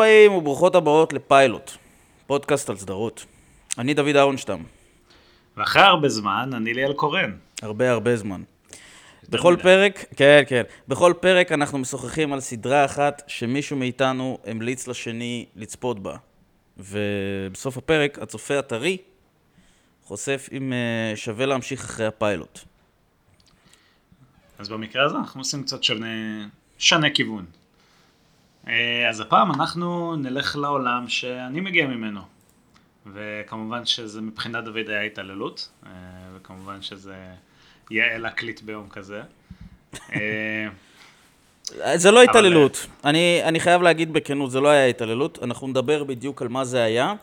הבאים 0.00 0.32
וברוכות 0.32 0.74
הבאות 0.74 1.12
לפיילוט, 1.12 1.70
פודקאסט 2.26 2.70
על 2.70 2.76
סדרות. 2.76 3.24
אני 3.78 3.94
דוד 3.94 4.16
אהרונשטם, 4.16 4.62
ואחרי 5.56 5.82
הרבה 5.82 6.08
זמן, 6.08 6.50
אני 6.54 6.74
ליאל 6.74 6.92
קורן. 6.92 7.36
הרבה 7.62 7.90
הרבה 7.90 8.16
זמן. 8.16 8.42
בכל 9.28 9.56
פרק, 9.62 10.04
כן, 10.16 10.42
כן, 10.46 10.62
בכל 10.88 11.12
פרק 11.20 11.52
אנחנו 11.52 11.78
משוחחים 11.78 12.32
על 12.32 12.40
סדרה 12.40 12.84
אחת 12.84 13.22
שמישהו 13.26 13.76
מאיתנו 13.76 14.38
המליץ 14.46 14.88
לשני 14.88 15.46
לצפות 15.56 16.02
בה. 16.02 16.16
ובסוף 16.78 17.76
הפרק, 17.76 18.18
הצופה 18.18 18.58
הטרי 18.58 18.96
חושף 20.04 20.48
אם 20.52 20.72
אה, 20.72 21.16
שווה 21.16 21.46
להמשיך 21.46 21.84
אחרי 21.84 22.06
הפיילוט. 22.06 22.58
אז 24.58 24.68
במקרה 24.68 25.04
הזה 25.04 25.16
אנחנו 25.16 25.40
עושים 25.40 25.62
קצת 25.62 25.82
שונה, 25.82 26.06
שנה 26.78 27.10
כיוון. 27.10 27.59
אה, 28.70 29.08
אז 29.08 29.20
הפעם 29.20 29.52
אנחנו 29.52 30.16
נלך 30.16 30.56
לעולם 30.56 31.08
שאני 31.08 31.60
מגיע 31.60 31.86
ממנו. 31.86 32.20
וכמובן 33.14 33.84
שזה 33.86 34.20
מבחינת 34.20 34.64
דוד 34.64 34.88
היה 34.88 35.02
התעללות, 35.02 35.68
אה, 35.86 35.90
וכמובן 36.36 36.82
שזה 36.82 37.16
יאה 37.90 38.18
להקליט 38.18 38.62
ביום 38.62 38.88
כזה. 38.88 39.22
אה, 40.12 40.68
זה 41.94 42.10
לא 42.10 42.22
אבל- 42.22 42.30
התעללות. 42.30 42.86
אני, 43.04 43.40
אני 43.44 43.60
חייב 43.60 43.82
להגיד 43.82 44.12
בכנות, 44.12 44.50
זה 44.50 44.60
לא 44.60 44.68
היה 44.68 44.86
התעללות. 44.86 45.38
אנחנו 45.42 45.66
נדבר 45.68 46.04
בדיוק 46.04 46.42
על 46.42 46.48
מה 46.48 46.64
זה 46.64 46.82
היה, 46.82 47.14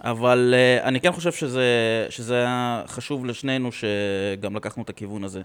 אבל 0.00 0.54
uh, 0.54 0.84
אני 0.84 1.00
כן 1.00 1.12
חושב 1.12 1.32
שזה, 1.32 1.66
שזה 2.10 2.34
היה 2.34 2.82
חשוב 2.86 3.26
לשנינו 3.26 3.70
שגם 3.72 4.56
לקחנו 4.56 4.82
את 4.82 4.90
הכיוון 4.90 5.24
הזה. 5.24 5.42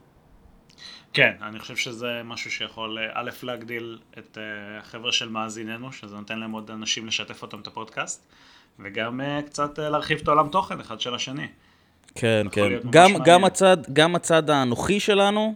כן, 1.14 1.32
אני 1.42 1.60
חושב 1.60 1.76
שזה 1.76 2.22
משהו 2.26 2.52
שיכול, 2.52 2.98
אה, 3.00 3.12
א', 3.14 3.30
להגדיל 3.44 4.00
את 4.18 4.38
אה, 4.38 4.80
החבר'ה 4.80 5.12
של 5.12 5.30
מאזיננו, 5.30 5.92
שזה 5.92 6.16
נותן 6.16 6.40
להם 6.40 6.52
עוד 6.52 6.72
אנשים 6.72 7.08
לשתף 7.08 7.42
אותם 7.42 7.60
את 7.60 7.68
הפודקאסט, 7.68 8.26
וגם 8.80 9.22
אה, 9.22 9.42
קצת 9.46 9.80
להרחיב 9.80 10.20
את 10.22 10.28
העולם 10.28 10.50
תוכן 10.50 10.80
אחד 10.80 11.02
של 11.02 11.16
השני. 11.16 11.48
כן, 12.16 12.48
כן. 12.52 12.70
גם, 12.90 13.02
מעניין. 13.04 13.24
גם, 13.24 13.44
הצד, 13.44 13.78
גם 13.94 14.16
הצד 14.16 14.50
האנוכי 14.50 15.00
שלנו, 15.00 15.56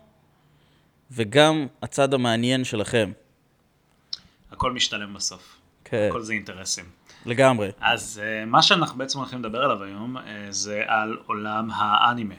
וגם 1.12 1.68
הצד 1.82 2.14
המעניין 2.14 2.64
שלכם. 2.64 3.12
הכל 4.52 4.72
משתלם 4.72 5.14
בסוף. 5.14 5.58
כן, 5.86 6.08
הכל 6.10 6.22
זה 6.22 6.34
אינטרסים. 6.34 6.86
לגמרי. 7.26 7.72
אז 7.80 8.22
מה 8.48 8.62
שאנחנו 8.62 8.98
בעצם 8.98 9.20
הולכים 9.20 9.40
לדבר 9.40 9.64
עליו 9.64 9.84
היום 9.84 10.18
זה 10.50 10.84
על 10.88 11.18
עולם 11.26 11.70
האנימה. 11.72 12.36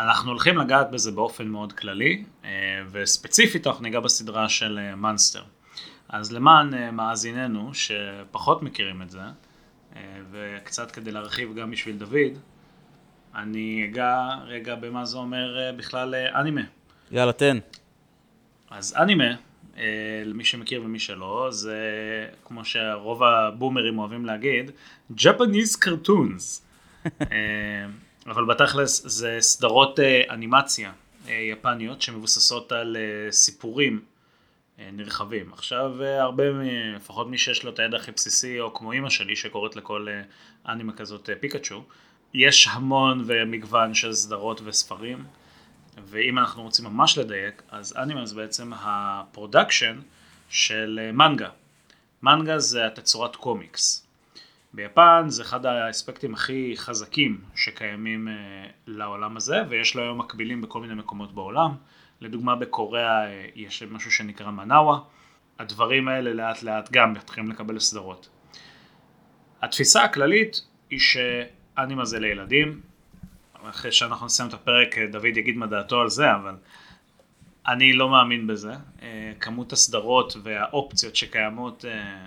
אנחנו 0.00 0.30
הולכים 0.30 0.58
לגעת 0.58 0.90
בזה 0.90 1.12
באופן 1.12 1.48
מאוד 1.48 1.72
כללי, 1.72 2.24
uh, 2.42 2.46
וספציפית 2.90 3.66
אנחנו 3.66 3.82
ניגע 3.82 4.00
בסדרה 4.00 4.48
של 4.48 4.94
מאנסטר. 4.96 5.42
אז 6.08 6.32
למען 6.32 6.74
uh, 6.74 6.76
מאזיננו 6.92 7.70
שפחות 7.74 8.62
מכירים 8.62 9.02
את 9.02 9.10
זה, 9.10 9.20
וקצת 10.30 10.90
כדי 10.90 11.12
להרחיב 11.12 11.54
גם 11.54 11.70
בשביל 11.70 11.96
דוד, 11.96 12.38
אני 13.34 13.84
אגע 13.84 14.28
רגע 14.44 14.74
במה 14.74 15.04
זה 15.04 15.16
אומר 15.16 15.72
בכלל 15.76 16.14
אנימה. 16.14 16.60
יאללה, 17.10 17.32
תן. 17.32 17.58
אז 18.70 18.96
אנימה, 18.96 19.34
אה, 19.78 20.22
למי 20.24 20.44
שמכיר 20.44 20.82
ומי 20.82 20.98
שלא, 20.98 21.48
זה 21.50 21.78
כמו 22.44 22.64
שרוב 22.64 23.22
הבומרים 23.22 23.98
אוהבים 23.98 24.26
להגיד, 24.26 24.70
Japanese 25.16 25.78
cartoons. 25.84 26.62
אבל 28.26 28.44
בתכלס 28.44 29.02
זה 29.06 29.36
סדרות 29.40 30.00
אה, 30.00 30.22
אנימציה 30.30 30.92
אה, 31.28 31.34
יפניות 31.34 32.02
שמבוססות 32.02 32.72
על 32.72 32.96
אה, 32.96 33.32
סיפורים 33.32 34.00
נרחבים. 34.92 35.52
עכשיו 35.52 36.02
הרבה, 36.04 36.44
לפחות 36.96 37.26
מי 37.28 37.38
שיש 37.38 37.64
לו 37.64 37.70
את 37.70 37.78
הידע 37.78 37.96
הכי 37.96 38.12
בסיסי, 38.12 38.60
או 38.60 38.74
כמו 38.74 38.92
אימא 38.92 39.10
שלי 39.10 39.36
שקוראת 39.36 39.76
לכל 39.76 40.06
אנימה 40.68 40.92
כזאת 40.92 41.30
פיקאצ'ו, 41.40 41.84
יש 42.34 42.68
המון 42.70 43.24
ומגוון 43.26 43.94
של 43.94 44.12
סדרות 44.12 44.60
וספרים. 44.64 45.24
ואם 46.04 46.38
אנחנו 46.38 46.62
רוצים 46.62 46.84
ממש 46.84 47.18
לדייק, 47.18 47.62
אז 47.70 47.96
אנימה 47.96 48.26
זה 48.26 48.34
בעצם 48.34 48.72
ה 48.74 48.86
production 48.86 50.00
של 50.48 51.10
מנגה. 51.12 51.48
מנגה 52.22 52.58
זה 52.58 52.86
התצורת 52.86 53.36
קומיקס. 53.36 54.09
ביפן 54.74 55.24
זה 55.28 55.42
אחד 55.42 55.66
האספקטים 55.66 56.34
הכי 56.34 56.74
חזקים 56.76 57.40
שקיימים 57.54 58.28
אה, 58.28 58.34
לעולם 58.86 59.36
הזה, 59.36 59.62
ויש 59.68 59.96
לו 59.96 60.02
היום 60.02 60.18
מקבילים 60.18 60.60
בכל 60.60 60.80
מיני 60.80 60.94
מקומות 60.94 61.34
בעולם. 61.34 61.70
לדוגמה 62.20 62.56
בקוריאה 62.56 63.26
אה, 63.26 63.46
יש 63.54 63.82
משהו 63.82 64.10
שנקרא 64.10 64.50
מנאווה. 64.50 64.98
הדברים 65.58 66.08
האלה 66.08 66.34
לאט 66.34 66.62
לאט 66.62 66.88
גם 66.92 67.12
מתחילים 67.12 67.50
לקבל 67.50 67.78
סדרות. 67.78 68.28
התפיסה 69.62 70.04
הכללית 70.04 70.60
היא 70.90 70.98
שאנימה 70.98 72.04
זה 72.04 72.20
לילדים, 72.20 72.80
אחרי 73.62 73.92
שאנחנו 73.92 74.26
נסיים 74.26 74.48
את 74.48 74.54
הפרק, 74.54 74.98
דוד 74.98 75.36
יגיד 75.36 75.56
מה 75.56 75.66
דעתו 75.66 76.00
על 76.00 76.08
זה, 76.08 76.34
אבל 76.34 76.56
אני 77.66 77.92
לא 77.92 78.08
מאמין 78.08 78.46
בזה. 78.46 78.72
אה, 79.02 79.32
כמות 79.40 79.72
הסדרות 79.72 80.36
והאופציות 80.42 81.16
שקיימות 81.16 81.84
אה, 81.84 82.26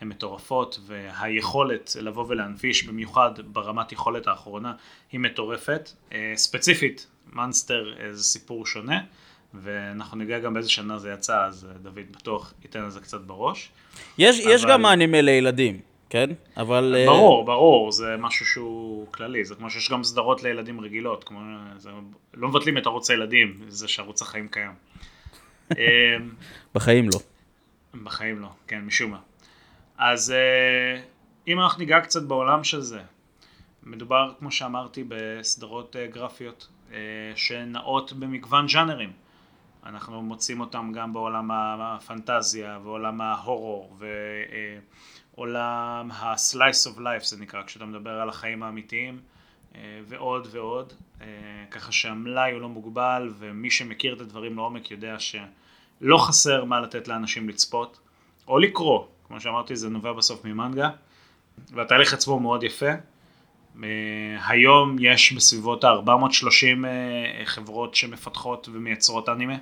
הן 0.00 0.08
מטורפות, 0.08 0.80
והיכולת 0.86 1.96
לבוא 2.00 2.24
ולהנפיש, 2.28 2.84
במיוחד 2.84 3.30
ברמת 3.46 3.92
יכולת 3.92 4.26
האחרונה, 4.26 4.72
היא 5.12 5.20
מטורפת. 5.20 5.90
אה, 6.12 6.32
ספציפית, 6.36 7.06
מאנסטר 7.32 7.94
אה, 8.00 8.12
זה 8.12 8.24
סיפור 8.24 8.66
שונה, 8.66 9.00
ואנחנו 9.54 10.16
ניגע 10.18 10.38
גם 10.38 10.54
באיזה 10.54 10.70
שנה 10.70 10.98
זה 10.98 11.10
יצא, 11.10 11.44
אז 11.44 11.66
אה, 11.70 11.78
דוד 11.78 11.98
בטוח 12.10 12.54
ייתן 12.62 12.80
על 12.80 12.90
זה 12.90 13.00
קצת 13.00 13.20
בראש. 13.20 13.70
יש, 14.18 14.38
יש 14.38 14.64
אבל- 14.64 14.72
גם 14.72 14.86
אנימה 14.86 15.20
לילדים, 15.20 15.80
כן? 16.10 16.30
אבל... 16.56 16.94
ברור, 17.06 17.44
ברור, 17.44 17.92
זה 17.92 18.16
משהו 18.18 18.46
שהוא 18.46 19.06
כללי, 19.12 19.44
זה 19.44 19.54
כמו 19.54 19.70
שיש 19.70 19.90
גם 19.90 20.04
סדרות 20.04 20.42
לילדים 20.42 20.80
רגילות, 20.80 21.24
כמו, 21.24 21.40
זה, 21.76 21.90
לא 22.34 22.48
מבטלים 22.48 22.78
את 22.78 22.86
ערוץ 22.86 23.10
הילדים, 23.10 23.60
זה 23.68 23.88
שערוץ 23.88 24.22
החיים 24.22 24.48
קיים. 24.48 24.72
בחיים 26.74 27.08
לא. 27.12 27.18
בחיים 28.02 28.38
לא, 28.40 28.48
כן, 28.66 28.80
משום 28.80 29.10
מה. 29.10 29.18
אז 30.00 30.30
אה, 30.30 31.02
אם 31.48 31.60
אנחנו 31.60 31.78
ניגע 31.78 32.00
קצת 32.00 32.22
בעולם 32.22 32.64
של 32.64 32.80
זה, 32.80 33.00
מדובר, 33.82 34.32
כמו 34.38 34.50
שאמרתי, 34.50 35.04
בסדרות 35.08 35.96
אה, 35.96 36.06
גרפיות 36.06 36.68
אה, 36.92 36.98
שנעות 37.36 38.12
במגוון 38.12 38.68
ז'אנרים. 38.68 39.12
אנחנו 39.86 40.22
מוצאים 40.22 40.60
אותם 40.60 40.92
גם 40.94 41.12
בעולם 41.12 41.50
הפנטזיה 41.82 42.78
ועולם 42.82 43.20
ההורור 43.20 43.96
ועולם 45.36 46.10
ה-slice 46.10 46.94
of 46.94 46.98
life 46.98 47.24
זה 47.24 47.36
נקרא, 47.36 47.62
כשאתה 47.62 47.84
מדבר 47.84 48.10
על 48.10 48.28
החיים 48.28 48.62
האמיתיים 48.62 49.20
ועוד 50.08 50.48
ועוד, 50.50 50.92
ככה 51.70 51.92
שהמלאי 51.92 52.52
הוא 52.52 52.60
לא 52.60 52.68
מוגבל 52.68 53.32
ומי 53.38 53.70
שמכיר 53.70 54.14
את 54.14 54.20
הדברים 54.20 54.56
לעומק 54.56 54.90
יודע 54.90 55.16
שלא 55.18 56.18
חסר 56.18 56.64
מה 56.64 56.80
לתת 56.80 57.08
לאנשים 57.08 57.48
לצפות 57.48 58.00
או 58.48 58.58
לקרוא, 58.58 59.06
כמו 59.30 59.40
שאמרתי 59.40 59.76
זה 59.76 59.88
נובע 59.88 60.12
בסוף 60.12 60.44
ממנגה 60.44 60.90
והתהליך 61.72 62.14
עצמו 62.14 62.40
מאוד 62.40 62.62
יפה. 62.62 62.90
אה, 63.82 63.88
היום 64.46 64.96
יש 65.00 65.32
בסביבות 65.32 65.84
ה-430 65.84 66.86
חברות 67.44 67.94
שמפתחות 67.94 68.68
ומייצרות 68.72 69.28
אנימה. 69.28 69.56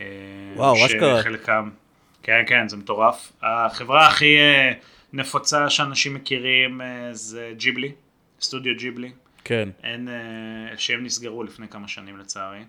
אה, 0.00 0.06
וואו, 0.56 0.86
אשכרה. 0.86 1.20
שחלקם, 1.22 1.70
כן, 2.22 2.42
כן, 2.46 2.68
זה 2.68 2.76
מטורף. 2.76 3.32
החברה 3.42 4.06
הכי 4.06 4.36
אה, 4.38 4.72
נפוצה 5.12 5.70
שאנשים 5.70 6.14
מכירים 6.14 6.80
אה, 6.80 7.08
זה 7.12 7.52
ג'יבלי, 7.56 7.92
סטודיו 8.40 8.76
ג'יבלי. 8.76 9.12
כן. 9.44 9.68
אין, 9.82 10.08
אה, 10.08 10.78
שהם 10.78 11.04
נסגרו 11.04 11.42
לפני 11.42 11.68
כמה 11.68 11.88
שנים 11.88 12.18
לצערי. 12.18 12.64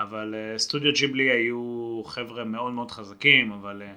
אבל 0.00 0.34
אה, 0.34 0.58
סטודיו 0.58 0.92
ג'יבלי 0.92 1.30
היו 1.30 2.02
חבר'ה 2.06 2.44
מאוד 2.44 2.72
מאוד 2.72 2.90
חזקים, 2.90 3.52
אבל 3.52 3.82
אה, 3.82 3.92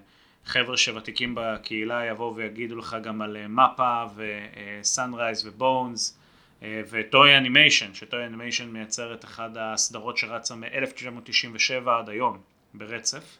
חבר'ה 0.49 0.77
שוותיקים 0.77 1.35
בקהילה 1.35 2.05
יבואו 2.05 2.35
ויגידו 2.35 2.75
לך 2.75 2.97
גם 3.03 3.21
על 3.21 3.37
אה, 3.37 3.47
מפה 3.47 4.03
וסאנרייז 4.15 5.47
ובונס 5.47 6.17
וטוי 6.61 7.37
אנימיישן, 7.37 7.93
שטוי 7.93 8.25
אנימיישן 8.25 8.67
מייצר 8.69 9.13
את 9.13 9.25
אחת 9.25 9.51
הסדרות 9.55 10.17
שרצה 10.17 10.55
מ-1997 10.55 11.89
עד 11.89 12.09
היום 12.09 12.37
ברצף, 12.73 13.37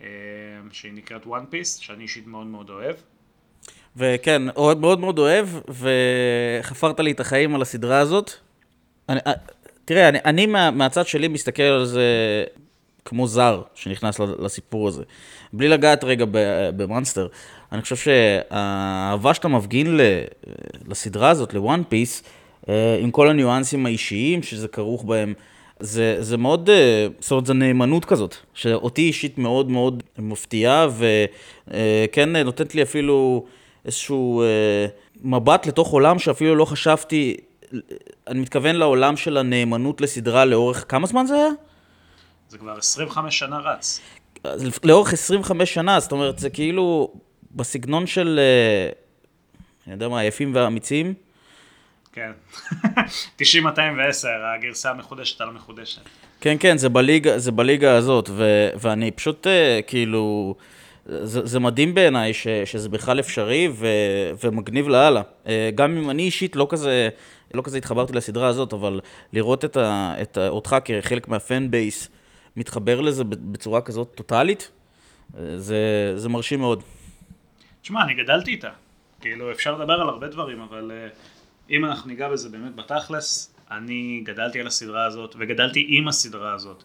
אה, 0.00 0.06
שהיא 0.72 0.92
נקראת 0.92 1.24
one 1.24 1.52
piece, 1.52 1.82
שאני 1.82 2.02
אישית 2.02 2.26
מאוד 2.26 2.46
מאוד 2.46 2.70
אוהב. 2.70 2.96
וכן, 3.96 4.42
אוהב- 4.56 4.78
מאוד 4.78 5.00
מאוד 5.00 5.18
אוהב, 5.18 5.48
וחפרת 5.68 7.00
לי 7.00 7.10
את 7.10 7.20
החיים 7.20 7.54
על 7.54 7.62
הסדרה 7.62 7.98
הזאת. 7.98 8.30
אני, 9.08 9.20
אה, 9.26 9.32
תראה, 9.84 10.08
אני, 10.08 10.18
אני 10.24 10.46
מה, 10.46 10.70
מהצד 10.70 11.06
שלי 11.06 11.28
מסתכל 11.28 11.62
על 11.62 11.84
זה 11.84 12.04
כמו 13.04 13.26
זר 13.26 13.62
שנכנס 13.74 14.20
לסיפור 14.38 14.88
הזה. 14.88 15.02
בלי 15.52 15.68
לגעת 15.68 16.04
רגע 16.04 16.24
ב- 16.30 16.70
במונסטר, 16.76 17.26
אני 17.72 17.82
חושב 17.82 17.96
שהאהבה 17.96 19.34
שאתה 19.34 19.48
מפגין 19.48 20.00
לסדרה 20.88 21.30
הזאת, 21.30 21.54
לוואן 21.54 21.82
פיס, 21.88 22.22
עם 23.00 23.10
כל 23.10 23.28
הניואנסים 23.28 23.86
האישיים 23.86 24.42
שזה 24.42 24.68
כרוך 24.68 25.04
בהם, 25.04 25.34
זה, 25.80 26.16
זה 26.20 26.36
מאוד, 26.36 26.70
אה, 26.70 27.06
זאת 27.20 27.30
אומרת, 27.30 27.46
זו 27.46 27.54
נאמנות 27.54 28.04
כזאת, 28.04 28.36
שאותי 28.54 29.02
אישית 29.02 29.38
מאוד 29.38 29.70
מאוד 29.70 30.02
מפתיעה, 30.18 30.86
וכן 31.68 32.36
נותנת 32.36 32.74
לי 32.74 32.82
אפילו 32.82 33.44
איזשהו 33.84 34.42
מבט 35.22 35.66
לתוך 35.66 35.90
עולם 35.90 36.18
שאפילו 36.18 36.56
לא 36.56 36.64
חשבתי, 36.64 37.36
אני 38.28 38.40
מתכוון 38.40 38.76
לעולם 38.76 39.16
של 39.16 39.36
הנאמנות 39.36 40.00
לסדרה 40.00 40.44
לאורך, 40.44 40.84
כמה 40.88 41.06
זמן 41.06 41.26
זה 41.26 41.34
היה? 41.34 41.50
זה 42.50 42.58
כבר 42.58 42.78
25 42.78 43.38
שנה 43.38 43.58
רץ. 43.58 44.00
לאורך 44.84 45.12
25 45.12 45.74
שנה, 45.74 46.00
זאת 46.00 46.12
אומרת, 46.12 46.38
זה 46.38 46.50
כאילו 46.50 47.12
בסגנון 47.50 48.06
של, 48.06 48.40
אני 49.86 49.94
יודע 49.94 50.08
מה, 50.08 50.18
היפים 50.18 50.54
והאמיצים. 50.54 51.14
כן. 52.12 52.30
90-210, 53.38 53.42
הגרסה 54.58 54.90
המחודשת 54.90 55.40
על 55.40 55.48
המחודשת. 55.48 56.02
כן, 56.40 56.56
כן, 56.60 56.78
זה 56.78 56.88
בליגה, 56.88 57.38
זה 57.38 57.52
בליגה 57.52 57.96
הזאת, 57.96 58.30
ו, 58.32 58.68
ואני 58.80 59.10
פשוט 59.10 59.46
אה, 59.46 59.80
כאילו, 59.86 60.54
זה, 61.06 61.46
זה 61.46 61.58
מדהים 61.58 61.94
בעיניי 61.94 62.34
ש, 62.34 62.46
שזה 62.64 62.88
בכלל 62.88 63.20
אפשרי 63.20 63.68
ו, 63.72 63.86
ומגניב 64.44 64.88
לאללה. 64.88 65.22
אה, 65.46 65.70
גם 65.74 65.96
אם 65.96 66.10
אני 66.10 66.22
אישית 66.22 66.56
לא 66.56 66.66
כזה, 66.70 67.08
לא 67.54 67.62
כזה 67.62 67.78
התחברתי 67.78 68.12
לסדרה 68.12 68.48
הזאת, 68.48 68.72
אבל 68.72 69.00
לראות 69.32 69.64
את, 69.64 69.76
ה, 69.76 70.14
את 70.22 70.38
ה, 70.38 70.48
אותך 70.48 70.76
כחלק 70.84 71.28
מהפן 71.28 71.70
בייס 71.70 72.08
מתחבר 72.56 73.00
לזה 73.00 73.24
בצורה 73.24 73.80
כזאת 73.80 74.12
טוטאלית, 74.14 74.70
אה, 75.38 75.58
זה, 75.58 76.12
זה 76.16 76.28
מרשים 76.28 76.60
מאוד. 76.60 76.82
תשמע, 77.82 78.02
אני 78.02 78.14
גדלתי 78.14 78.50
איתה. 78.50 78.70
כאילו, 79.20 79.52
אפשר 79.52 79.78
לדבר 79.78 79.94
על 80.00 80.08
הרבה 80.08 80.28
דברים, 80.28 80.60
אבל... 80.60 80.90
Uh... 80.90 81.16
אם 81.70 81.84
אנחנו 81.84 82.10
ניגע 82.10 82.28
בזה 82.28 82.48
באמת 82.48 82.74
בתכלס, 82.74 83.54
אני 83.70 84.20
גדלתי 84.24 84.60
על 84.60 84.66
הסדרה 84.66 85.04
הזאת 85.04 85.34
וגדלתי 85.38 85.86
עם 85.88 86.08
הסדרה 86.08 86.54
הזאת. 86.54 86.82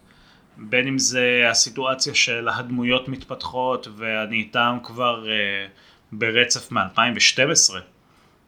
בין 0.56 0.88
אם 0.88 0.98
זה 0.98 1.42
הסיטואציה 1.50 2.14
של 2.14 2.48
הדמויות 2.48 3.08
מתפתחות 3.08 3.88
ואני 3.96 4.36
איתם 4.36 4.78
כבר 4.82 5.24
uh, 5.24 5.70
ברצף 6.12 6.72
מ-2012. 6.72 7.70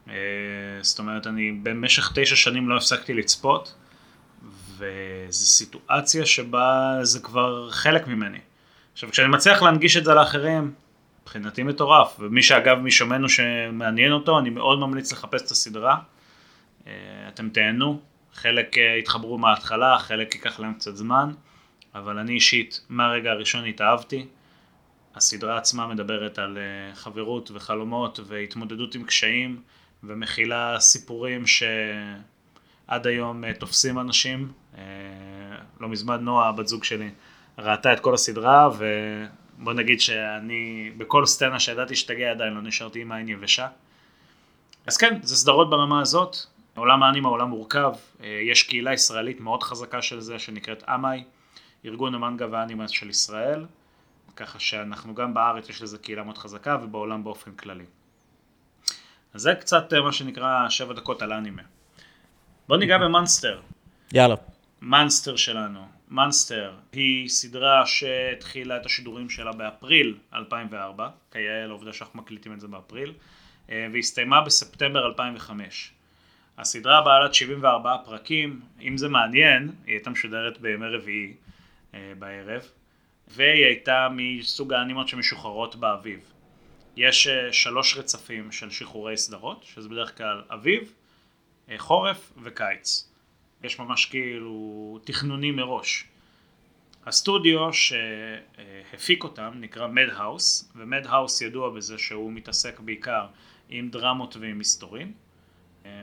Uh, 0.07 0.11
זאת 0.81 0.99
אומרת, 0.99 1.27
אני 1.27 1.53
במשך 1.53 2.13
תשע 2.15 2.37
שנים 2.37 2.69
לא 2.69 2.77
הפסקתי 2.77 3.15
לצפות, 3.15 3.75
וזו 4.79 5.47
סיטואציה 5.47 6.27
שבה 6.27 6.99
זה 7.03 7.21
כבר 7.21 7.71
חלק 7.71 8.07
ממני. 8.07 8.39
עכשיו, 8.93 9.11
כשאני 9.11 9.29
מצליח 9.29 9.63
להנגיש 9.63 9.97
את 9.97 10.05
זה 10.05 10.15
לאחרים, 10.15 10.73
מבחינתי 11.23 11.63
מטורף, 11.63 12.17
ומי 12.21 12.43
שאגב, 12.43 12.79
מי 12.79 12.91
שומענו 12.91 13.29
שמעניין 13.29 14.13
אותו, 14.13 14.39
אני 14.39 14.51
מאוד 14.51 14.79
ממליץ 14.79 15.13
לחפש 15.13 15.43
את 15.43 15.51
הסדרה. 15.51 15.97
אה, 16.87 16.93
אתם 17.29 17.49
תהנו, 17.49 18.01
חלק 18.35 18.79
אה, 18.79 18.97
יתחברו 18.99 19.39
מההתחלה, 19.39 19.99
חלק 19.99 20.35
ייקח 20.35 20.61
להם 20.61 20.75
קצת 20.75 20.97
זמן, 20.97 21.31
אבל 21.95 22.19
אני 22.19 22.33
אישית, 22.33 22.81
מהרגע 22.89 23.31
הראשון 23.31 23.65
התאהבתי. 23.65 24.27
הסדרה 25.15 25.59
עצמה 25.59 25.87
מדברת 25.87 26.39
על 26.39 26.59
אה, 26.59 26.95
חברות 26.95 27.51
וחלומות 27.55 28.21
והתמודדות 28.27 28.95
עם 28.95 29.05
קשיים 29.05 29.63
ומכילה 30.03 30.81
סיפורים 30.81 31.47
שעד 32.89 33.07
היום 33.07 33.53
תופסים 33.53 33.99
אנשים. 33.99 34.53
לא 35.81 35.89
מזמן 35.89 36.21
נועה, 36.21 36.49
הבת 36.49 36.67
זוג 36.67 36.85
שלי, 36.85 37.11
ראתה 37.59 37.93
את 37.93 38.01
כל 38.01 38.15
הסדרה 38.15 38.69
ובוא 38.79 39.73
נגיד 39.73 40.01
שאני 40.01 40.91
בכל 40.97 41.27
סצנה 41.27 41.61
שידעתי 41.61 41.97
שתגיע 41.97 42.31
עדיין 42.31 42.53
לא 42.53 42.63
נשארתי 42.63 43.01
עם 43.01 43.13
העין 43.13 43.29
יבשה. 43.29 43.69
אז 44.87 44.97
כן, 44.97 45.19
זה 45.23 45.37
סדרות 45.37 45.71
ברמה 45.71 46.01
הזאת, 46.01 46.37
עולם 46.77 47.03
האנימה 47.03 47.29
עולם 47.29 47.49
מורכב, 47.49 47.93
אה, 48.23 48.41
יש 48.51 48.63
קהילה 48.63 48.93
ישראלית 48.93 49.41
מאוד 49.41 49.63
חזקה 49.63 50.03
של 50.03 50.21
זה 50.21 50.39
שנקראת 50.39 50.85
אמאי, 50.89 51.25
ארגון 51.85 52.15
המנגה 52.15 52.47
והאנימה 52.51 52.89
של 52.89 53.11
ישראל, 53.11 53.67
ככה 54.37 54.59
שאנחנו 54.59 55.15
גם 55.15 55.35
בארץ 55.35 55.69
יש 55.69 55.83
לזה 55.83 55.99
קהילה 55.99 56.23
מאוד 56.23 56.39
חזקה 56.39 56.79
ובעולם 56.83 57.25
באופן 57.25 57.53
כללי. 57.53 57.85
אז 59.35 59.41
זה 59.41 59.55
קצת 59.55 59.93
אה, 59.93 60.01
מה 60.03 60.13
שנקרא 60.13 60.69
שבע 60.69 60.95
דקות 60.95 61.23
על 61.23 61.33
אנימה. 61.33 61.63
בוא 62.69 62.77
ניגע 62.77 62.99
במאנסטר. 62.99 63.61
יאללה. 64.15 64.35
מאנסטר 64.83 65.37
שלנו. 65.37 65.89
מאנסטר 66.09 66.73
היא 66.93 67.29
סדרה 67.29 67.87
שהתחילה 67.87 68.77
את 68.77 68.87
השידורים 68.87 69.31
שלה 69.31 69.53
באפריל 69.53 70.17
2004, 70.35 71.09
כיאה 71.33 71.67
לעובדה 71.67 71.93
שאנחנו 71.93 72.19
מקליטים 72.19 72.53
את 72.53 72.61
זה 72.61 72.69
באפריל, 72.69 73.13
אה, 73.71 73.87
והסתיימה 73.93 74.41
בספטמבר 74.41 75.07
2005. 75.07 75.93
הסדרה 76.59 77.03
בעלת 77.03 77.35
74 77.35 77.97
פרקים, 78.05 78.61
אם 78.83 78.97
זה 78.97 79.09
מעניין, 79.09 79.71
היא 79.87 79.95
הייתה 79.95 80.11
משודרת 80.11 80.61
בימי 80.61 80.87
רביעי 80.87 81.35
אה, 81.95 82.13
בערב, 82.19 82.63
והיא 83.29 83.65
הייתה 83.65 84.09
מסוג 84.11 84.73
האנימות 84.73 85.09
שמשוחררות 85.09 85.77
באביב. 85.77 86.21
יש 86.97 87.27
אה, 87.27 87.53
שלוש 87.53 87.97
רצפים 87.97 88.53
של 88.53 88.71
שחרורי 88.71 89.17
סדרות, 89.17 89.65
שזה 89.65 89.89
בדרך 89.89 90.19
כלל 90.19 90.43
אביב, 90.51 90.93
חורף 91.77 92.33
וקיץ. 92.43 93.09
יש 93.63 93.79
ממש 93.79 94.07
כאילו 94.07 94.99
תכנונים 95.05 95.57
מראש. 95.57 96.05
הסטודיו 97.07 97.69
שהפיק 97.73 99.25
אותם 99.25 99.53
נקרא 99.55 99.87
מדהאוס, 99.87 100.73
ומדהאוס 100.77 101.43
ידוע 101.43 101.71
בזה 101.71 101.99
שהוא 101.99 102.33
מתעסק 102.33 102.81
בעיקר 102.81 103.27
עם 103.69 103.89
דרמות 103.89 104.37
ועם 104.37 104.59
מסתורים. 104.59 105.13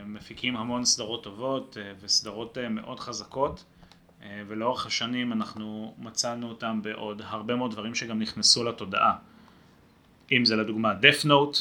מפיקים 0.06 0.58
המון 0.58 0.86
סדרות 0.86 1.24
טובות 1.24 1.78
אה, 1.82 1.94
וסדרות 2.02 2.58
אה, 2.58 2.70
מאוד 2.70 3.00
חזקות 3.00 3.64
אה, 4.24 4.44
ולאורך 4.48 4.86
השנים 4.86 5.34
אנחנו 5.34 5.96
מצאנו 5.98 6.50
אותם 6.50 6.82
בעוד 6.82 7.22
הרבה 7.26 7.56
מאוד 7.56 7.72
דברים 7.72 7.96
שגם 7.96 8.20
נכנסו 8.20 8.64
לתודעה. 8.64 9.16
אם 10.32 10.46
זה 10.46 10.56
לדוגמה 10.56 10.94
Death 11.02 11.26
Note, 11.26 11.58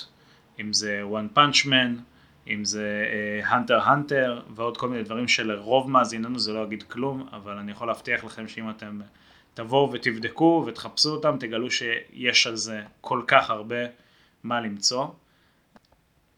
אם 0.61 0.73
זה 0.73 1.03
One 1.11 1.39
Punch 1.39 1.67
Man, 1.67 2.01
אם 2.49 2.65
זה 2.65 3.07
Hunter 3.51 3.87
Hunter 3.87 4.41
ועוד 4.55 4.77
כל 4.77 4.89
מיני 4.89 5.03
דברים 5.03 5.29
שלרוב 5.29 5.91
מאזיננו 5.91 6.39
זה 6.39 6.53
לא 6.53 6.65
יגיד 6.65 6.83
כלום, 6.83 7.29
אבל 7.33 7.53
אני 7.53 7.73
יכול 7.73 7.87
להבטיח 7.87 8.25
לכם 8.25 8.49
שאם 8.49 8.71
אתם 8.71 9.01
תבואו 9.55 9.93
ותבדקו 9.93 10.65
ותחפשו 10.67 11.11
אותם, 11.11 11.37
תגלו 11.41 11.71
שיש 11.71 12.47
על 12.47 12.57
זה 12.57 12.83
כל 13.01 13.23
כך 13.27 13.51
הרבה 13.51 13.77
מה 14.43 14.61
למצוא. 14.61 15.07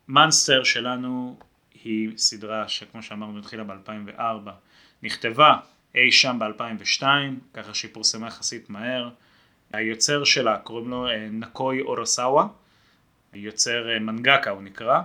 מאנסטר 0.08 0.64
שלנו 0.64 1.38
היא 1.84 2.10
סדרה 2.16 2.68
שכמו 2.68 3.02
שאמרנו 3.02 3.38
התחילה 3.38 3.64
ב-2004, 3.64 4.50
נכתבה 5.02 5.56
אי 5.94 6.12
שם 6.12 6.38
ב-2002, 6.38 7.02
ככה 7.54 7.74
שהיא 7.74 7.90
פורסמה 7.94 8.26
יחסית 8.26 8.70
מהר. 8.70 9.10
היוצר 9.72 10.24
שלה 10.24 10.58
קוראים 10.58 10.88
לו 10.88 11.08
אה, 11.08 11.28
נקוי 11.30 11.80
אורסאווה, 11.80 12.46
יוצר 13.34 13.90
אה, 13.92 13.98
מנגקה 13.98 14.50
הוא 14.50 14.62
נקרא, 14.62 15.02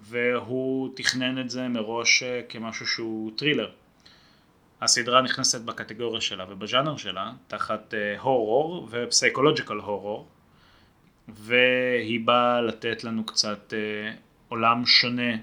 והוא 0.00 0.90
תכנן 0.96 1.40
את 1.40 1.50
זה 1.50 1.68
מראש 1.68 2.22
אה, 2.22 2.40
כמשהו 2.48 2.86
שהוא 2.86 3.30
טרילר. 3.36 3.70
הסדרה 4.80 5.22
נכנסת 5.22 5.60
בקטגוריה 5.60 6.20
שלה 6.20 6.44
ובז'אנר 6.48 6.96
שלה 6.96 7.32
תחת 7.46 7.94
הורור 8.20 8.88
ופסיכולוג'יקל 8.90 9.76
הורור 9.76 10.28
והיא 11.28 12.20
באה 12.24 12.60
לתת 12.60 13.04
לנו 13.04 13.26
קצת 13.26 13.74
עולם 14.48 14.86
שונה 14.86 15.36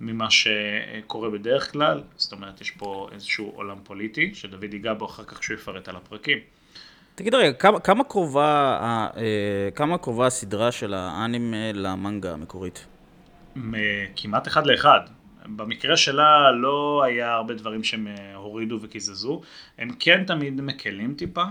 ממה 0.00 0.28
שקורה 0.30 1.30
בדרך 1.30 1.72
כלל, 1.72 2.02
זאת 2.16 2.32
אומרת 2.32 2.60
יש 2.60 2.70
פה 2.70 3.08
איזשהו 3.12 3.52
עולם 3.54 3.76
פוליטי, 3.84 4.34
שדוד 4.34 4.74
ייגע 4.74 4.94
בו 4.94 5.04
אחר 5.04 5.24
כך 5.24 5.38
כשהוא 5.38 5.54
יפרט 5.54 5.88
על 5.88 5.96
הפרקים. 5.96 6.38
תגיד 7.14 7.34
רגע, 7.34 7.52
כמה, 7.52 7.80
כמה, 7.80 8.04
קרובה, 8.04 8.78
אה, 9.16 9.68
כמה 9.74 9.98
קרובה 9.98 10.26
הסדרה 10.26 10.72
של 10.72 10.94
האנימה 10.94 11.72
למנגה 11.72 12.32
המקורית? 12.32 12.86
כמעט 14.16 14.48
אחד 14.48 14.66
לאחד. 14.66 15.00
במקרה 15.46 15.96
שלה 15.96 16.52
לא 16.52 17.02
היה 17.06 17.32
הרבה 17.32 17.54
דברים 17.54 17.84
שהם 17.84 18.06
אה, 18.06 18.34
הורידו 18.34 18.78
וקיזזו, 18.82 19.40
הם 19.78 19.90
כן 19.98 20.24
תמיד 20.24 20.60
מקלים 20.60 21.14
טיפה, 21.14 21.44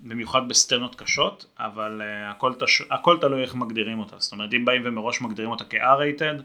במיוחד 0.00 0.48
בסצנות 0.48 0.94
קשות, 0.94 1.46
אבל 1.58 2.02
uh, 2.02 2.30
הכל, 2.30 2.52
תש... 2.58 2.82
הכל 2.90 3.18
תלוי 3.20 3.42
איך 3.42 3.54
מגדירים 3.54 3.98
אותה, 3.98 4.16
זאת 4.18 4.32
אומרת 4.32 4.54
אם 4.54 4.64
באים 4.64 4.82
ומראש 4.84 5.20
מגדירים 5.20 5.50
אותה 5.50 5.64
כ-R-rated, 5.64 6.42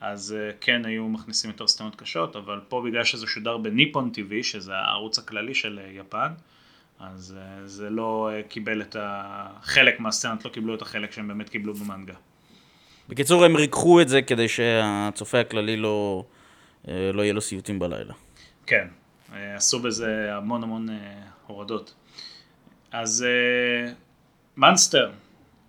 אז 0.00 0.36
אה, 0.38 0.50
כן 0.60 0.84
היו 0.84 1.08
מכניסים 1.08 1.50
יותר 1.50 1.66
סצנות 1.66 1.96
קשות, 1.96 2.36
אבל 2.36 2.60
פה 2.68 2.82
בגלל 2.86 3.04
שזה 3.04 3.26
שודר 3.26 3.56
בניפון 3.56 4.10
TV, 4.14 4.42
שזה 4.42 4.76
הערוץ 4.76 5.18
הכללי 5.18 5.54
של 5.54 5.80
אה, 5.82 5.90
יפן, 5.90 6.32
אז 7.00 7.36
אה, 7.38 7.66
זה 7.66 7.90
לא 7.90 8.30
קיבל 8.48 8.82
את 8.82 8.96
החלק 9.00 10.00
מהסצנות, 10.00 10.44
לא 10.44 10.50
קיבלו 10.50 10.74
את 10.74 10.82
החלק 10.82 11.12
שהם 11.12 11.28
באמת 11.28 11.48
קיבלו 11.48 11.74
במנגה. 11.74 12.14
בקיצור, 13.10 13.44
הם 13.44 13.56
ריככו 13.56 14.00
את 14.00 14.08
זה 14.08 14.22
כדי 14.22 14.48
שהצופה 14.48 15.40
הכללי 15.40 15.76
לא, 15.76 16.24
לא 16.88 17.22
יהיה 17.22 17.32
לו 17.32 17.40
סיוטים 17.40 17.78
בלילה. 17.78 18.14
כן, 18.66 18.86
עשו 19.32 19.78
בזה 19.78 20.36
המון 20.36 20.62
המון 20.62 20.88
הורדות. 21.46 21.94
אז 22.92 23.26
מנסטר, 24.56 25.10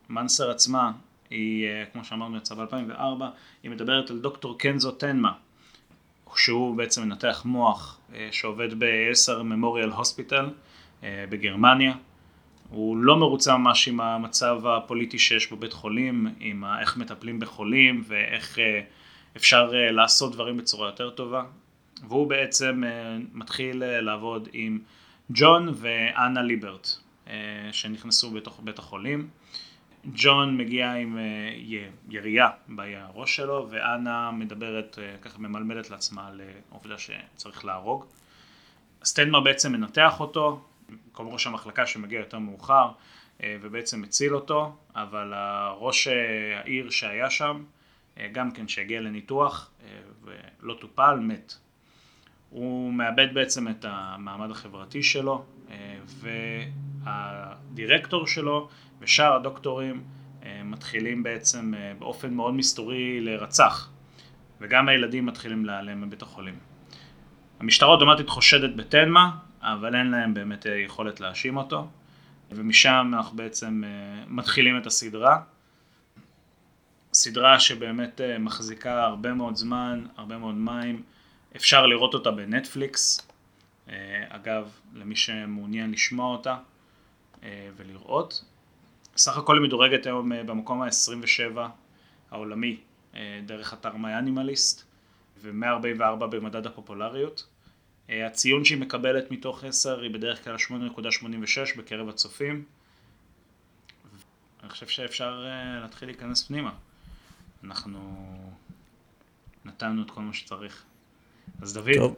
מנסטר 0.09 0.51
עצמה, 0.51 0.91
היא, 1.29 1.67
כמו 1.93 2.03
שאמרנו, 2.05 2.37
יצאה 2.37 2.57
ב-2004, 2.65 3.23
היא 3.63 3.71
מדברת 3.71 4.09
על 4.09 4.19
דוקטור 4.19 4.59
קנזו 4.59 4.91
טנמה. 4.91 5.31
שהוא 6.35 6.77
בעצם 6.77 7.03
מנתח 7.03 7.41
מוח 7.45 7.99
אה, 8.13 8.27
שעובד 8.31 8.79
ב-10 8.79 9.41
Memorial 9.41 9.99
Hospital 9.99 10.45
אה, 11.03 11.25
בגרמניה. 11.29 11.93
הוא 12.71 12.97
לא 12.97 13.17
מרוצה 13.17 13.57
ממש 13.57 13.87
עם 13.87 14.01
המצב 14.01 14.67
הפוליטי 14.67 15.19
שיש 15.19 15.51
בבית 15.51 15.73
חולים, 15.73 16.27
עם 16.39 16.63
איך 16.79 16.97
מטפלים 16.97 17.39
בחולים 17.39 18.03
ואיך 18.07 18.59
אה, 18.59 18.81
אפשר 19.37 19.71
לעשות 19.73 20.33
דברים 20.33 20.57
בצורה 20.57 20.87
יותר 20.87 21.09
טובה. 21.09 21.43
והוא 22.07 22.29
בעצם 22.29 22.83
מתחיל 23.33 23.83
לעבוד 23.85 24.49
עם 24.53 24.79
ג'ון 25.29 25.69
ואנה 25.75 26.41
ליברט, 26.41 26.87
שנכנסו 27.71 28.31
בתוך 28.31 28.59
בית 28.63 28.79
החולים. 28.79 29.29
ג'ון 30.15 30.57
מגיע 30.57 30.93
עם 30.93 31.17
ירייה 32.09 32.49
בראש 32.67 33.35
שלו, 33.35 33.67
ואנה 33.69 34.31
מדברת, 34.31 34.99
ככה 35.21 35.39
ממלמלת 35.39 35.89
לעצמה 35.89 36.27
על 36.27 36.41
העובדה 36.71 36.95
שצריך 36.97 37.65
להרוג. 37.65 38.05
סטנמר 39.03 39.39
בעצם 39.39 39.71
מנתח 39.71 40.19
אותו, 40.19 40.61
כל 41.11 41.25
ראש 41.27 41.47
המחלקה 41.47 41.85
שמגיע 41.85 42.19
יותר 42.19 42.39
מאוחר, 42.39 42.91
אה, 43.43 43.57
ובעצם 43.61 44.01
מציל 44.01 44.35
אותו, 44.35 44.75
אבל 44.95 45.33
הראש 45.33 46.07
אה, 46.07 46.13
העיר 46.59 46.89
שהיה 46.89 47.29
שם, 47.29 47.63
אה, 48.17 48.27
גם 48.31 48.51
כן 48.51 48.67
שהגיע 48.67 49.01
לניתוח 49.01 49.71
ולא 50.23 50.73
טופל, 50.73 51.19
מת. 51.19 51.53
הוא 52.49 52.93
מאבד 52.93 53.33
בעצם 53.33 53.67
את 53.67 53.85
המעמד 53.89 54.51
החברתי 54.51 55.03
שלו, 55.03 55.45
והדירקטור 57.03 58.27
שלו 58.27 58.69
ושאר 58.99 59.33
הדוקטורים 59.33 60.03
מתחילים 60.63 61.23
בעצם 61.23 61.73
באופן 61.99 62.33
מאוד 62.33 62.53
מסתורי 62.53 63.21
להירצח, 63.21 63.89
וגם 64.61 64.89
הילדים 64.89 65.25
מתחילים 65.25 65.65
להיעלם 65.65 66.01
מבית 66.01 66.21
החולים. 66.21 66.55
המשטרה 67.59 67.89
אוטומטית 67.89 68.29
חושדת 68.29 68.75
בתנמה, 68.75 69.31
אבל 69.61 69.95
אין 69.95 70.11
להם 70.11 70.33
באמת 70.33 70.67
אה, 70.67 70.77
יכולת 70.77 71.19
להאשים 71.19 71.57
אותו, 71.57 71.87
ומשם 72.51 73.11
אנחנו 73.13 73.37
בעצם 73.37 73.83
אה, 73.85 74.23
מתחילים 74.27 74.77
את 74.77 74.85
הסדרה. 74.85 75.41
סדרה 77.13 77.59
שבאמת 77.59 78.21
אה, 78.21 78.37
מחזיקה 78.39 79.03
הרבה 79.03 79.33
מאוד 79.33 79.55
זמן, 79.55 80.05
הרבה 80.17 80.37
מאוד 80.37 80.55
מים, 80.55 81.03
אפשר 81.55 81.85
לראות 81.85 82.13
אותה 82.13 82.31
בנטפליקס, 82.31 83.27
אגב, 84.29 84.69
למי 84.93 85.15
שמעוניין 85.15 85.91
לשמוע 85.91 86.31
אותה 86.31 86.57
ולראות. 87.75 88.43
סך 89.17 89.37
הכל 89.37 89.57
היא 89.57 89.63
מדורגת 89.63 90.05
היום 90.05 90.31
במקום 90.45 90.81
ה-27 90.81 91.59
העולמי 92.31 92.79
דרך 93.45 93.73
אתר 93.73 93.95
מי 93.95 94.17
אנימליסט 94.17 94.83
ו-144 95.41 96.25
במדד 96.25 96.65
הפופולריות. 96.65 97.47
אה, 98.11 98.27
הציון 98.27 98.65
שהיא 98.65 98.77
מקבלת 98.77 99.31
מתוך 99.31 99.63
10 99.63 100.01
היא 100.01 100.11
בדרך 100.11 100.43
כלל 100.43 100.55
8.86 100.55 101.77
בקרב 101.77 102.09
הצופים. 102.09 102.63
אני 104.63 104.69
חושב 104.69 104.87
שאפשר 104.87 105.45
אה, 105.47 105.79
להתחיל 105.81 106.07
להיכנס 106.07 106.47
פנימה. 106.47 106.71
אנחנו 107.63 107.99
נתנו 109.65 110.01
את 110.01 110.11
כל 110.11 110.21
מה 110.21 110.33
שצריך. 110.33 110.83
אז 111.61 111.73
דוד. 111.73 111.95
טוב. 111.97 112.15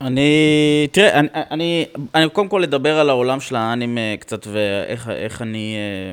אני, 0.00 0.88
תראה, 0.92 1.20
אני, 1.20 1.28
אני, 1.50 1.86
אני 2.14 2.30
קודם 2.30 2.48
כל 2.48 2.62
אדבר 2.62 2.98
על 2.98 3.10
העולם 3.10 3.40
של 3.40 3.56
האנימה 3.56 4.00
קצת 4.20 4.46
ואיך 4.46 5.42
אני 5.42 5.76
אה, 5.76 6.12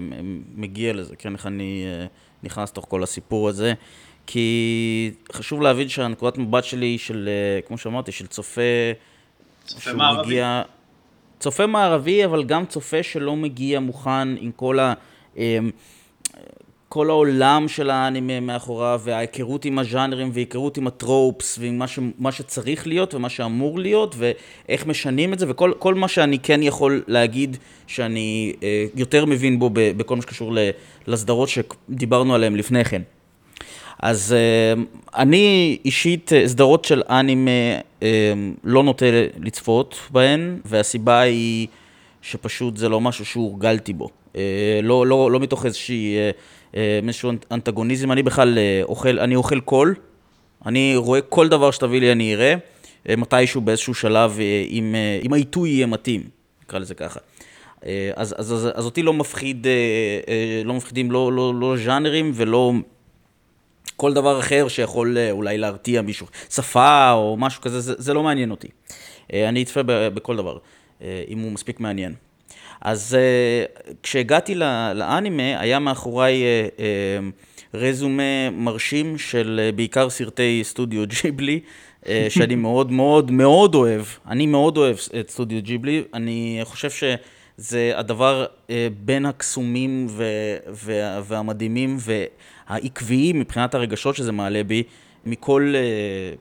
מגיע 0.55 0.93
לזה, 0.93 1.15
כן, 1.15 1.33
איך 1.33 1.47
אני 1.47 1.85
נכנס 2.43 2.71
לתוך 2.71 2.85
כל 2.89 3.03
הסיפור 3.03 3.49
הזה. 3.49 3.73
כי 4.25 5.11
חשוב 5.31 5.61
להבין 5.61 5.89
שהנקודת 5.89 6.37
מבט 6.37 6.63
שלי 6.63 6.85
היא 6.85 6.99
של, 6.99 7.29
אה, 7.31 7.61
כמו 7.61 7.77
שאמרתי, 7.77 8.11
של 8.11 8.27
צופה... 8.27 8.61
צופה 9.65 9.93
מערבי. 9.93 10.27
מגיע, 10.27 10.61
צופה 11.39 11.65
מערבי, 11.67 12.25
אבל 12.25 12.43
גם 12.43 12.65
צופה 12.65 13.03
שלא 13.03 13.35
מגיע 13.35 13.79
מוכן 13.79 14.37
עם 14.37 14.51
כל 14.51 14.79
ה... 14.79 14.93
אה, 15.37 15.59
כל 16.93 17.09
העולם 17.09 17.67
של 17.67 17.89
האנימה 17.89 18.39
מאחוריו, 18.39 19.01
וההיכרות 19.03 19.65
עם 19.65 19.79
הז'אנרים, 19.79 20.29
וההיכרות 20.33 20.77
עם 20.77 20.87
הטרופס, 20.87 21.57
ועם 21.61 21.77
מה, 21.77 21.87
ש, 21.87 21.99
מה 22.19 22.31
שצריך 22.31 22.87
להיות 22.87 23.13
ומה 23.13 23.29
שאמור 23.29 23.79
להיות, 23.79 24.15
ואיך 24.17 24.85
משנים 24.85 25.33
את 25.33 25.39
זה, 25.39 25.49
וכל 25.49 25.93
מה 25.95 26.07
שאני 26.07 26.39
כן 26.39 26.63
יכול 26.63 27.03
להגיד 27.07 27.57
שאני 27.87 28.53
אה, 28.63 28.85
יותר 28.95 29.25
מבין 29.25 29.59
בו 29.59 29.69
בכל 29.73 30.15
מה 30.15 30.21
שקשור 30.21 30.53
לסדרות 31.07 31.49
שדיברנו 31.49 32.35
עליהן 32.35 32.55
לפני 32.55 32.85
כן. 32.85 33.01
אז 34.01 34.35
uh, 34.35 34.99
אני 35.15 35.77
אישית, 35.85 36.33
אה, 36.33 36.47
סדרות 36.47 36.85
של 36.85 37.01
אנימה 37.09 37.51
uh, 37.99 38.03
לא 38.63 38.83
נוטה 38.83 39.05
לצפות 39.39 39.95
בהן, 40.09 40.59
והסיבה 40.65 41.19
היא 41.19 41.67
שפשוט 42.21 42.77
זה 42.77 42.89
לא 42.89 43.01
משהו 43.01 43.25
שהורגלתי 43.25 43.93
בו. 43.93 44.09
לא, 44.83 45.07
לא, 45.07 45.31
לא 45.31 45.39
מתוך 45.39 45.65
איזושהי, 45.65 46.15
איזשהו 46.73 47.31
אנטגוניזם, 47.51 48.11
אני 48.11 48.23
בכלל 48.23 48.57
אוכל, 48.83 49.19
אני 49.19 49.35
אוכל 49.35 49.59
קול, 49.59 49.95
אני 50.65 50.95
רואה 50.95 51.21
כל 51.21 51.49
דבר 51.49 51.71
שתביא 51.71 51.99
לי 51.99 52.11
אני 52.11 52.35
אראה, 52.35 52.55
מתישהו 53.17 53.61
באיזשהו 53.61 53.93
שלב, 53.93 54.39
אם, 54.69 54.95
אם 55.23 55.33
העיתוי 55.33 55.69
יהיה 55.69 55.85
מתאים, 55.85 56.21
נקרא 56.63 56.79
לזה 56.79 56.95
ככה. 56.95 57.19
אז, 57.83 57.91
אז, 58.15 58.53
אז, 58.53 58.69
אז 58.73 58.85
אותי 58.85 59.03
לא 59.03 59.13
מפחיד, 59.13 59.67
לא 60.65 60.73
מפחידים 60.73 61.11
לא, 61.11 61.31
לא, 61.33 61.53
לא 61.59 61.75
ז'אנרים 61.77 62.31
ולא 62.35 62.73
כל 64.01 64.13
דבר 64.13 64.39
אחר 64.39 64.67
שיכול 64.67 65.17
אה, 65.17 65.31
אולי 65.31 65.57
להרתיע 65.57 66.01
מישהו, 66.01 66.27
שפה 66.49 67.11
או 67.11 67.35
משהו 67.39 67.61
כזה, 67.61 67.79
זה, 67.81 67.93
זה 67.97 68.13
לא 68.13 68.23
מעניין 68.23 68.51
אותי. 68.51 68.67
אה, 69.33 69.49
אני 69.49 69.63
אצפה 69.63 69.81
בכל 69.85 70.37
דבר, 70.37 70.57
אה, 71.01 71.23
אם 71.27 71.39
הוא 71.39 71.51
מספיק 71.51 71.79
מעניין. 71.79 72.13
אז 72.81 73.17
כשהגעתי 74.03 74.55
לאנימה, 74.95 75.59
היה 75.59 75.79
מאחוריי 75.79 76.43
רזומה 77.73 78.49
מרשים 78.51 79.17
של 79.17 79.69
בעיקר 79.75 80.09
סרטי 80.09 80.59
סטודיו 80.63 81.03
ג'יבלי, 81.07 81.59
שאני 82.29 82.55
מאוד 82.55 82.91
מאוד 82.91 83.31
מאוד 83.31 83.75
אוהב. 83.75 84.05
אני 84.27 84.45
מאוד 84.45 84.77
אוהב 84.77 84.95
את 85.19 85.29
סטודיו 85.29 85.61
ג'יבלי. 85.61 86.03
אני 86.13 86.59
חושב 86.63 86.89
שזה 86.89 87.91
הדבר 87.95 88.45
בין 89.03 89.25
הקסומים 89.25 90.07
והמדהימים, 91.27 91.97
העקביים 92.71 93.39
מבחינת 93.39 93.75
הרגשות 93.75 94.15
שזה 94.15 94.31
מעלה 94.31 94.63
בי, 94.63 94.83
מכל 95.25 95.73
uh, 95.73 96.37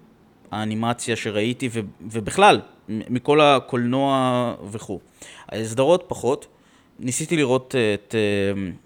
האנימציה 0.50 1.16
שראיתי, 1.16 1.68
ו, 1.72 1.80
ובכלל, 2.00 2.60
מכל 2.88 3.40
הקולנוע 3.40 4.54
וכו'. 4.70 5.00
הסדרות 5.48 6.04
פחות. 6.08 6.46
ניסיתי 6.98 7.36
לראות 7.36 7.74
את 7.94 8.14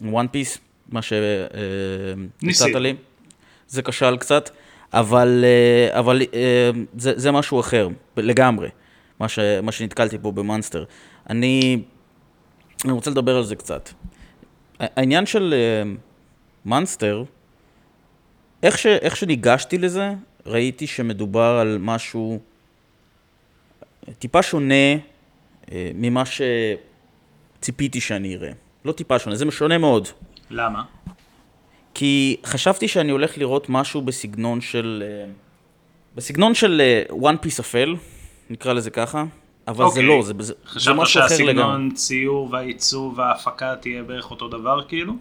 וואן 0.03 0.27
uh, 0.27 0.29
פיס, 0.29 0.59
מה 0.89 1.03
שהצעת 1.03 2.75
uh, 2.75 2.79
לי. 2.79 2.95
זה 3.69 3.83
כשל 3.83 4.17
קצת, 4.17 4.51
אבל, 4.93 5.45
uh, 5.93 5.99
אבל 5.99 6.23
uh, 6.23 6.27
זה, 6.97 7.13
זה 7.17 7.33
משהו 7.33 7.61
אחר, 7.61 7.89
לגמרי, 8.17 8.69
מה, 9.21 9.29
ש, 9.29 9.39
מה 9.63 9.73
שנתקלתי 9.73 10.19
פה 10.23 10.33
במאנסטר. 10.33 10.85
אני, 11.31 11.83
אני 12.85 12.93
רוצה 12.93 13.11
לדבר 13.11 13.37
על 13.37 13.45
זה 13.45 13.57
קצת. 13.57 13.89
העניין 14.81 15.27
של 15.27 15.55
מאנסטר, 16.65 17.25
איך, 18.65 18.79
ש, 18.79 18.87
איך 18.87 19.17
שניגשתי 19.17 19.79
לזה, 19.79 20.11
ראיתי 20.47 20.87
שמדובר 20.87 21.59
על 21.61 21.79
משהו 21.81 22.39
טיפה 24.19 24.43
שונה 24.43 24.95
אה, 25.73 25.91
ממה 25.95 26.23
שציפיתי 27.61 28.01
שאני 28.01 28.37
אראה. 28.37 28.53
לא 28.85 28.93
טיפה 28.93 29.19
שונה, 29.19 29.37
זה 29.37 29.45
משונה 29.45 29.79
מאוד. 29.79 30.09
למה? 30.51 30.83
כי 31.95 32.37
חשבתי 32.45 32.89
שאני 32.89 33.11
הולך 33.11 33.39
לראות 33.39 33.69
משהו 33.69 34.03
בסגנון 34.03 34.61
של... 34.61 35.05
אה, 35.07 35.31
בסגנון 36.15 36.55
של 36.55 36.81
אה, 36.85 37.17
one 37.31 37.47
piece 37.47 37.61
אפל, 37.61 37.95
נקרא 38.51 38.73
לזה 38.73 38.91
ככה, 38.91 39.25
אבל 39.69 39.85
okay. 39.85 39.89
זה 39.89 40.01
אוקיי. 40.01 40.17
לא, 40.17 40.23
זה, 40.23 40.33
זה, 40.39 40.55
זה 40.77 40.93
משהו 40.93 41.21
אחר 41.21 41.35
לגמרי. 41.35 41.45
חשבת 41.45 41.47
שהסגנון 41.47 41.91
ציור 41.91 42.49
והעיצוב 42.53 43.19
וההפקה 43.19 43.77
תהיה 43.81 44.03
בערך 44.03 44.31
אותו 44.31 44.49
דבר 44.49 44.85
כאילו? 44.89 45.13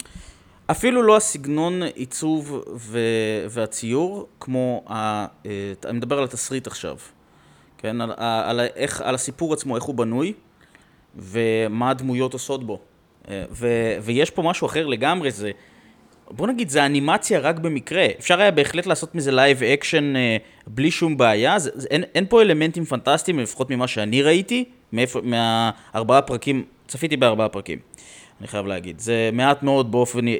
אפילו 0.72 1.04
לא 1.04 1.18
הסגנון 1.18 1.84
עיצוב 1.84 2.64
ו- 2.76 3.46
והציור, 3.50 4.28
כמו, 4.40 4.84
ה- 4.88 4.94
אה, 5.46 5.52
אני 5.86 5.98
מדבר 5.98 6.18
על 6.18 6.24
התסריט 6.24 6.68
עכשיו, 6.68 6.98
כן? 7.78 8.02
על, 8.02 8.12
על, 8.18 8.60
איך, 8.76 9.02
על 9.02 9.16
הסיפור 9.16 9.54
עצמו, 9.54 9.76
איך 9.76 9.84
הוא 9.84 9.96
בנוי, 9.96 10.34
ומה 11.16 11.90
הדמויות 11.90 12.34
עושות 12.34 12.64
בו. 12.64 12.80
אה, 13.30 13.44
ו- 13.52 13.98
ויש 14.02 14.30
פה 14.30 14.42
משהו 14.42 14.68
אחר 14.68 14.88
לגמרי, 14.88 15.32
זה, 15.32 15.52
בוא 16.32 16.48
נגיד, 16.48 16.70
זה 16.70 16.86
אנימציה 16.86 17.40
רק 17.40 17.60
במקרה. 17.60 18.06
אפשר 18.20 18.40
היה 18.42 18.52
בהחלט 18.52 18.86
לעשות 18.86 19.16
מזה 19.16 19.32
live 19.32 19.64
action 19.64 20.16
אה, 20.16 20.38
בלי 20.68 20.92
שום 20.92 21.18
בעיה. 21.18 21.60
זה, 21.60 21.70
זה, 21.74 21.88
אין, 21.92 22.04
אין 22.16 22.26
פה 22.30 22.42
אלמנטים 22.42 22.86
פנטסטיים, 22.86 23.40
לפחות 23.40 23.70
ממה 23.70 23.88
שאני 23.88 24.22
ראיתי, 24.22 24.66
מאיפה, 24.94 25.20
מהארבעה 25.24 26.22
פרקים, 26.22 26.66
צפיתי 26.88 27.18
בארבעה 27.18 27.50
פרקים. 27.50 27.80
אני 28.44 28.48
חייב 28.48 28.66
להגיד. 28.66 29.00
זה 29.00 29.30
מעט 29.34 29.64
מאוד 29.64 29.92
באופן, 29.92 30.28
אה, 30.28 30.34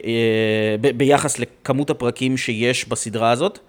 ב- 0.82 0.98
ביחס 0.98 1.40
לכמות 1.40 1.90
הפרקים 1.90 2.38
שיש 2.38 2.88
בסדרה 2.88 3.32
הזאת, 3.32 3.60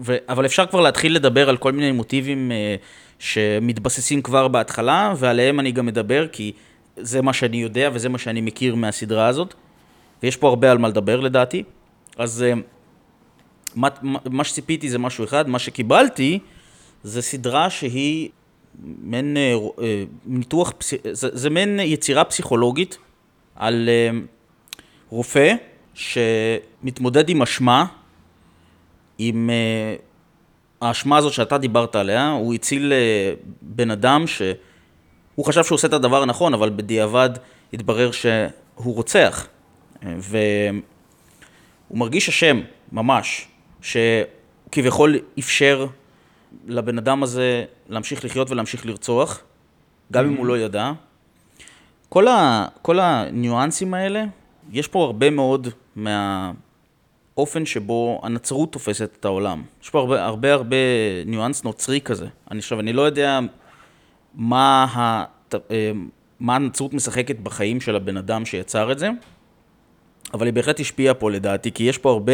ו... 0.00 0.16
אבל 0.28 0.46
אפשר 0.46 0.66
כבר 0.66 0.80
להתחיל 0.80 1.14
לדבר 1.14 1.48
על 1.48 1.56
כל 1.56 1.72
מיני 1.72 1.92
מוטיבים 1.92 2.52
אה, 2.52 2.76
שמתבססים 3.18 4.22
כבר 4.22 4.48
בהתחלה, 4.48 5.14
ועליהם 5.16 5.60
אני 5.60 5.72
גם 5.72 5.86
מדבר, 5.86 6.26
כי 6.28 6.52
זה 6.96 7.22
מה 7.22 7.32
שאני 7.32 7.56
יודע 7.56 7.90
וזה 7.92 8.08
מה 8.08 8.18
שאני 8.18 8.40
מכיר 8.40 8.74
מהסדרה 8.74 9.26
הזאת, 9.26 9.54
ויש 10.22 10.36
פה 10.36 10.48
הרבה 10.48 10.70
על 10.70 10.78
מה 10.78 10.88
לדבר 10.88 11.20
לדעתי. 11.20 11.62
אז 12.18 12.42
אה, 12.42 12.52
מה, 13.74 13.88
מה 14.30 14.44
שציפיתי 14.44 14.88
זה 14.88 14.98
משהו 14.98 15.24
אחד, 15.24 15.48
מה 15.48 15.58
שקיבלתי 15.58 16.38
זה 17.02 17.22
סדרה 17.22 17.70
שהיא 17.70 18.28
מעין 19.02 19.36
אה, 19.36 19.54
אה, 19.82 20.04
ניתוח, 20.26 20.72
זה, 21.12 21.28
זה 21.32 21.50
מעין 21.50 21.80
יצירה 21.80 22.24
פסיכולוגית 22.24 22.98
על 23.58 23.88
אה, 23.88 24.18
רופא 25.10 25.54
שמתמודד 25.94 27.28
עם 27.28 27.42
אשמה, 27.42 27.86
עם 29.18 29.50
האשמה 30.80 31.16
הזאת 31.16 31.32
שאתה 31.32 31.58
דיברת 31.58 31.96
עליה, 31.96 32.30
הוא 32.30 32.54
הציל 32.54 32.92
בן 33.62 33.90
אדם 33.90 34.26
שהוא 34.26 35.44
חשב 35.44 35.64
שהוא 35.64 35.76
עושה 35.76 35.88
את 35.88 35.92
הדבר 35.92 36.22
הנכון, 36.22 36.54
אבל 36.54 36.70
בדיעבד 36.70 37.30
התברר 37.72 38.10
שהוא 38.10 38.94
רוצח. 38.94 39.46
והוא 40.02 40.80
מרגיש 41.90 42.28
אשם, 42.28 42.60
ממש, 42.92 43.48
שכביכול 43.82 45.18
אפשר 45.38 45.86
לבן 46.66 46.98
אדם 46.98 47.22
הזה 47.22 47.64
להמשיך 47.88 48.24
לחיות 48.24 48.50
ולהמשיך 48.50 48.86
לרצוח, 48.86 49.42
גם 50.12 50.26
אם 50.26 50.36
הוא 50.36 50.46
לא 50.46 50.58
ידע. 50.58 50.92
כל, 52.08 52.28
ה, 52.28 52.66
כל 52.82 52.98
הניואנסים 53.00 53.94
האלה, 53.94 54.24
יש 54.72 54.88
פה 54.88 55.04
הרבה 55.04 55.30
מאוד 55.30 55.68
מהאופן 55.96 57.66
שבו 57.66 58.20
הנצרות 58.22 58.72
תופסת 58.72 59.16
את 59.20 59.24
העולם. 59.24 59.62
יש 59.82 59.90
פה 59.90 59.98
הרבה 59.98 60.24
הרבה, 60.24 60.52
הרבה 60.52 60.76
ניואנס 61.26 61.64
נוצרי 61.64 62.00
כזה. 62.00 62.26
אני 62.50 62.58
עכשיו, 62.58 62.80
אני 62.80 62.92
לא 62.92 63.02
יודע 63.02 63.40
מה, 64.34 64.84
ה, 64.84 65.24
אה, 65.54 65.92
מה 66.40 66.56
הנצרות 66.56 66.94
משחקת 66.94 67.36
בחיים 67.38 67.80
של 67.80 67.96
הבן 67.96 68.16
אדם 68.16 68.44
שיצר 68.44 68.92
את 68.92 68.98
זה, 68.98 69.10
אבל 70.34 70.46
היא 70.46 70.54
בהחלט 70.54 70.80
השפיעה 70.80 71.14
פה 71.14 71.30
לדעתי, 71.30 71.72
כי 71.72 71.82
יש 71.84 71.98
פה 71.98 72.10
הרבה, 72.10 72.32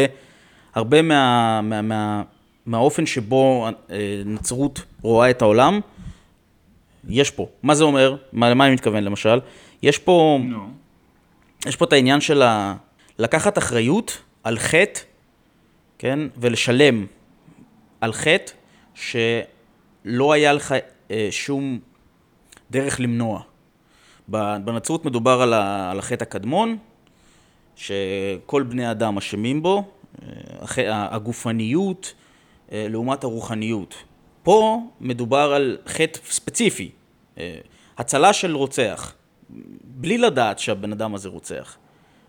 הרבה 0.75 1.01
מה, 1.01 1.61
מה, 1.61 1.81
מה, 1.81 2.23
מהאופן 2.65 3.05
שבו 3.05 3.67
אה, 3.89 4.21
נצרות 4.25 4.81
רואה 5.01 5.29
את 5.29 5.41
העולם, 5.41 5.79
יש 7.09 7.31
פה. 7.31 7.47
מה 7.63 7.75
זה 7.75 7.83
אומר? 7.83 8.15
מה, 8.33 8.49
למה 8.49 8.65
אני 8.65 8.73
מתכוון 8.73 9.03
למשל? 9.03 9.39
יש 9.83 9.97
פה, 9.97 10.39
no. 10.49 11.67
יש 11.67 11.75
פה 11.75 11.85
את 11.85 11.93
העניין 11.93 12.21
של 12.21 12.41
ה... 12.41 12.75
לקחת 13.19 13.57
אחריות 13.57 14.21
על 14.43 14.59
חטא, 14.59 14.99
כן? 15.97 16.19
ולשלם 16.37 17.05
על 18.01 18.13
חטא 18.13 18.51
שלא 18.95 20.33
היה 20.33 20.53
לך 20.53 20.75
אה, 21.11 21.27
שום 21.31 21.79
דרך 22.71 22.99
למנוע. 22.99 23.41
בנצרות 24.27 25.05
מדובר 25.05 25.41
על, 25.41 25.53
ה, 25.53 25.91
על 25.91 25.99
החטא 25.99 26.23
הקדמון, 26.23 26.77
שכל 27.75 28.63
בני 28.63 28.91
אדם 28.91 29.17
אשמים 29.17 29.63
בו, 29.63 29.83
אה, 30.77 31.15
הגופניות, 31.15 32.13
אה, 32.71 32.87
לעומת 32.89 33.23
הרוחניות. 33.23 33.95
פה 34.43 34.81
מדובר 35.01 35.53
על 35.53 35.77
חטא 35.87 36.19
ספציפי, 36.29 36.91
אה, 37.37 37.57
הצלה 37.97 38.33
של 38.33 38.55
רוצח, 38.55 39.14
בלי 39.83 40.17
לדעת 40.17 40.59
שהבן 40.59 40.91
אדם 40.91 41.15
הזה 41.15 41.29
רוצח. 41.29 41.77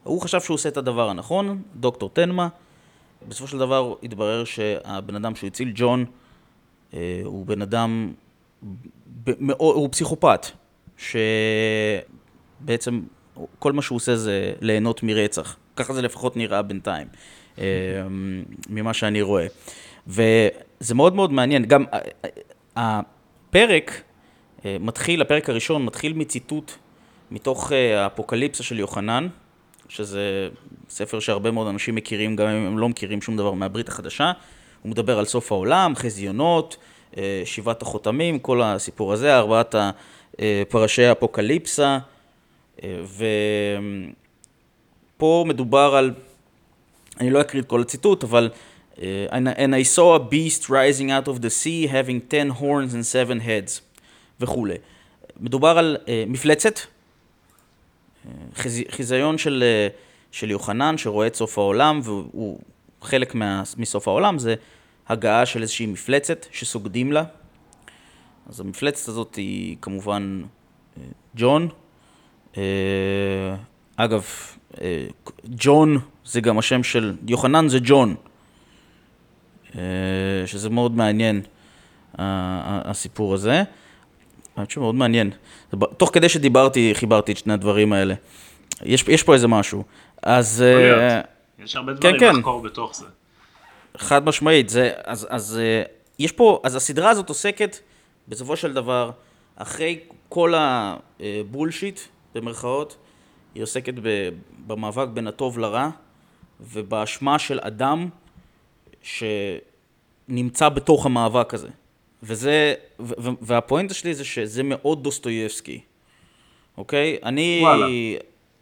הוא 0.03 0.21
חשב 0.21 0.41
שהוא 0.41 0.55
עושה 0.55 0.69
את 0.69 0.77
הדבר 0.77 1.09
הנכון, 1.09 1.63
דוקטור 1.75 2.11
תנמה. 2.13 2.49
בסופו 3.29 3.49
של 3.49 3.59
דבר 3.59 3.95
התברר 4.03 4.45
שהבן 4.45 5.17
אדם 5.17 5.35
שהוא 5.35 5.49
הציל, 5.49 5.73
ג'ון, 5.75 6.05
אה, 6.95 7.21
הוא 7.25 7.47
בן 7.47 7.63
אדם, 7.63 8.13
הוא 9.59 9.89
פסיכופת, 9.93 10.47
שבעצם 12.67 13.01
כל 13.59 13.73
מה 13.73 13.83
שהוא 13.83 13.97
עושה 13.97 14.17
זה 14.17 14.53
ליהנות 14.61 15.03
מרצח. 15.03 15.57
ככה 15.77 15.95
זה 15.95 16.03
לפחות 16.03 16.37
נראה 16.37 16.63
בינתיים, 16.63 17.09
ממה 18.69 18.95
שאני 18.95 19.23
רואה. 19.23 19.47
וזה 20.07 20.95
מאוד 20.95 21.15
מאוד 21.15 21.33
מעניין. 21.33 21.65
גם 21.65 21.85
אה, 21.93 21.99
אה, 22.25 22.31
הפרק 22.77 24.03
אה, 24.65 24.77
מתחיל, 24.81 25.23
הפרק 25.23 25.49
הראשון 25.51 25.85
מתחיל 25.85 26.13
מציטוט 26.13 26.73
מתוך 27.31 27.73
האפוקליפסה 27.73 28.63
של 28.63 28.79
יוחנן, 28.79 29.29
שזה 29.89 30.49
ספר 30.89 31.21
שהרבה 31.21 31.51
מאוד 31.51 31.67
אנשים 31.67 31.95
מכירים, 31.95 32.37
גם 32.37 32.49
אם 32.49 32.67
הם 32.67 32.79
לא 32.79 32.89
מכירים 32.89 33.23
שום 33.23 33.37
דבר 33.37 33.53
מהברית 33.53 33.89
החדשה. 33.89 34.33
הוא 34.83 34.91
מדבר 34.91 35.19
על 35.19 35.25
סוף 35.25 35.53
העולם, 35.53 35.93
חזיונות, 35.97 36.77
שבעת 37.45 37.83
החותמים, 37.83 38.39
כל 38.39 38.63
הסיפור 38.63 39.13
הזה, 39.13 39.37
ארבעת 39.37 39.75
פרשי 40.69 41.05
האפוקליפסה. 41.05 41.99
ופה 45.17 45.45
מדובר 45.49 45.95
על, 45.97 46.15
אני 47.21 47.31
לא 47.31 47.41
אקריא 47.41 47.63
את 47.63 47.67
כל 47.69 47.81
הציטוט, 47.81 48.25
אבל 48.25 48.51
and, 48.97 49.75
I 49.75 49.85
saw 49.97 50.17
a 50.17 50.21
beast 50.33 50.63
rising 50.65 51.11
out 51.11 51.29
of 51.29 51.41
the 51.43 51.51
sea 51.51 51.87
having 51.87 52.21
ten 52.31 52.51
horns 52.61 52.95
and 52.95 53.05
seven 53.05 53.41
heads 53.41 53.81
וכולי. 54.41 54.77
מדובר 55.41 55.79
על 55.79 55.97
מפלצת, 56.27 56.81
חיזיון 58.91 59.39
של, 59.39 59.65
uh, 59.93 59.97
של 60.33 60.51
יוחנן 60.51 60.99
שרואה 60.99 61.27
את 61.27 61.35
סוף 61.35 61.59
העולם 61.59 62.01
והוא 62.03 62.61
חלק 63.03 63.35
מה, 63.35 63.63
מסוף 63.77 64.09
העולם 64.09 64.39
זה 64.39 64.55
הגעה 65.09 65.47
של 65.47 65.63
איזושהי 65.63 65.87
מפלצת 65.87 66.47
שסוגדים 66.53 67.13
לה. 67.13 67.25
אז 68.49 68.61
המפלצת 68.61 69.09
הזאת 69.09 69.35
היא 69.35 69.77
כמובן 69.81 70.43
uh, 70.43 71.01
ג'ון. 71.37 71.69
Uh, 72.53 72.57
אגב, 73.97 74.25
ג'ון 75.47 75.99
זה 76.25 76.41
גם 76.41 76.59
השם 76.59 76.83
של, 76.83 77.17
יוחנן 77.29 77.69
זה 77.69 77.79
ג'ון. 77.83 78.15
אה, 79.79 80.47
שזה 80.47 80.71
מאוד 80.71 80.97
מעניין, 80.97 81.43
הסיפור 82.19 83.35
הזה. 83.35 83.63
חושב 84.65 84.81
מאוד 84.81 84.95
מעניין. 84.95 85.31
תוך 85.97 86.11
כדי 86.13 86.29
שדיברתי, 86.29 86.91
חיברתי 86.95 87.33
את 87.33 87.37
שני 87.37 87.53
הדברים 87.53 87.93
האלה. 87.93 88.15
יש, 88.83 89.05
יש 89.09 89.23
פה 89.23 89.35
איזה 89.35 89.49
משהו. 89.49 89.85
אז... 90.23 90.63
אה, 90.63 91.21
יש 91.59 91.77
הרבה 91.77 91.93
דברים 91.93 92.19
כן, 92.19 92.21
כן. 92.21 92.37
לחקור 92.37 92.63
בתוך 92.63 92.97
זה. 92.97 93.07
חד 93.97 94.25
משמעית. 94.25 94.69
זה, 94.69 94.91
אז, 95.05 95.27
אז 95.31 95.59
אה, 95.63 95.83
יש 96.19 96.33
פה, 96.33 96.61
אז 96.65 96.77
הסדרה 96.77 97.11
הזאת 97.11 97.29
עוסקת, 97.29 97.79
בסופו 98.29 98.57
של 98.57 98.73
דבר, 98.73 99.11
אחרי 99.57 99.99
כל 100.29 100.55
הבולשיט, 100.57 102.01
במרכאות, 102.35 102.97
היא 103.55 103.63
עוסקת 103.63 103.95
במאבק 104.67 105.09
בין 105.09 105.27
הטוב 105.27 105.59
לרע, 105.59 105.89
ובאשמה 106.61 107.39
של 107.39 107.61
אדם 107.63 108.09
שנמצא 109.03 110.69
בתוך 110.69 111.07
המאבק 111.07 111.55
הזה. 111.55 111.69
וזה, 112.23 112.75
והפואנטה 113.41 113.95
שלי 113.95 114.15
זה 114.15 114.25
שזה 114.25 114.63
מאוד 114.63 115.03
דוסטויבסקי, 115.03 115.81
אוקיי? 116.79 117.17
אני... 117.25 117.59
וואלה. 117.63 117.87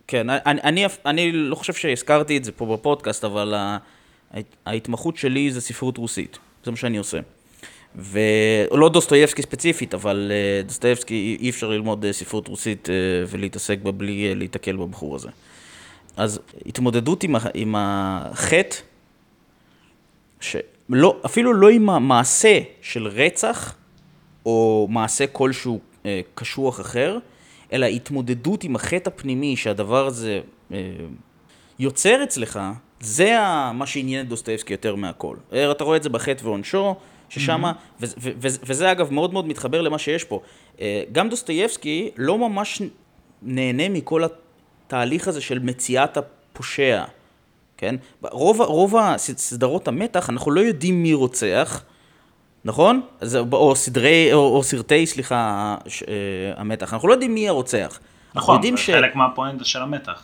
כן, 0.07 0.31
אני, 0.31 0.61
אני, 0.63 0.85
אני 1.07 1.33
לא 1.33 1.55
חושב 1.55 1.73
שהזכרתי 1.73 2.37
את 2.37 2.45
זה 2.45 2.53
פה 2.53 2.77
בפודקאסט, 2.77 3.25
אבל 3.25 3.55
ההתמחות 4.67 5.17
שלי 5.17 5.51
זה 5.51 5.61
ספרות 5.61 5.99
רוסית, 5.99 6.39
זה 6.65 6.71
מה 6.71 6.77
שאני 6.77 6.97
עושה. 6.97 7.21
ולא 7.97 8.89
דוסטויבסקי 8.89 9.43
ספציפית, 9.43 9.95
אבל 9.95 10.33
אה, 10.35 10.63
דוסטויבסקי 10.63 11.37
אי 11.41 11.51
אפשר 11.51 11.71
ללמוד 11.71 12.05
אה, 12.05 12.13
ספרות 12.13 12.49
רוסית 12.49 12.91
אה, 12.91 12.95
ולהתעסק 13.29 13.79
בה 13.79 13.93
בלי 13.93 14.35
להיתקל 14.35 14.77
בבחור 14.77 15.17
הזה. 15.17 15.29
אז 16.17 16.41
התמודדות 16.67 17.23
עם, 17.23 17.35
עם 17.55 17.75
החטא 17.79 18.77
שלא, 20.91 21.21
אפילו 21.27 21.55
לא 21.55 21.71
עם 21.71 21.91
המעשה 21.91 22.59
של 22.83 23.07
רצח, 23.07 23.75
או 24.47 24.87
מעשה 24.91 25.27
כלשהו 25.27 25.81
אה, 26.07 26.21
קשוח 26.35 26.81
אחר, 26.81 27.19
אלא 27.73 27.87
התמודדות 27.87 28.65
עם 28.65 28.77
החטא 28.77 29.09
הפנימי 29.09 29.57
שהדבר 29.57 30.07
הזה 30.07 30.41
אה, 30.73 30.79
יוצר 31.79 32.25
אצלך, 32.25 32.61
זה 33.01 33.37
מה 33.75 33.87
שעניין 33.87 34.25
את 34.25 34.29
דוסטויבסקי 34.29 34.73
יותר 34.73 34.95
מהכל. 34.95 35.37
אה, 35.53 35.71
אתה 35.71 35.85
רואה 35.85 35.97
את 35.97 36.03
זה 36.03 36.09
בחטא 36.09 36.45
ועונשו, 36.45 36.95
ששם, 37.29 37.65
mm-hmm. 37.65 38.05
וזה 38.41 38.93
אגב 38.93 39.13
מאוד 39.13 39.33
מאוד 39.33 39.47
מתחבר 39.47 39.83
למה 39.83 39.99
שיש 39.99 40.25
פה. 40.25 40.41
אה, 40.81 41.03
גם 41.13 41.29
דוסטויבסקי 41.29 42.11
לא 42.17 42.39
ממש 42.39 42.83
נהנה 43.43 43.89
מכל 43.89 44.23
התהליך 44.25 45.29
הזה 45.29 45.41
של 45.41 45.59
מציאת 45.59 46.17
הפושע. 46.17 47.05
כן? 47.85 47.95
רוב, 48.23 48.61
רוב 48.61 48.97
הסדרות 48.97 49.89
המתח, 49.89 50.31
אנחנו 50.31 50.51
לא 50.51 50.61
יודעים 50.61 51.03
מי 51.03 51.15
רוצח, 51.15 51.83
נכון? 52.65 53.01
זה, 53.21 53.41
או 53.53 53.77
סדרי, 53.77 54.33
או, 54.33 54.57
או 54.57 54.63
סרטי, 54.63 55.07
סליחה, 55.07 55.77
ש, 55.87 56.03
uh, 56.03 56.07
המתח, 56.57 56.95
אנחנו 56.95 57.09
לא 57.09 57.13
יודעים 57.13 57.35
מי 57.35 57.49
הרוצח. 57.49 57.99
נכון, 58.35 58.63
זה 58.63 58.77
ש... 58.77 58.91
חלק 58.91 59.17
מהפואנטה 59.17 59.65
של 59.65 59.83
המתח. 59.83 60.23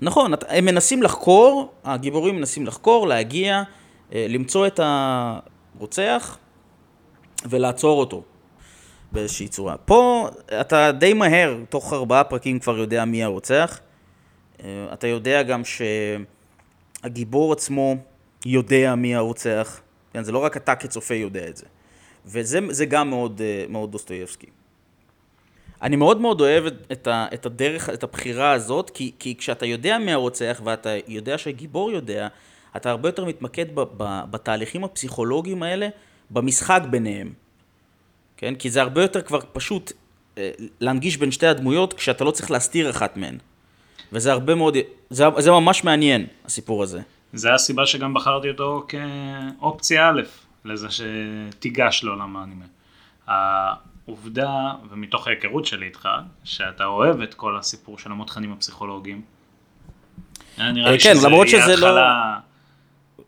נכון, 0.00 0.32
הם 0.48 0.64
מנסים 0.64 1.02
לחקור, 1.02 1.72
הגיבורים 1.84 2.36
מנסים 2.36 2.66
לחקור, 2.66 3.06
להגיע, 3.06 3.62
uh, 4.10 4.14
למצוא 4.28 4.66
את, 4.66 4.80
הרוצח 5.78 6.38
ולעצור 7.48 8.00
אותו 8.00 8.22
באיזושהי 9.12 9.48
צורה. 9.48 9.76
פה 9.76 10.28
אתה 10.60 10.92
די 10.92 11.12
מהר, 11.12 11.56
תוך 11.68 11.92
ארבעה 11.92 12.24
פרקים 12.24 12.58
כבר 12.58 12.78
יודע 12.78 13.04
מי 13.04 13.24
הרוצח. 13.24 13.80
אה, 14.64 14.86
אתה 14.92 15.06
יודע 15.06 15.42
גם 15.42 15.62
שהגיבור 17.06 17.52
עצמו 17.52 17.96
יודע 18.46 18.94
מי 18.94 19.14
הרוצח. 19.14 19.80
כן, 20.12 20.22
זה 20.22 20.32
לא 20.32 20.38
רק 20.38 20.56
אתה 20.56 20.74
כצופה 20.74 21.14
יודע 21.14 21.48
את 21.48 21.56
זה. 21.56 21.66
וזה 22.26 22.84
גם 22.84 23.10
מאוד, 23.10 23.40
אה, 23.44 23.64
מאוד 23.68 23.92
דוסטויבסקי. 23.92 24.46
אני 25.82 25.96
מאוד 25.96 26.20
מאוד 26.20 26.40
אוהב 26.40 26.64
את, 26.92 27.06
ה, 27.06 27.26
את 27.34 27.46
הדרך, 27.46 27.90
את 27.90 28.02
הבחירה 28.02 28.52
הזאת, 28.52 28.90
כי, 28.90 29.12
כי 29.18 29.34
כשאתה 29.36 29.66
יודע 29.66 29.98
מי 29.98 30.12
הרוצח 30.12 30.60
ואתה 30.64 30.90
יודע 31.08 31.38
שהגיבור 31.38 31.90
יודע, 31.90 32.28
אתה 32.76 32.90
הרבה 32.90 33.08
יותר 33.08 33.24
מתמקד 33.24 33.74
ב, 33.74 33.80
ב, 33.96 34.20
בתהליכים 34.30 34.84
הפסיכולוגיים 34.84 35.62
האלה, 35.62 35.88
במשחק 36.30 36.82
ביניהם. 36.90 37.32
כן? 38.36 38.54
כי 38.54 38.70
זה 38.70 38.80
הרבה 38.82 39.02
יותר 39.02 39.22
כבר 39.22 39.40
פשוט 39.52 39.92
אה, 40.38 40.50
להנגיש 40.80 41.16
בין 41.16 41.30
שתי 41.30 41.46
הדמויות 41.46 41.92
כשאתה 41.92 42.24
לא 42.24 42.30
צריך 42.30 42.50
להסתיר 42.50 42.90
אחת 42.90 43.16
מהן. 43.16 43.38
וזה 44.12 44.32
הרבה 44.32 44.54
מאוד, 44.54 44.76
זה, 45.10 45.24
זה 45.38 45.50
ממש 45.50 45.84
מעניין, 45.84 46.26
הסיפור 46.44 46.82
הזה. 46.82 47.00
זה 47.32 47.54
הסיבה 47.54 47.86
שגם 47.86 48.14
בחרתי 48.14 48.50
אותו 48.50 48.86
כאופציה 48.88 50.08
א', 50.08 50.20
לזה 50.64 50.86
שתיגש 50.90 52.04
לעולם 52.04 52.36
האנימה. 52.36 52.64
העובדה, 53.26 54.72
ומתוך 54.90 55.26
ההיכרות 55.26 55.66
שלי 55.66 55.86
איתך, 55.86 56.08
שאתה 56.44 56.84
אוהב 56.84 57.20
את 57.20 57.34
כל 57.34 57.56
הסיפור 57.56 57.98
של 57.98 58.10
המותחנים 58.10 58.52
הפסיכולוגיים. 58.52 59.22
נראה 60.58 60.90
לי 60.90 60.98
כן, 60.98 61.14
שזה 61.14 61.26
למרות 61.26 61.46
יהיה 61.48 61.62
שזה 61.62 61.76
לא- 61.76 61.86
התחלה... 61.86 62.38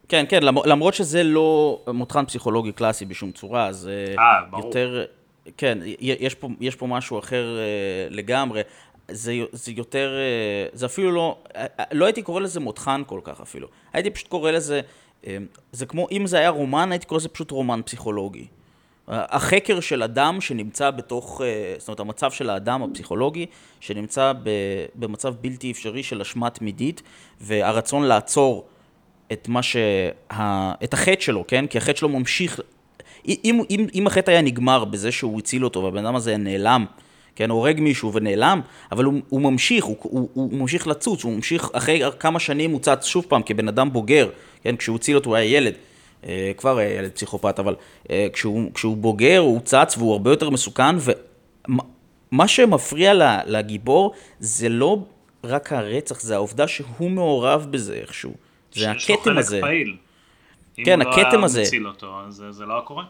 כן, 0.08 0.24
כן, 0.28 0.42
למרות 0.42 0.94
שזה 0.94 1.24
לא 1.24 1.80
מותחן 1.94 2.24
פסיכולוגי 2.24 2.72
קלאסי 2.72 3.04
בשום 3.04 3.32
צורה, 3.32 3.72
זה 3.72 4.14
אה, 4.18 4.24
ברור. 4.50 4.66
יותר... 4.66 5.04
כן, 5.56 5.78
יש 6.00 6.34
פה, 6.34 6.48
יש 6.60 6.76
פה 6.76 6.86
משהו 6.86 7.18
אחר 7.18 7.58
אה, 7.58 8.06
לגמרי. 8.10 8.60
זה, 9.10 9.34
זה 9.52 9.72
יותר, 9.72 10.14
אה, 10.18 10.68
זה 10.72 10.86
אפילו 10.86 11.12
לא, 11.12 11.36
אה, 11.56 11.66
לא 11.92 12.04
הייתי 12.04 12.22
קורא 12.22 12.40
לזה 12.40 12.60
מותחן 12.60 13.02
כל 13.06 13.20
כך 13.24 13.40
אפילו. 13.40 13.68
הייתי 13.92 14.10
פשוט 14.10 14.28
קורא 14.28 14.50
לזה, 14.50 14.80
אה, 15.26 15.36
זה 15.72 15.86
כמו, 15.86 16.06
אם 16.10 16.26
זה 16.26 16.38
היה 16.38 16.48
רומן, 16.48 16.92
הייתי 16.92 17.06
קורא 17.06 17.18
לזה 17.18 17.28
פשוט 17.28 17.50
רומן 17.50 17.80
פסיכולוגי. 17.84 18.46
החקר 19.10 19.80
של 19.80 20.02
אדם 20.02 20.40
שנמצא 20.40 20.90
בתוך, 20.90 21.40
זאת 21.78 21.88
אומרת, 21.88 22.00
המצב 22.00 22.30
של 22.30 22.50
האדם 22.50 22.82
הפסיכולוגי, 22.82 23.46
שנמצא 23.80 24.32
במצב 24.94 25.34
בלתי 25.40 25.70
אפשרי 25.70 26.02
של 26.02 26.20
אשמה 26.20 26.50
תמידית, 26.50 27.02
והרצון 27.40 28.02
לעצור 28.02 28.66
את 29.32 29.48
מה 29.48 29.62
שה... 29.62 30.10
את 30.84 30.94
החטא 30.94 31.20
שלו, 31.20 31.44
כן? 31.46 31.66
כי 31.66 31.78
החטא 31.78 31.98
שלו 31.98 32.08
ממשיך... 32.08 32.60
אם, 33.28 33.62
אם, 33.70 33.86
אם 33.94 34.06
החטא 34.06 34.30
היה 34.30 34.42
נגמר 34.42 34.84
בזה 34.84 35.12
שהוא 35.12 35.38
הציל 35.38 35.64
אותו 35.64 35.82
והבן 35.82 36.06
אדם 36.06 36.16
הזה 36.16 36.36
נעלם, 36.36 36.86
כן, 37.38 37.50
הורג 37.50 37.80
מישהו 37.80 38.12
ונעלם, 38.12 38.60
אבל 38.92 39.04
הוא, 39.04 39.14
הוא 39.28 39.40
ממשיך, 39.40 39.84
הוא, 39.84 39.96
הוא, 40.00 40.28
הוא 40.32 40.52
ממשיך 40.52 40.86
לצוץ, 40.86 41.24
הוא 41.24 41.32
ממשיך, 41.32 41.70
אחרי 41.72 42.02
כמה 42.18 42.40
שנים 42.40 42.70
הוא 42.70 42.80
צץ 42.80 43.04
שוב 43.04 43.26
פעם 43.28 43.42
כבן 43.42 43.68
אדם 43.68 43.92
בוגר, 43.92 44.30
כן, 44.62 44.76
כשהוא 44.76 44.96
הציל 44.96 45.16
אותו 45.16 45.30
הוא 45.30 45.36
היה 45.36 45.56
ילד, 45.56 45.74
אה, 46.26 46.52
כבר 46.56 46.78
היה 46.78 46.98
ילד 46.98 47.10
פסיכופת, 47.10 47.58
אבל 47.58 47.74
אה, 48.10 48.26
כשהוא, 48.32 48.72
כשהוא 48.74 48.96
בוגר 48.96 49.38
הוא 49.38 49.60
צץ 49.60 49.94
והוא 49.98 50.12
הרבה 50.12 50.30
יותר 50.30 50.50
מסוכן, 50.50 50.96
ומה 51.68 52.48
שמפריע 52.48 53.12
לגיבור 53.46 54.12
זה 54.40 54.68
לא 54.68 54.98
רק 55.44 55.72
הרצח, 55.72 56.20
זה 56.20 56.34
העובדה 56.34 56.68
שהוא 56.68 57.10
מעורב 57.10 57.66
בזה 57.70 57.94
איכשהו. 57.94 58.34
זה 58.72 58.90
הכתם 58.90 59.38
הזה. 59.38 59.60
פעיל. 59.60 59.96
כן, 60.76 61.00
הכתם 61.00 61.44
הזה. 61.44 61.62
אם 61.76 61.82
הוא 61.82 61.90
לא 61.90 61.90
היה 61.94 61.98
מציל 61.98 62.08
אותו, 62.08 62.20
אז 62.26 62.44
זה 62.50 62.64
לא 62.64 62.72
היה 62.74 62.82
קורה. 62.82 63.04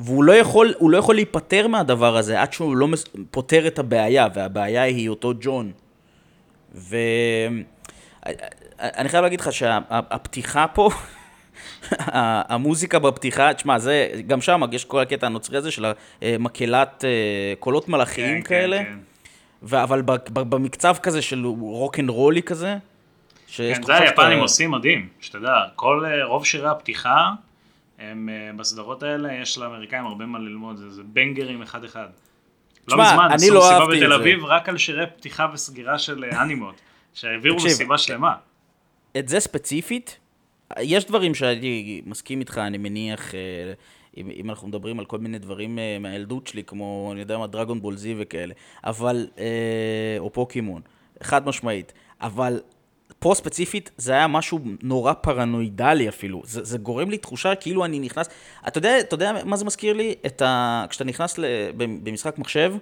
והוא 0.00 0.24
לא 0.24 0.32
יכול, 0.32 0.74
לא 0.80 0.96
יכול 0.96 1.14
להיפטר 1.14 1.68
מהדבר 1.68 2.16
הזה 2.16 2.42
עד 2.42 2.52
שהוא 2.52 2.76
לא 2.76 2.88
פותר 3.30 3.66
את 3.66 3.78
הבעיה, 3.78 4.28
והבעיה 4.34 4.82
היא 4.82 5.08
אותו 5.08 5.32
ג'ון. 5.40 5.72
ואני 6.74 7.64
חייב 9.08 9.22
להגיד 9.22 9.40
לך 9.40 9.52
שהפתיחה 9.52 10.66
פה, 10.66 10.90
המוזיקה 12.50 12.98
בפתיחה, 12.98 13.54
תשמע, 13.54 13.78
זה, 13.78 14.08
גם 14.26 14.40
שם 14.40 14.60
יש 14.72 14.84
כל 14.84 15.00
הקטע 15.00 15.26
הנוצרי 15.26 15.58
הזה 15.58 15.70
של 15.70 15.84
המקהלת 16.22 17.04
אה, 17.04 17.54
קולות 17.60 17.88
מלאכיים 17.88 18.42
כן, 18.42 18.48
כאלה. 18.48 18.78
כן, 18.78 18.84
כן. 19.70 19.76
אבל 19.76 20.02
במקצב 20.34 20.96
כזה 21.02 21.22
של 21.22 21.44
רוק 21.60 21.98
אנד 21.98 22.10
רולי 22.10 22.42
כזה, 22.42 22.76
כן, 23.56 23.82
זה 23.82 23.94
היפנים 23.94 24.38
עושים 24.38 24.70
מדהים, 24.70 25.08
שתדע, 25.20 25.54
כל, 25.76 26.04
אה, 26.06 26.24
רוב 26.24 26.46
שירי 26.46 26.68
הפתיחה, 26.68 27.30
הם 27.98 28.28
אה, 28.28 28.50
בסדרות 28.56 29.02
האלה, 29.02 29.32
יש 29.32 29.58
לאמריקאים 29.58 30.06
הרבה 30.06 30.26
מה 30.26 30.38
ללמוד, 30.38 30.76
זה, 30.76 30.90
זה 30.90 31.02
בנגרים 31.02 31.62
אחד 31.62 31.84
אחד. 31.84 32.06
לא 32.88 32.96
מזמן, 32.96 33.28
עשו 33.32 33.54
לא 33.54 33.60
מסיבה 33.60 33.86
בתל 33.86 34.12
אביב 34.12 34.44
רק 34.44 34.68
על 34.68 34.78
שירי 34.78 35.06
פתיחה 35.06 35.46
וסגירה 35.54 35.98
של 35.98 36.24
אה, 36.24 36.42
אנימות, 36.42 36.74
שהעבירו 37.14 37.56
מסיבה 37.56 37.98
שלמה. 37.98 38.34
את 39.18 39.28
זה 39.28 39.40
ספציפית, 39.40 40.18
יש 40.80 41.04
דברים 41.04 41.34
שאני 41.34 42.02
מסכים 42.06 42.40
איתך, 42.40 42.58
אני 42.58 42.78
מניח, 42.78 43.32
אם, 44.16 44.30
אם 44.36 44.50
אנחנו 44.50 44.68
מדברים 44.68 44.98
על 44.98 45.04
כל 45.04 45.18
מיני 45.18 45.38
דברים 45.38 45.78
מהילדות 46.00 46.46
שלי, 46.46 46.64
כמו, 46.64 47.10
אני 47.12 47.20
יודע 47.20 47.38
מה, 47.38 47.46
דרגון 47.46 47.80
בול 47.80 47.96
זי 47.96 48.14
וכאלה, 48.18 48.54
אבל, 48.84 49.26
או 50.18 50.32
פוקימון, 50.32 50.82
חד 51.22 51.46
משמעית, 51.46 51.92
אבל 52.20 52.60
פה 53.24 53.34
ספציפית 53.34 53.90
זה 53.96 54.12
היה 54.12 54.26
משהו 54.26 54.60
נורא 54.82 55.12
פרנואידלי 55.12 56.08
אפילו. 56.08 56.42
זה, 56.44 56.64
זה 56.64 56.78
גורם 56.78 57.10
לי 57.10 57.18
תחושה 57.18 57.54
כאילו 57.54 57.84
אני 57.84 57.98
נכנס... 57.98 58.28
אתה 58.68 58.78
יודע, 58.78 59.00
אתה 59.00 59.14
יודע 59.14 59.32
מה 59.44 59.56
זה 59.56 59.64
מזכיר 59.64 59.92
לי? 59.92 60.14
את 60.26 60.42
ה... 60.42 60.84
כשאתה 60.90 61.04
נכנס 61.04 61.38
ל... 61.38 61.44
במשחק 61.76 62.38
מחשב, 62.38 62.74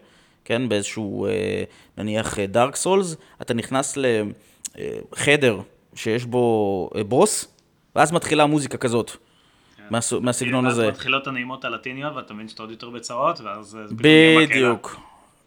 כן, 0.44 0.68
באיזשהו 0.68 1.26
אה, 1.26 1.64
נניח 1.98 2.38
דארק 2.38 2.76
סולס, 2.76 3.16
אתה 3.42 3.54
נכנס 3.54 3.98
לחדר 4.76 5.60
שיש 5.94 6.24
בו 6.24 6.90
אה, 6.96 7.04
בוס, 7.04 7.48
ואז 7.96 8.12
מתחילה 8.12 8.46
מוזיקה 8.46 8.78
כזאת. 8.78 9.10
כן. 9.76 9.84
מהסגנון 10.20 10.66
הזה. 10.66 10.82
ואז 10.82 10.90
מתחילות 10.90 11.26
הנעימות 11.26 11.64
הלטיניות, 11.64 12.16
ואתה 12.16 12.34
מבין 12.34 12.48
שאתה 12.48 12.62
עוד 12.62 12.70
יותר 12.70 12.90
בצרות, 12.90 13.40
ואז 13.40 13.66
זה 13.66 13.94
בדיוק. 13.94 14.96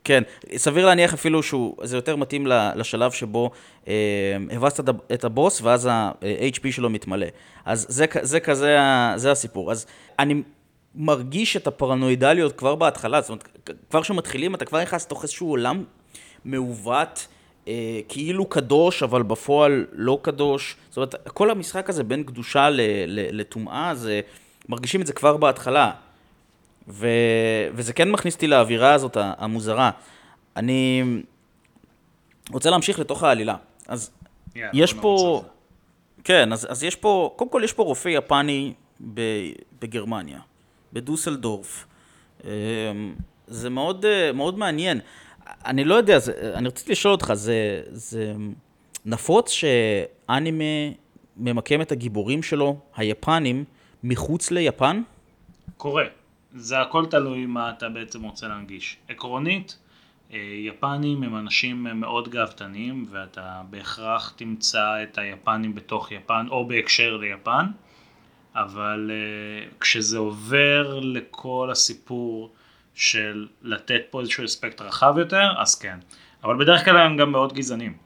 כן, 0.05 0.23
סביר 0.55 0.85
להניח 0.85 1.13
אפילו 1.13 1.43
שזה 1.43 1.97
יותר 1.97 2.15
מתאים 2.15 2.47
לשלב 2.47 3.11
שבו 3.11 3.51
אה, 3.87 3.93
הבסת 4.51 4.83
את 5.13 5.23
הבוס 5.23 5.61
ואז 5.61 5.85
ה-HP 5.85 6.71
שלו 6.71 6.89
מתמלא. 6.89 7.27
אז 7.65 7.85
זה, 7.89 8.05
זה 8.21 8.39
כזה, 8.39 8.77
זה 9.15 9.31
הסיפור. 9.31 9.71
אז 9.71 9.85
אני 10.19 10.41
מרגיש 10.95 11.57
את 11.57 11.67
הפרנואידליות 11.67 12.57
כבר 12.57 12.75
בהתחלה, 12.75 13.21
זאת 13.21 13.29
אומרת, 13.29 13.49
כבר 13.89 14.01
כשמתחילים 14.01 14.55
אתה 14.55 14.65
כבר 14.65 14.81
נכנס 14.81 15.05
לתוך 15.05 15.23
איזשהו 15.23 15.49
עולם 15.49 15.83
מעוות, 16.45 17.27
אה, 17.67 17.99
כאילו 18.07 18.45
קדוש, 18.45 19.03
אבל 19.03 19.23
בפועל 19.23 19.85
לא 19.91 20.19
קדוש. 20.21 20.75
זאת 20.89 20.97
אומרת, 20.97 21.15
כל 21.27 21.51
המשחק 21.51 21.89
הזה 21.89 22.03
בין 22.03 22.23
קדושה 22.23 22.67
לטומאה, 23.07 23.95
זה, 23.95 24.21
מרגישים 24.69 25.01
את 25.01 25.07
זה 25.07 25.13
כבר 25.13 25.37
בהתחלה. 25.37 25.91
ו... 26.87 27.07
וזה 27.73 27.93
כן 27.93 28.11
מכניס 28.11 28.35
אותי 28.35 28.47
לאווירה 28.47 28.93
הזאת 28.93 29.17
המוזרה. 29.19 29.91
אני 30.55 31.03
רוצה 32.51 32.69
להמשיך 32.69 32.99
לתוך 32.99 33.23
העלילה. 33.23 33.55
אז 33.87 34.11
yeah, 34.53 34.59
יש 34.73 34.93
פה... 34.93 35.43
כן, 36.23 36.53
אז, 36.53 36.67
אז 36.69 36.83
יש 36.83 36.95
פה, 36.95 37.33
קודם 37.35 37.51
כל 37.51 37.61
יש 37.63 37.73
פה 37.73 37.83
רופא 37.83 38.09
יפני 38.09 38.73
בגרמניה, 39.81 40.39
בדוסלדורף. 40.93 41.85
אמ, 42.43 42.49
זה 43.47 43.69
מאוד, 43.69 44.05
מאוד 44.33 44.57
מעניין. 44.57 44.99
אני 45.65 45.83
לא 45.83 45.95
יודע, 45.95 46.19
זה, 46.19 46.51
אני 46.53 46.67
רציתי 46.67 46.91
לשאול 46.91 47.11
אותך, 47.11 47.33
זה, 47.33 47.81
זה 47.91 48.33
נפוץ 49.05 49.51
שאנימה 49.51 50.93
ממקם 51.37 51.81
את 51.81 51.91
הגיבורים 51.91 52.43
שלו, 52.43 52.77
היפנים, 52.95 53.63
מחוץ 54.03 54.51
ליפן? 54.51 55.01
קורה. 55.77 56.03
זה 56.55 56.81
הכל 56.81 57.05
תלוי 57.05 57.45
מה 57.45 57.69
אתה 57.69 57.89
בעצם 57.89 58.23
רוצה 58.23 58.47
להנגיש. 58.47 58.97
עקרונית, 59.09 59.77
אה, 60.33 60.39
יפנים 60.39 61.23
הם 61.23 61.35
אנשים 61.35 61.83
מאוד 61.83 62.29
גאוותניים 62.29 63.05
ואתה 63.09 63.61
בהכרח 63.69 64.33
תמצא 64.35 65.03
את 65.03 65.17
היפנים 65.17 65.75
בתוך 65.75 66.11
יפן 66.11 66.47
או 66.49 66.67
בהקשר 66.67 67.17
ליפן, 67.17 67.65
אבל 68.55 69.11
אה, 69.13 69.67
כשזה 69.79 70.17
עובר 70.17 70.99
לכל 70.99 71.69
הסיפור 71.71 72.53
של 72.93 73.47
לתת 73.61 74.01
פה 74.09 74.21
איזשהו 74.21 74.45
אספקט 74.45 74.81
רחב 74.81 75.15
יותר, 75.17 75.51
אז 75.57 75.75
כן. 75.75 75.99
אבל 76.43 76.57
בדרך 76.57 76.85
כלל 76.85 76.97
הם 76.97 77.17
גם 77.17 77.31
מאוד 77.31 77.53
גזענים. 77.53 77.97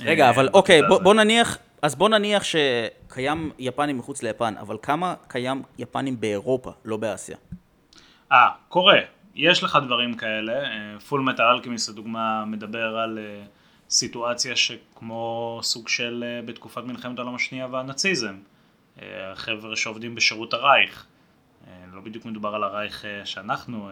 רגע, 0.00 0.24
אה, 0.24 0.30
אבל 0.30 0.48
אוקיי, 0.54 0.82
בוא, 0.88 1.02
בוא 1.02 1.14
נניח, 1.14 1.58
אז 1.86 1.94
בוא 1.94 2.08
נניח 2.08 2.42
שקיים 2.42 3.50
יפנים 3.58 3.98
מחוץ 3.98 4.22
ליפן, 4.22 4.54
אבל 4.60 4.76
כמה 4.82 5.14
קיים 5.28 5.62
יפנים 5.78 6.20
באירופה, 6.20 6.72
לא 6.84 6.96
באסיה? 6.96 7.36
אה, 8.32 8.48
קורה. 8.68 8.98
יש 9.34 9.62
לך 9.62 9.78
דברים 9.86 10.14
כאלה. 10.14 10.52
פול 11.08 11.20
מטר 11.20 11.50
אלכימיס 11.52 11.88
לדוגמה 11.88 12.44
מדבר 12.44 12.96
על 12.96 13.18
אה, 13.18 13.44
סיטואציה 13.90 14.56
שכמו 14.56 15.60
סוג 15.62 15.88
של 15.88 16.24
אה, 16.26 16.42
בתקופת 16.42 16.82
מלחמת 16.84 17.18
העולם 17.18 17.34
השנייה 17.34 17.66
והנאציזם. 17.66 18.36
אה, 19.02 19.06
חבר'ה 19.34 19.76
שעובדים 19.76 20.14
בשירות 20.14 20.54
הרייך. 20.54 21.06
לא 21.92 22.00
בדיוק 22.00 22.24
מדובר 22.24 22.54
על 22.54 22.64
הרייך 22.64 23.04
שאנחנו 23.24 23.90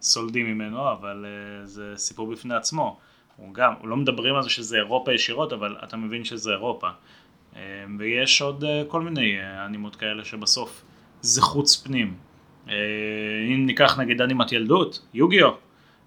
סולדים 0.00 0.46
ממנו, 0.46 0.92
אבל 0.92 1.26
זה 1.64 1.92
סיפור 1.96 2.32
בפני 2.32 2.54
עצמו. 2.54 2.98
הוא 3.40 3.54
גם, 3.54 3.74
לא 3.84 3.96
מדברים 3.96 4.34
על 4.34 4.42
זה 4.42 4.50
שזה 4.50 4.76
אירופה 4.76 5.12
ישירות, 5.12 5.52
אבל 5.52 5.76
אתה 5.84 5.96
מבין 5.96 6.24
שזה 6.24 6.50
אירופה. 6.50 6.88
אה, 7.56 7.84
ויש 7.98 8.42
עוד 8.42 8.64
אה, 8.64 8.82
כל 8.88 9.02
מיני 9.02 9.40
אה, 9.40 9.66
אנימות 9.66 9.96
כאלה 9.96 10.24
שבסוף 10.24 10.84
זה 11.20 11.42
חוץ 11.42 11.76
פנים. 11.76 12.16
אם 13.54 13.66
ניקח 13.66 13.98
נגיד 13.98 14.20
אנימת 14.20 14.52
ילדות, 14.52 15.06
יוגיו. 15.14 15.50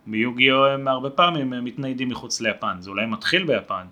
ביוגיו 0.07 0.65
הם 0.65 0.87
הרבה 0.87 1.09
פעמים 1.09 1.53
הם 1.53 1.65
מתניידים 1.65 2.09
מחוץ 2.09 2.41
ליפן. 2.41 2.77
זה 2.79 2.89
אולי 2.89 3.05
מתחיל 3.05 3.43
ביפן, 3.43 3.85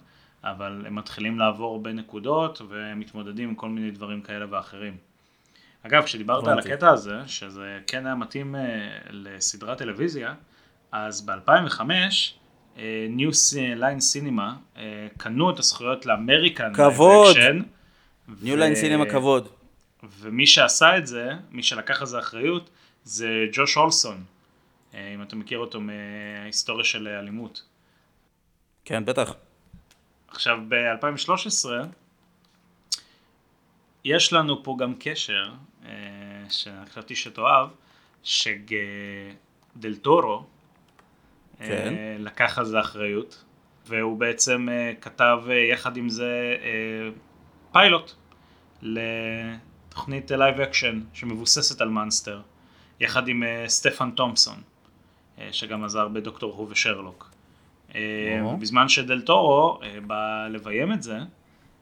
אבל 0.44 0.84
הם 0.88 0.96
מתחילים 0.96 1.40
לעבור 1.40 1.84
בנקודות 1.84 2.62
ומתמודדים 2.70 3.50
עם 3.50 3.56
כל 3.56 3.70
מיני 3.70 3.92
דברים 3.92 4.22
כאלה 4.22 4.46
ואחרים. 4.50 4.98
אגב, 5.84 6.04
כשדיברת 6.04 6.48
על. 6.48 6.60
הקטע 6.60 6.90
הזה, 6.90 7.16
שזה 7.28 7.80
כן 7.88 8.06
היה 8.06 8.16
מתאים 8.16 8.56
לסדרת 9.10 9.78
טלוויזיה, 9.78 10.34
אז 10.92 11.22
ב-2005, 11.22 11.82
New 12.78 13.32
Line 13.80 14.02
Cinema 14.14 14.42
אה, 14.78 15.08
קנו 15.18 15.52
את 15.52 15.60
הזכויות 15.60 16.06
לאמריקן. 16.06 16.74
כבוד. 16.74 17.38
ניו 18.42 18.58
ליין 18.58 18.76
סינמה 18.76 19.06
כבוד. 19.06 19.50
ומי 20.20 20.48
שעשה 20.48 20.98
את 20.98 21.08
זה, 21.08 21.30
מי 21.52 21.64
שלקח 21.64 22.02
על 22.02 22.08
זה 22.08 22.20
אחריות, 22.20 22.70
זה 23.04 23.46
ג'וש 23.54 23.78
אולסון, 23.78 24.24
אה, 24.94 25.14
אם 25.16 25.22
אתה 25.22 25.36
מכיר 25.36 25.60
אותו 25.60 25.80
מההיסטוריה 25.82 26.84
של 26.84 27.08
אלימות. 27.08 27.64
כן, 28.86 29.06
בטח. 29.06 29.34
עכשיו, 30.28 30.58
ב-2013, 30.68 31.66
יש 34.06 34.34
לנו 34.34 34.64
פה 34.64 34.76
גם 34.80 34.94
קשר, 35.00 35.52
אה, 35.86 35.92
שחשבתי 36.50 37.16
שתאהב, 37.16 37.70
שדל 38.24 39.96
טורו 40.02 40.38
אה, 40.38 40.44
כן. 41.67 41.93
לקח 42.19 42.58
על 42.58 42.65
זה 42.65 42.80
אחריות, 42.80 43.43
והוא 43.88 44.17
בעצם 44.17 44.67
אה, 44.71 44.93
כתב 45.02 45.39
אה, 45.50 45.56
יחד 45.56 45.97
עם 45.97 46.10
זה 46.10 46.56
אה, 46.62 47.10
פיילוט 47.71 48.12
לתוכנית 48.82 50.32
live 50.32 50.60
action 50.60 51.02
שמבוססת 51.13 51.82
על 51.82 51.89
מאנסטר, 51.89 52.41
יחד 53.00 53.28
עם 53.28 53.43
אה, 53.43 53.63
סטפן 53.67 54.12
תומפסון, 54.12 54.62
אה, 55.39 55.50
שגם 55.52 55.84
עזר 55.84 56.08
בדוקטור 56.08 56.56
הו 56.56 56.69
ושרלוק. 56.69 57.32
אה. 57.95 58.56
בזמן 58.60 58.89
שדל 58.89 59.21
טורו 59.21 59.80
אה, 59.84 60.00
בא 60.08 60.47
לביים 60.47 60.93
את 60.93 61.04
זה, 61.04 61.17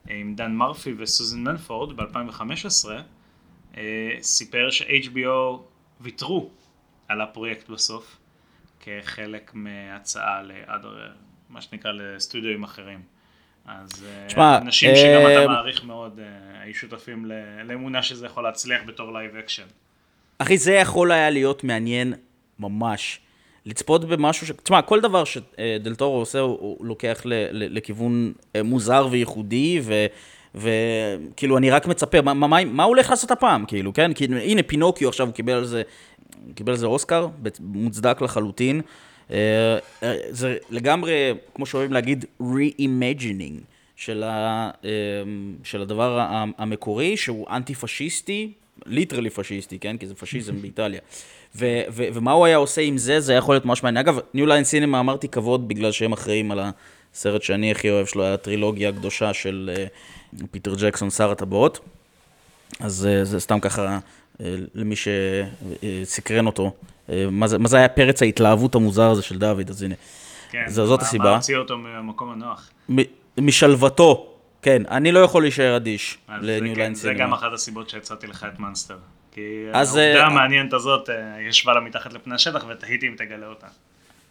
אה, 0.10 0.16
עם 0.16 0.36
דן 0.36 0.52
מרפי 0.52 0.94
וסוזן 0.98 1.44
מנפורד 1.44 1.96
ב-2015, 1.96 2.90
אה, 3.78 4.10
סיפר 4.22 4.70
ש-HBO 4.70 5.60
ויתרו 6.02 6.50
על 7.08 7.22
הפרויקט 7.22 7.70
בסוף, 7.70 8.18
כחלק 8.80 9.52
מהצעה 9.54 10.42
לאדר, 10.44 11.08
מה 11.50 11.62
שנקרא 11.62 11.92
לסטודיואים 11.92 12.64
אחרים. 12.64 13.02
אז 13.66 14.06
אה, 14.08 14.28
תשמע, 14.28 14.58
אנשים 14.58 14.96
שגם 14.96 15.26
אה, 15.26 15.44
אתה 15.44 15.48
מעריך 15.52 15.84
מאוד 15.84 16.20
אה, 16.20 16.62
היו 16.62 16.74
שותפים 16.74 17.26
ל- 17.26 17.64
לאמונה 17.64 18.04
שזה 18.04 18.26
יכול 18.26 18.44
להצליח 18.44 18.82
בתור 18.86 19.14
live 19.14 19.36
action. 19.36 19.64
אחי, 20.38 20.58
זה 20.58 20.74
יכול 20.74 21.12
היה 21.12 21.30
להיות 21.30 21.64
מעניין 21.64 22.14
ממש. 22.60 23.20
לצפות 23.66 24.06
במשהו 24.06 24.48
ש... 24.48 24.52
תשמע, 24.64 24.82
כל 24.82 25.02
דבר 25.02 25.24
שדלתורו 25.24 26.18
עושה, 26.18 26.40
הוא, 26.40 26.86
לוקח 26.86 27.22
ל, 27.26 27.34
ל, 27.34 27.78
לכיוון 27.78 28.34
אה, 28.56 28.64
מוזר 28.64 29.08
וייחודי, 29.12 29.82
ו... 29.84 30.06
וכאילו, 30.56 31.58
אני 31.58 31.70
רק 31.72 31.88
מצפה, 31.88 32.22
מה, 32.22 32.34
מה, 32.34 32.66
מה 32.66 32.84
הוא 32.84 32.90
הולך 32.90 33.10
לעשות 33.10 33.32
הפעם, 33.32 33.66
כאילו, 33.66 33.94
כן? 33.94 34.14
כי 34.14 34.28
הנה, 34.42 34.64
פינוקיו 34.64 35.10
עכשיו, 35.10 35.28
הוא 35.28 35.34
קיבל 35.34 35.54
על 35.54 35.66
זה, 35.66 35.82
קיבל 36.56 36.72
על 36.72 36.78
זה 36.78 36.86
אוסקר, 36.86 37.28
מוצדק 37.60 38.22
לחלוטין. 38.22 38.82
אה, 39.32 39.78
אה, 40.04 40.16
זה 40.30 40.58
לגמרי, 40.70 41.34
כמו 41.56 41.66
שאוהבים 41.66 41.94
להגיד, 41.94 42.26
re-imagining 42.42 43.62
של, 43.96 44.24
ה, 44.24 44.72
אה, 44.86 44.90
של 45.64 45.82
הדבר 45.82 46.26
המקורי, 46.58 47.18
שהוא 47.18 47.48
אנטי-פשיסטי, 47.50 48.52
literally 48.86 49.30
פשיסטי, 49.30 49.80
כן? 49.80 49.98
כי 49.98 50.08
זה 50.08 50.16
פשיזם 50.16 50.56
באיטליה. 50.62 51.00
ו- 51.56 51.82
ו- 51.90 52.08
ומה 52.14 52.32
הוא 52.32 52.46
היה 52.46 52.58
עושה 52.58 52.82
עם 52.82 52.98
זה, 52.98 53.20
זה 53.20 53.32
היה 53.32 53.38
יכול 53.38 53.56
להיות 53.56 53.66
ממש 53.66 53.84
מעניין. 53.84 54.06
אגב, 54.06 54.20
ניו 54.34 54.46
ליין 54.46 54.64
סינמה 54.64 55.00
אמרתי 55.00 55.28
כבוד 55.28 55.68
בגלל 55.68 55.92
שהם 55.92 56.14
אחראים 56.14 56.52
על 56.52 56.60
הסרט 57.14 57.42
שאני 57.42 57.72
הכי 57.72 57.90
אוהב 57.90 58.06
שלו, 58.06 58.26
הטרילוגיה 58.26 58.90
הקדושה 58.90 59.34
של 59.34 59.70
פיטר 60.52 60.76
ג'קסון, 60.76 61.10
שר 61.10 61.32
הטבעות. 61.32 61.80
אז 62.80 63.08
זה 63.24 63.40
סתם 63.40 63.60
ככה, 63.60 64.00
למי 64.76 64.96
שסקרן 64.96 66.46
אותו, 66.46 66.74
אה, 67.10 67.26
מה 67.32 67.48
זה, 67.48 67.58
מה 67.58 67.68
זה 67.68 67.78
היה 67.78 67.90
פרץ 67.90 68.22
ההתלהבות 68.22 68.76
המוזר 68.76 69.10
הזה 69.10 69.22
של 69.22 69.38
דוד, 69.38 69.70
אז 69.70 69.84
הנה. 69.84 69.96
כן, 70.52 70.64
זו- 70.68 70.86
זאת 70.86 71.00
מה- 71.00 71.06
הסיבה. 71.06 71.24
מה 71.24 71.36
הוציא 71.36 71.58
אותו 71.58 71.78
מהמקום 71.78 72.32
הנוח? 72.32 72.70
מ- 72.96 73.02
משלוותו, 73.38 74.34
כן, 74.62 74.82
אני 74.92 75.12
לא 75.12 75.20
יכול 75.20 75.42
להישאר 75.42 75.76
אדיש 75.78 76.18
זה 76.28 76.60
לניו 76.60 76.74
כן, 76.76 76.80
ליין 76.82 76.96
זה 76.96 77.02
סינמה. 77.02 77.20
גם 77.20 77.34
אחת 77.34 77.54
הסיבות 77.54 77.90
שהצעתי 77.90 78.28
לך 78.28 78.48
את 78.54 78.60
מאנסטר. 78.60 78.98
כי 79.32 79.42
אז, 79.74 79.96
העובדה 79.96 80.20
אה, 80.22 80.26
המעניינת 80.26 80.74
הזאת 80.74 81.10
אה, 81.10 81.16
ישבה 81.50 81.74
לה 81.74 81.80
מתחת 81.80 82.14
לפני 82.14 82.36
השטח 82.36 82.66
ותהיתי 82.70 83.08
אם 83.08 83.14
תגלה 83.18 83.48
אותה. 83.48 83.68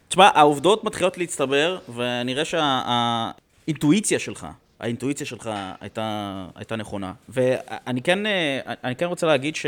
תשמע, 0.09 0.29
העובדות 0.35 0.85
מתחילות 0.85 1.19
להצטבר, 1.19 1.79
ונראה 1.95 2.45
שהאינטואיציה 2.45 4.19
שלך, 4.19 4.47
האינטואיציה 4.81 5.27
שלך 5.27 5.51
הייתה, 5.81 6.47
הייתה 6.55 6.77
נכונה. 6.77 7.13
ואני 7.29 8.03
כן, 8.03 8.27
אה, 8.27 8.95
כן 8.99 9.07
רוצה 9.07 9.27
להגיד 9.27 9.57
ש... 9.57 9.67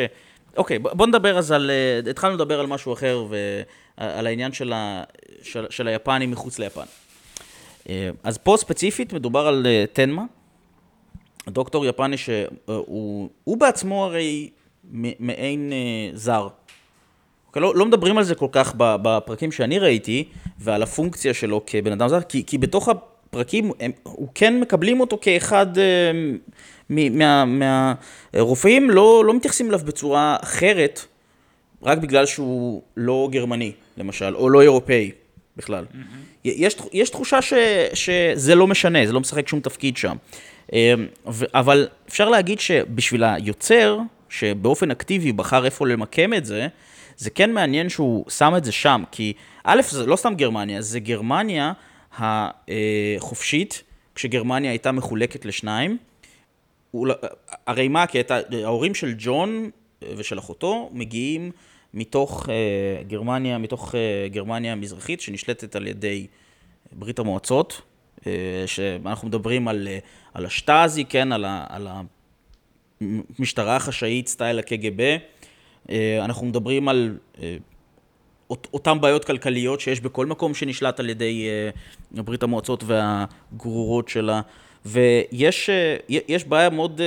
אוקיי, 0.56 0.78
בוא 0.78 1.06
נדבר 1.06 1.38
אז 1.38 1.52
על... 1.52 1.70
אה, 1.70 2.10
התחלנו 2.10 2.34
לדבר 2.34 2.60
על 2.60 2.66
משהו 2.66 2.92
אחר, 2.92 3.24
ועל 3.28 4.26
העניין 4.26 4.52
של, 4.52 4.72
ה, 4.72 5.02
של, 5.42 5.66
של 5.70 5.88
היפנים 5.88 6.30
מחוץ 6.30 6.58
ליפן. 6.58 6.84
אה, 7.88 8.10
אז 8.22 8.38
פה 8.38 8.54
ספציפית 8.58 9.12
מדובר 9.12 9.46
על 9.46 9.66
אה, 9.66 9.84
תנמה, 9.92 10.24
דוקטור 11.48 11.86
יפני 11.86 12.16
שהוא 12.16 13.28
הוא 13.44 13.56
בעצמו 13.56 14.04
הרי 14.04 14.50
מעין 15.18 15.72
אה, 15.72 16.16
זר. 16.16 16.48
אוקיי, 17.46 17.62
לא, 17.62 17.74
לא 17.74 17.86
מדברים 17.86 18.18
על 18.18 18.24
זה 18.24 18.34
כל 18.34 18.48
כך 18.52 18.74
בפרקים 18.76 19.52
שאני 19.52 19.78
ראיתי, 19.78 20.28
ועל 20.58 20.82
הפונקציה 20.82 21.34
שלו 21.34 21.62
כבן 21.66 21.92
אדם 21.92 22.08
זר, 22.08 22.20
כי, 22.20 22.46
כי 22.46 22.58
בתוך 22.58 22.88
הפרקים 23.30 23.70
הם, 23.80 23.90
הוא 24.02 24.28
כן 24.34 24.60
מקבלים 24.60 25.00
אותו 25.00 25.18
כאחד 25.20 25.78
אה, 25.78 25.84
מ- 26.90 27.18
מה- 27.18 27.44
מהרופאים, 28.34 28.90
לא, 28.90 29.24
לא 29.26 29.34
מתייחסים 29.34 29.68
אליו 29.68 29.80
בצורה 29.84 30.36
אחרת, 30.42 31.04
רק 31.82 31.98
בגלל 31.98 32.26
שהוא 32.26 32.82
לא 32.96 33.28
גרמני, 33.32 33.72
למשל, 33.96 34.36
או 34.36 34.50
לא 34.50 34.62
אירופאי 34.62 35.10
בכלל. 35.56 35.84
יש, 36.44 36.76
יש 36.92 37.10
תחושה 37.10 37.42
ש, 37.42 37.52
שזה 37.94 38.54
לא 38.54 38.66
משנה, 38.66 39.06
זה 39.06 39.12
לא 39.12 39.20
משחק 39.20 39.48
שום 39.48 39.60
תפקיד 39.60 39.96
שם. 39.96 40.16
אה, 40.72 40.94
אבל 41.54 41.88
אפשר 42.08 42.28
להגיד 42.28 42.60
שבשביל 42.60 43.24
היוצר, 43.24 43.98
שבאופן 44.28 44.90
אקטיבי 44.90 45.32
בחר 45.32 45.64
איפה 45.64 45.86
למקם 45.86 46.34
את 46.34 46.44
זה, 46.44 46.68
זה 47.16 47.30
כן 47.30 47.52
מעניין 47.52 47.88
שהוא 47.88 48.30
שם 48.30 48.54
את 48.56 48.64
זה 48.64 48.72
שם, 48.72 49.02
כי 49.10 49.32
א', 49.64 49.80
זה 49.88 50.06
לא 50.06 50.16
סתם 50.16 50.34
גרמניה, 50.34 50.82
זה 50.82 51.00
גרמניה 51.00 51.72
החופשית, 52.18 53.82
כשגרמניה 54.14 54.70
הייתה 54.70 54.92
מחולקת 54.92 55.44
לשניים. 55.44 55.98
הרי 57.66 57.88
מה 57.88 58.02
הקטע? 58.02 58.40
ההורים 58.64 58.94
של 58.94 59.14
ג'ון 59.18 59.70
ושל 60.16 60.38
אחותו 60.38 60.90
מגיעים 60.92 61.50
מתוך 61.94 62.48
אה, 62.48 63.02
גרמניה, 63.02 63.58
מתוך 63.58 63.94
אה, 63.94 64.28
גרמניה 64.28 64.72
המזרחית, 64.72 65.20
שנשלטת 65.20 65.76
על 65.76 65.86
ידי 65.86 66.26
ברית 66.92 67.18
המועצות, 67.18 67.82
אה, 68.26 68.32
שאנחנו 68.66 69.28
מדברים 69.28 69.68
על, 69.68 69.88
אה, 69.88 69.98
על 70.34 70.46
השטאזי, 70.46 71.04
כן, 71.04 71.32
על, 71.32 71.44
ה, 71.44 71.66
על 71.68 71.88
המשטרה 73.00 73.76
החשאית, 73.76 74.28
סטייל 74.28 74.58
הקג"ב. 74.58 75.16
אה, 75.90 76.24
אנחנו 76.24 76.46
מדברים 76.46 76.88
על 76.88 77.18
אה, 77.42 77.56
אותן 78.50 79.00
בעיות 79.00 79.24
כלכליות 79.24 79.80
שיש 79.80 80.00
בכל 80.00 80.26
מקום 80.26 80.54
שנשלט 80.54 81.00
על 81.00 81.10
ידי 81.10 81.48
אה, 82.16 82.22
ברית 82.22 82.42
המועצות 82.42 82.84
והגרורות 82.86 84.08
שלה. 84.08 84.40
ויש 84.86 85.70
אה, 85.70 86.38
בעיה 86.48 86.70
מאוד 86.70 87.00
אה, 87.00 87.06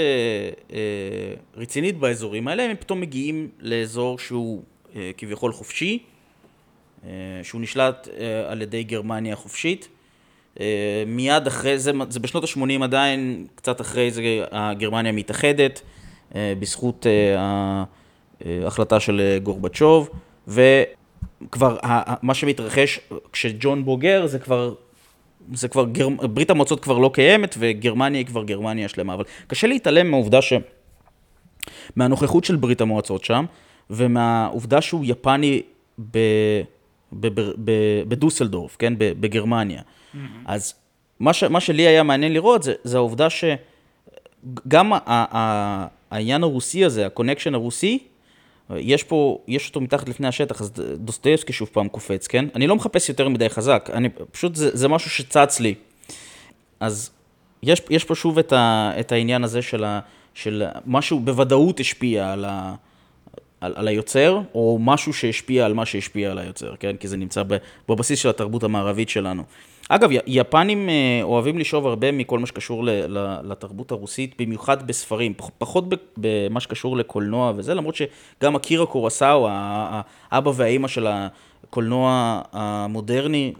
אה, 0.74 1.34
רצינית 1.56 1.98
באזורים 1.98 2.48
האלה, 2.48 2.64
הם 2.64 2.76
פתאום 2.80 3.02
מגיעים 3.02 3.50
לאזור 3.60 4.20
שהוא 4.20 4.64
אה, 4.96 5.12
כביכול 5.18 5.54
חופשי, 5.54 6.00
אה, 7.06 7.10
שהוא 7.44 7.62
נשלט 7.62 8.08
אה, 8.20 8.52
על 8.52 8.62
ידי 8.62 8.84
גרמניה 8.84 9.34
החופשית. 9.34 9.88
אה, 10.60 11.04
מיד 11.08 11.48
אחרי 11.48 11.80
זה, 11.80 11.92
זה 12.10 12.20
בשנות 12.20 12.44
ה-80 12.44 12.84
עדיין, 12.84 13.48
קצת 13.56 13.82
אחרי 13.82 14.12
זה 14.12 14.22
גרמניה 14.78 15.12
מתאחדת, 15.12 15.82
אה, 16.36 16.54
בזכות 16.60 17.06
ההחלטה 18.66 19.00
של 19.00 19.22
אה, 19.22 19.40
גורבצ'וב, 19.40 20.10
וכבר 20.48 21.03
ה- 21.62 22.12
ה- 22.12 22.16
מה 22.22 22.34
שמתרחש 22.34 23.00
כשג'ון 23.32 23.86
בוגר 23.86 24.26
זה 24.26 24.40
כבר, 24.40 24.74
זה 25.54 25.68
כבר, 25.68 25.86
גר... 25.86 26.10
ברית 26.10 26.50
המועצות 26.50 26.84
כבר 26.84 26.98
לא 26.98 27.10
קיימת 27.14 27.56
וגרמניה 27.60 28.20
היא 28.20 28.26
כבר 28.26 28.44
גרמניה 28.44 28.88
שלמה, 28.88 29.14
אבל 29.14 29.24
קשה 29.48 29.68
להתעלם 29.68 30.12
מהעובדה 30.12 30.42
ש... 30.42 30.54
מהנוכחות 31.96 32.44
של 32.44 32.56
ברית 32.56 32.82
המועצות 32.82 33.24
שם, 33.24 33.46
ומהעובדה 33.90 34.82
שהוא 34.82 35.06
יפני 35.08 35.62
ב, 36.12 36.18
ב, 37.12 37.28
ב, 37.28 37.52
ב, 37.66 37.72
בדוסלדורף, 38.08 38.76
כן? 38.80 38.94
בגרמניה. 38.98 39.82
Mm-hmm. 39.82 40.18
אז 40.46 40.74
מה, 41.20 41.34
ש, 41.34 41.44
מה 41.44 41.60
שלי 41.60 41.88
היה 41.88 42.04
מעניין 42.04 42.34
לראות 42.34 42.64
זה, 42.64 42.74
זה 42.84 42.98
העובדה 42.98 43.28
שגם 43.30 44.92
העניין 46.12 46.44
הרוסי 46.44 46.86
הזה, 46.86 47.06
ה 47.06 47.10
connection 47.10 47.54
הרוסי, 47.54 48.00
יש 48.76 49.04
פה, 49.04 49.38
יש 49.48 49.68
אותו 49.68 49.82
מתחת 49.82 50.10
לפני 50.10 50.28
השטח, 50.28 50.62
אז 50.62 50.72
דוסטויבסקי 50.96 51.54
שוב 51.54 51.70
פעם 51.74 51.88
קופץ, 51.88 52.28
כן? 52.28 52.46
אני 52.56 52.68
לא 52.68 52.76
מחפש 52.76 53.10
יותר 53.10 53.30
מדי 53.30 53.50
חזק, 53.50 53.90
אני, 53.94 54.10
פשוט 54.32 54.56
זה, 54.56 54.70
זה 54.74 54.88
משהו 54.88 55.10
שצץ 55.10 55.60
לי. 55.60 55.76
אז 56.80 57.12
יש, 57.64 57.82
יש 57.90 58.04
פה 58.04 58.16
שוב 58.16 58.38
את, 58.38 58.54
ה, 58.54 58.92
את 59.00 59.12
העניין 59.12 59.44
הזה 59.44 59.62
של, 59.62 59.84
ה, 59.84 60.00
של 60.34 60.64
משהו 60.86 61.20
בוודאות 61.20 61.80
השפיע 61.80 62.32
על, 62.32 62.46
ה, 62.46 62.76
על, 63.62 63.74
על 63.76 63.88
היוצר, 63.88 64.42
או 64.56 64.78
משהו 64.82 65.14
שהשפיע 65.14 65.66
על 65.66 65.74
מה 65.74 65.86
שהשפיע 65.86 66.32
על 66.32 66.38
היוצר, 66.38 66.76
כן? 66.80 66.96
כי 67.00 67.08
זה 67.08 67.18
נמצא 67.18 67.44
בבסיס 67.90 68.20
של 68.20 68.30
התרבות 68.30 68.64
המערבית 68.64 69.10
שלנו. 69.10 69.44
אגב, 69.90 70.10
יפנים 70.28 70.90
אה, 70.90 71.20
אוהבים 71.24 71.60
לשאוב 71.60 71.88
הרבה 71.88 72.12
מכל 72.12 72.40
מה 72.40 72.48
שקשור 72.48 72.84
לתרבות 73.44 73.92
הרוסית, 73.92 74.42
במיוחד 74.42 74.88
בספרים, 74.88 75.34
פחות 75.58 75.86
במה 76.18 76.60
שקשור 76.60 76.98
לקולנוע 76.98 77.54
וזה, 77.56 77.74
למרות 77.74 77.96
שגם 77.96 78.56
אקירה 78.56 78.86
קורסאו, 78.86 79.48
האבא 79.50 80.52
והאימא 80.56 80.88
של 80.88 81.08
הקולנוע 81.10 82.42
המודרני, 82.52 83.54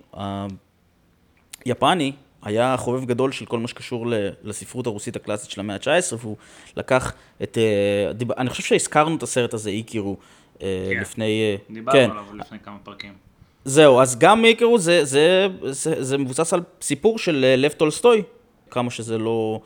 היפני, 1.66 2.12
היה 2.44 2.78
חובב 2.78 3.06
גדול 3.06 3.32
של 3.32 3.46
כל 3.46 3.60
מה 3.60 3.68
שקשור 3.68 4.06
לספרות 4.44 4.88
הרוסית 4.88 5.16
הקלאסית 5.16 5.52
של 5.52 5.60
המאה 5.60 5.76
ה-19, 5.76 6.16
והוא 6.20 6.38
לקח 6.78 7.14
את... 7.44 7.58
אה, 7.58 8.32
אני 8.38 8.50
חושב 8.50 8.64
שהזכרנו 8.64 9.16
את 9.16 9.24
הסרט 9.24 9.54
הזה, 9.54 9.70
איקירו, 9.70 10.18
אה, 10.62 10.88
כן. 10.90 11.02
לפני... 11.02 11.58
דיברנו 11.70 12.00
כן. 12.00 12.12
עליו 12.12 12.26
לפני 12.36 12.60
כמה 12.60 12.78
פרקים. 12.84 13.33
זהו, 13.66 14.02
אז 14.02 14.20
גם 14.20 14.42
איקירו 14.42 14.78
זה, 14.78 15.06
זה, 15.06 15.48
זה, 15.64 16.04
זה 16.04 16.18
מבוסס 16.18 16.54
על 16.54 16.62
סיפור 16.82 17.20
של 17.20 17.46
אה, 17.48 17.56
לב 17.56 17.72
טולסטוי, 17.72 18.24
כמה 18.72 18.92
שזה 18.92 19.18
לא 19.18 19.60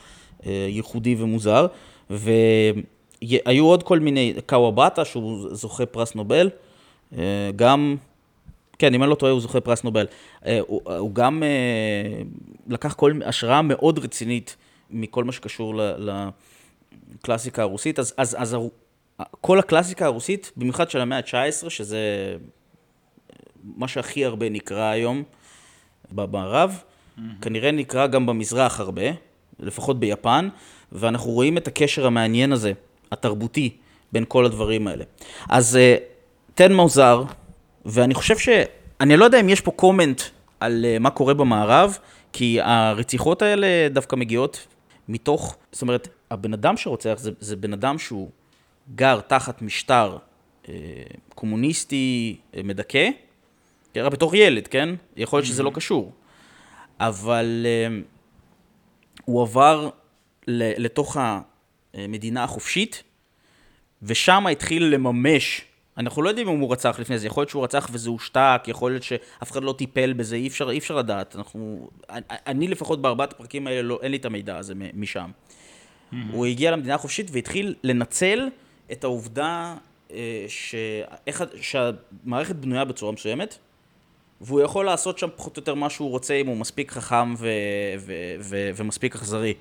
אה, 0.46 0.68
ייחודי 0.70 1.16
ומוזר, 1.20 1.68
והיו 2.10 3.66
עוד 3.66 3.84
כל 3.84 4.00
מיני, 4.00 4.34
קאוובאטה, 4.46 5.06
שהוא 5.06 5.56
זוכה 5.56 5.86
פרס 5.86 6.16
נובל, 6.16 6.50
אה, 7.18 7.50
גם, 7.56 7.96
כן, 8.80 8.94
אם 8.94 9.04
אני 9.04 9.10
לא 9.10 9.16
טועה, 9.16 9.32
הוא 9.32 9.42
זוכה 9.42 9.62
פרס 9.62 9.84
נובל. 9.84 10.06
אה, 10.46 10.60
הוא, 10.68 10.82
הוא 10.98 11.16
גם 11.16 11.44
אה, 11.44 12.22
לקח 12.68 12.94
כל 12.94 13.14
השראה 13.26 13.62
מאוד 13.62 14.00
רצינית 14.00 14.56
מכל 14.90 15.24
מה 15.24 15.32
שקשור 15.32 15.74
לקלאסיקה 17.20 17.62
הרוסית, 17.62 18.00
אז, 18.00 18.14
אז, 18.18 18.36
אז 18.40 18.58
כל 19.42 19.60
הקלאסיקה 19.60 20.06
הרוסית, 20.06 20.52
במיוחד 20.58 20.90
של 20.90 21.02
המאה 21.02 21.18
ה-19, 21.18 21.70
שזה 21.70 22.36
מה 23.76 23.88
שהכי 23.88 24.26
הרבה 24.26 24.50
נקרא 24.50 24.84
היום 24.84 25.24
במערב, 26.12 26.82
mm-hmm. 26.82 27.22
כנראה 27.42 27.72
נקרא 27.72 28.08
גם 28.08 28.26
במזרח 28.26 28.80
הרבה, 28.80 29.04
לפחות 29.60 30.00
ביפן, 30.00 30.50
ואנחנו 30.92 31.32
רואים 31.32 31.58
את 31.58 31.68
הקשר 31.68 32.06
המעניין 32.06 32.52
הזה, 32.52 32.72
התרבותי, 33.12 33.78
בין 34.12 34.26
כל 34.28 34.46
הדברים 34.46 34.88
האלה. 34.88 35.04
אז 35.50 35.76
uh, 35.78 36.04
תן 36.56 36.74
מוזר, 36.74 37.24
ואני 37.86 38.14
חושב 38.14 38.38
ש... 38.38 38.50
אני 39.02 39.18
לא 39.18 39.26
יודע 39.26 39.40
אם 39.40 39.50
יש 39.50 39.62
פה 39.62 39.72
קומנט 39.72 40.22
על 40.60 40.86
uh, 40.86 41.00
מה 41.00 41.10
קורה 41.10 41.34
במערב, 41.34 41.98
כי 42.34 42.62
הרציחות 42.62 43.42
האלה 43.42 43.68
דווקא 43.90 44.16
מגיעות 44.16 44.68
מתוך, 45.10 45.56
זאת 45.72 45.82
אומרת, 45.82 46.08
הבן 46.32 46.54
אדם 46.54 46.78
שרוצח 46.78 47.16
זה, 47.18 47.32
זה 47.40 47.56
בן 47.56 47.74
אדם 47.74 48.00
שהוא 48.00 48.30
גר 48.96 49.20
תחת 49.20 49.62
משטר 49.62 50.18
uh, 50.64 50.68
קומוניסטי 51.36 52.38
uh, 52.54 52.58
מדכא, 52.64 53.10
תראה, 53.98 54.10
בתור 54.10 54.36
ילד, 54.36 54.68
כן? 54.68 54.90
יכול 55.16 55.38
להיות 55.38 55.48
שזה 55.48 55.64
לא 55.64 55.70
mm-hmm. 55.70 55.74
קשור. 55.74 56.12
אבל 57.00 57.66
uh, 57.66 58.04
הוא 59.26 59.42
עבר 59.42 59.90
לתוך 60.48 61.18
המדינה 61.94 62.44
החופשית, 62.44 63.04
ושם 64.04 64.48
התחיל 64.48 64.84
לממש, 64.84 65.62
אנחנו 65.98 66.22
לא 66.22 66.30
יודעים 66.30 66.50
אם 66.50 66.60
הוא 66.60 66.72
רצח 66.72 67.00
לפני 67.00 67.20
זה, 67.20 67.28
יכול 67.28 67.42
להיות 67.42 67.50
שהוא 67.50 67.64
רצח 67.64 67.90
וזה 67.92 68.10
הושתק, 68.10 68.64
יכול 68.68 68.92
להיות 68.92 69.04
שאף 69.04 69.52
אחד 69.52 69.64
לא 69.64 69.76
טיפל 69.78 70.14
בזה, 70.14 70.36
אי 70.36 70.48
אפשר, 70.48 70.70
אי 70.70 70.78
אפשר 70.78 70.96
לדעת. 70.96 71.36
אנחנו, 71.36 71.90
אני 72.48 72.68
לפחות 72.68 73.02
בארבעת 73.02 73.34
הפרקים 73.34 73.68
האלה, 73.68 73.82
לא, 73.82 74.00
אין 74.02 74.12
לי 74.12 74.18
את 74.18 74.26
המידע 74.26 74.58
הזה 74.58 74.74
משם. 74.94 75.32
Mm-hmm. 75.32 76.16
הוא 76.32 76.46
הגיע 76.46 76.72
למדינה 76.72 76.96
החופשית 76.96 77.28
והתחיל 77.32 77.76
לנצל 77.84 78.50
את 78.92 79.04
העובדה 79.04 79.76
אה, 80.12 80.46
ש... 80.48 80.76
איך... 81.28 81.44
שהמערכת 81.62 82.56
בנויה 82.56 82.86
בצורה 82.86 83.12
מסוימת, 83.12 83.58
והוא 84.42 84.62
יכול 84.62 84.86
לעשות 84.86 85.18
שם 85.18 85.28
פחות 85.36 85.58
או 85.58 85.62
יותר 85.62 85.74
מה 85.74 85.90
שהוא 85.90 86.10
רוצה 86.10 86.34
אם 86.34 86.48
הוא 86.48 86.58
מספיק 86.58 86.92
חכם 86.92 87.34
ו- 87.38 87.48
ו- 88.00 88.36
ו- 88.40 88.70
ומספיק 88.76 89.16
אכזרי. 89.16 89.54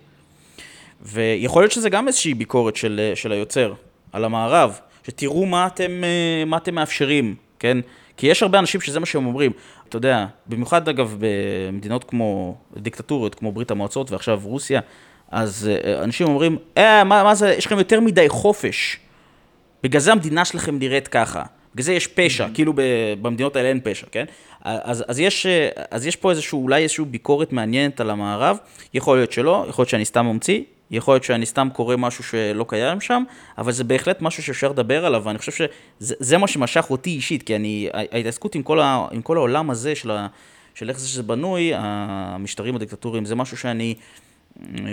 ויכול 1.03 1.62
להיות 1.62 1.73
שזה 1.73 1.91
גם 1.91 2.09
איזושהי 2.09 2.35
ביקורת 2.35 2.77
של, 2.77 3.12
של 3.15 3.33
היוצר 3.33 3.75
על 4.12 4.25
המערב, 4.25 4.79
שתראו 5.07 5.47
מה 5.47 5.67
אתם, 5.67 6.03
מה 6.47 6.57
אתם 6.57 6.75
מאפשרים, 6.75 7.35
כן? 7.59 7.79
כי 8.17 8.27
יש 8.27 8.43
הרבה 8.43 8.59
אנשים 8.59 8.81
שזה 8.81 9.01
מה 9.01 9.07
שהם 9.07 9.27
אומרים. 9.27 9.53
אתה 9.89 9.97
יודע, 9.97 10.27
במיוחד 10.47 10.89
אגב 10.89 11.17
במדינות 11.19 12.05
כמו 12.05 12.57
דיקטטוריות, 12.77 13.35
כמו 13.35 13.53
ברית 13.53 13.71
המועצות 13.71 14.11
ועכשיו 14.11 14.41
רוסיה, 14.45 14.81
אז 15.31 15.71
אה, 15.85 16.05
אנשים 16.05 16.27
אומרים, 16.27 16.59
אה, 16.77 17.05
מה, 17.05 17.25
מה 17.25 17.35
זה, 17.35 17.55
יש 17.55 17.67
לכם 17.67 17.79
יותר 17.79 18.01
מדי 18.01 18.29
חופש. 18.29 18.99
בגלל 19.83 20.01
זה 20.01 20.12
המדינה 20.12 20.45
שלכם 20.45 20.79
נראית 20.79 21.09
ככה. 21.09 21.43
בגלל 21.77 21.85
זה 21.85 21.93
יש 21.93 22.07
פשע, 22.07 22.47
mm-hmm. 22.47 22.55
כאילו 22.55 22.73
במדינות 23.23 23.57
האלה 23.57 23.69
אין 23.69 23.81
פשע, 23.85 24.07
כן? 24.12 24.25
אז, 24.62 25.05
אז, 25.09 25.21
יש, 25.21 25.47
אז 25.91 26.07
יש 26.07 26.17
פה 26.17 26.31
איזשהו, 26.31 26.62
אולי 26.62 26.83
איזושהי 26.83 27.05
ביקורת 27.05 27.53
מעניינת 27.53 28.01
על 28.01 28.11
המערב, 28.11 28.57
יכול 28.95 29.17
להיות 29.19 29.33
שלא, 29.33 29.67
יכול 29.69 29.83
להיות 29.83 29.89
שאני 29.89 30.05
סתם 30.05 30.27
ממציא, 30.27 30.61
יכול 30.91 31.15
להיות 31.15 31.25
שאני 31.25 31.47
סתם 31.47 31.69
קורא 31.73 31.97
משהו 31.97 32.25
שלא 32.25 32.65
קיים 32.69 33.01
שם, 33.01 33.23
אבל 33.59 33.73
זה 33.73 33.85
בהחלט 33.85 34.23
משהו 34.23 34.43
שאפשר 34.43 34.69
לדבר 34.69 35.07
עליו, 35.07 35.23
ואני 35.25 35.39
חושב 35.39 35.67
שזה 36.01 36.39
מה 36.39 36.49
שמשך 36.49 36.87
אותי 36.91 37.11
אישית, 37.11 37.43
כי 37.43 37.57
אני, 37.57 37.89
ההתעסקות 38.12 38.55
עם 38.55 38.62
כל, 38.62 38.81
ה, 38.81 39.07
עם 39.11 39.23
כל 39.23 39.37
העולם 39.37 39.71
הזה 39.71 39.95
של, 39.95 40.11
ה, 40.11 40.27
של 40.75 40.89
איך 40.89 40.99
זה 40.99 41.09
שזה 41.09 41.23
בנוי, 41.23 41.73
המשטרים 41.75 42.77
הדיקטטוריים, 42.77 43.25
זה 43.25 43.35
משהו 43.35 43.57
שאני 43.57 43.95
אה, 44.62 44.85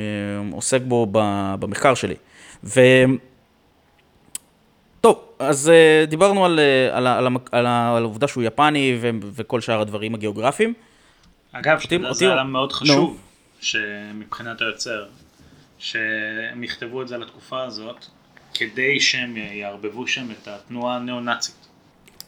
עוסק 0.52 0.82
בו 0.82 1.08
במחקר 1.60 1.93
שלי. 1.93 2.15
ו... 2.63 2.82
טוב, 5.06 5.26
אז 5.39 5.72
uh, 5.72 6.10
דיברנו 6.10 6.46
על, 6.46 6.60
uh, 6.60 6.96
על, 6.96 7.08
על, 7.08 7.28
על, 7.28 7.38
על 7.52 7.66
העובדה 8.04 8.28
שהוא 8.28 8.44
יפני 8.44 8.98
ו, 9.02 9.10
וכל 9.22 9.62
שאר 9.62 9.82
הדברים 9.82 10.16
הגיאוגרפיים. 10.16 10.74
אגב, 11.52 11.80
שתדע, 11.80 12.13
זה 12.13 12.34
היה 12.34 12.44
מאוד 12.44 12.72
חשוב, 12.72 13.18
no. 13.18 13.63
שמבחינת 13.63 14.62
היוצר, 14.62 15.06
שהם 15.80 16.63
יכתבו 16.63 17.02
את 17.02 17.08
זה 17.08 17.18
לתקופה 17.18 17.63
הזאת, 17.63 18.06
כדי 18.54 19.00
שהם 19.00 19.38
יערבבו 19.38 20.08
שם 20.08 20.32
את 20.32 20.48
התנועה 20.48 20.96
הניאו-נאצית. 20.96 21.68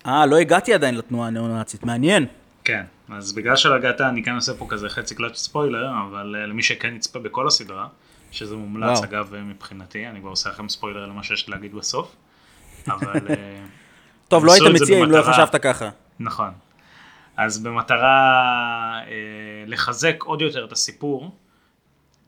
אה, 0.07 0.25
לא 0.25 0.37
הגעתי 0.37 0.73
עדיין 0.73 0.95
לתנועה 0.95 1.27
הניאו-נאצית, 1.27 1.83
מעניין. 1.83 2.25
כן, 2.63 2.83
אז 3.09 3.33
בגלל 3.33 3.55
שלא 3.55 3.75
הגעת, 3.75 4.01
אני 4.01 4.23
כן 4.23 4.35
עושה 4.35 4.53
פה 4.53 4.65
כזה 4.69 4.89
חצי 4.89 5.15
קלאץ' 5.15 5.37
ספוילר, 5.37 5.89
אבל 6.09 6.35
uh, 6.35 6.47
למי 6.49 6.63
שכן 6.63 6.95
יצפה 6.95 7.19
בכל 7.19 7.47
הסדרה, 7.47 7.87
שזה 8.31 8.55
מומלץ 8.55 8.97
וואו. 8.97 9.03
אגב 9.03 9.35
מבחינתי, 9.35 10.07
אני 10.07 10.19
כבר 10.19 10.29
עושה 10.29 10.49
לכם 10.49 10.69
ספוילר 10.69 11.05
למה 11.05 11.23
שיש 11.23 11.49
להגיד 11.49 11.75
בסוף. 11.75 12.15
אבל... 12.87 13.27
אה, 13.29 13.63
טוב, 14.29 14.45
לא 14.45 14.53
היית 14.53 14.81
מציע 14.81 15.03
אם 15.03 15.11
לא 15.11 15.23
חשבת 15.23 15.55
ככה. 15.55 15.89
נכון. 16.19 16.51
אז 17.37 17.63
במטרה 17.63 18.99
אה, 19.07 19.63
לחזק 19.67 20.23
עוד 20.23 20.41
יותר 20.41 20.65
את 20.65 20.71
הסיפור, 20.71 21.31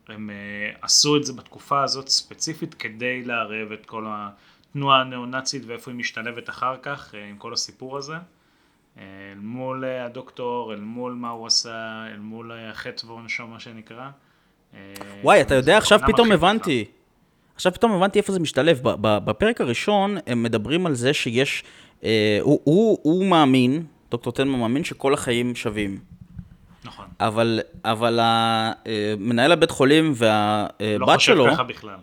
הם 0.10 0.30
אה, 0.30 0.36
עשו 0.82 1.18
את 1.18 1.24
זה 1.24 1.34
בתקופה 1.34 1.84
הזאת 1.84 2.08
ספציפית 2.08 2.74
כדי 2.74 3.24
לערב 3.24 3.72
את 3.72 3.86
כל 3.86 4.06
התנועה 4.08 5.02
הניאו-נאצית 5.02 5.64
ואיפה 5.66 5.92
היא 5.92 5.98
משתלבת 5.98 6.50
אחר 6.50 6.76
כך 6.82 7.16
אה, 7.16 7.26
עם 7.30 7.38
כל 7.38 7.54
הסיפור 7.54 7.98
הזה. 7.98 8.14
אה, 8.14 9.04
אל 9.32 9.40
מול 9.40 9.86
אה, 9.86 10.06
הדוקטור, 10.06 10.74
אל 10.74 10.80
מול 10.80 11.14
מה 11.14 11.30
הוא 11.30 11.48
עשה, 11.48 12.06
אל 12.14 12.20
מול 12.20 12.52
החטא 12.72 13.06
ועונשו 13.06 13.48
מה 13.48 13.60
שנקרא. 13.60 14.10
וואי, 15.24 15.42
אתה 15.42 15.56
יודע, 15.56 15.78
עכשיו 15.78 16.00
פתאום 16.08 16.32
הבנתי. 16.32 16.86
עכשיו 17.58 17.74
פתאום 17.74 17.92
הבנתי 17.92 18.20
איפה 18.20 18.34
זה 18.34 18.40
משתלב. 18.40 18.80
בפרק 19.02 19.62
הראשון 19.62 20.18
הם 20.28 20.44
מדברים 20.44 20.86
על 20.86 20.96
זה 20.96 21.14
שיש, 21.14 21.64
אה, 22.04 22.38
הוא, 22.42 22.60
הוא, 22.64 23.00
הוא 23.02 23.26
מאמין, 23.26 23.86
דוקטור 24.12 24.34
טנמן 24.34 24.60
מאמין 24.60 24.84
שכל 24.84 25.14
החיים 25.14 25.56
שווים. 25.56 26.00
נכון. 26.84 27.06
אבל, 27.20 27.60
אבל 27.86 28.20
מנהל 29.18 29.52
הבית 29.52 29.72
חולים 29.72 30.14
והבת 30.16 31.00
לא 31.00 31.18
שלו... 31.18 31.36
לא 31.36 31.44
חושב 31.44 31.54
ככה 31.54 31.64
בכלל. 31.64 31.98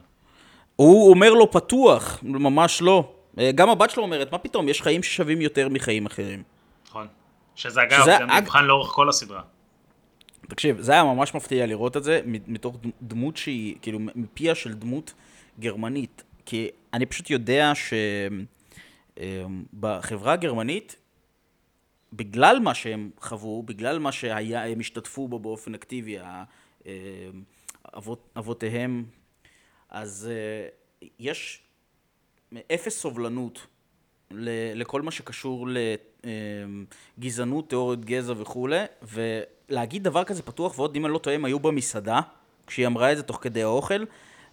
הוא 0.76 1.10
אומר 1.10 1.34
לו 1.34 1.50
פתוח, 1.50 2.18
ממש 2.22 2.82
לא. 2.82 3.12
אה, 3.38 3.50
גם 3.54 3.70
הבת 3.70 3.90
שלו 3.90 4.02
אומרת, 4.02 4.32
מה 4.32 4.38
פתאום, 4.38 4.68
יש 4.68 4.82
חיים 4.82 5.02
ששווים 5.02 5.40
יותר 5.40 5.68
מחיים 5.68 6.06
אחרים. 6.06 6.42
נכון. 6.88 7.06
שזה 7.54 7.82
אגב, 7.82 8.00
שזה 8.02 8.16
גם 8.20 8.30
אג... 8.30 8.56
לאורך 8.56 8.90
כל 8.90 9.08
הסדרה. 9.08 9.40
תקשיב, 10.48 10.80
זה 10.80 10.92
היה 10.92 11.04
ממש 11.04 11.34
מפתיע 11.34 11.66
לראות 11.66 11.96
את 11.96 12.04
זה 12.04 12.20
מתוך 12.26 12.76
דמות 13.02 13.36
שהיא, 13.36 13.76
כאילו, 13.82 13.98
מפיה 14.14 14.54
של 14.54 14.74
דמות 14.74 15.14
גרמנית. 15.60 16.22
כי 16.46 16.68
אני 16.92 17.06
פשוט 17.06 17.30
יודע 17.30 17.72
שבחברה 19.16 20.32
הגרמנית, 20.32 20.96
בגלל 22.12 22.58
מה 22.58 22.74
שהם 22.74 23.10
חוו, 23.20 23.62
בגלל 23.62 23.98
מה 23.98 24.12
שהם 24.12 24.80
השתתפו 24.80 25.28
בו 25.28 25.38
באופן 25.38 25.74
אקטיבי, 25.74 26.18
אבות, 27.96 28.28
אבותיהם, 28.38 29.04
אז 29.90 30.30
יש 31.18 31.62
אפס 32.74 32.98
סובלנות 32.98 33.66
לכל 34.74 35.02
מה 35.02 35.10
שקשור 35.10 35.68
לגזענות, 37.18 37.68
תיאוריות 37.68 38.04
גזע 38.04 38.34
וכולי, 38.36 38.84
ולהגיד 39.02 40.04
דבר 40.04 40.24
כזה 40.24 40.42
פתוח, 40.42 40.78
ועוד 40.78 40.96
אם 40.96 41.06
אני 41.06 41.12
לא 41.12 41.18
טועה, 41.18 41.36
הם 41.36 41.44
היו 41.44 41.58
במסעדה, 41.58 42.20
כשהיא 42.66 42.86
אמרה 42.86 43.12
את 43.12 43.16
זה 43.16 43.22
תוך 43.22 43.38
כדי 43.40 43.62
האוכל, 43.62 44.04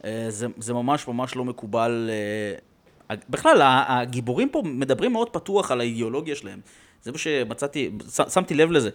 אה, 0.05 0.25
זה, 0.29 0.47
זה 0.57 0.73
ממש 0.73 1.07
ממש 1.07 1.35
לא 1.35 1.45
מקובל. 1.45 2.09
אה, 2.09 3.15
בכלל, 3.29 3.61
הגיבורים 3.63 4.49
פה 4.49 4.61
מדברים 4.65 5.11
מאוד 5.11 5.29
פתוח 5.29 5.71
על 5.71 5.79
האידיאולוגיה 5.79 6.35
שלהם. 6.35 6.59
זה 7.03 7.11
מה 7.11 7.17
שמצאתי, 7.17 7.89
שמתי 8.33 8.53
לב 8.53 8.71
לזה. 8.71 8.89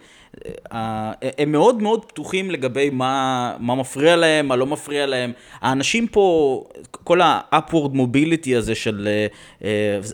אה, 0.71 1.11
הם 1.37 1.51
מאוד 1.51 1.81
מאוד 1.81 2.05
פתוחים 2.05 2.51
לגבי 2.51 2.89
מה, 2.89 3.55
מה 3.59 3.75
מפריע 3.75 4.15
להם, 4.15 4.47
מה 4.47 4.55
לא 4.55 4.65
מפריע 4.65 5.05
להם. 5.05 5.31
האנשים 5.61 6.07
פה, 6.07 6.63
כל 6.91 7.21
ה-upward 7.21 7.93
mobility 7.93 8.57
הזה 8.57 8.75
של, 8.75 9.09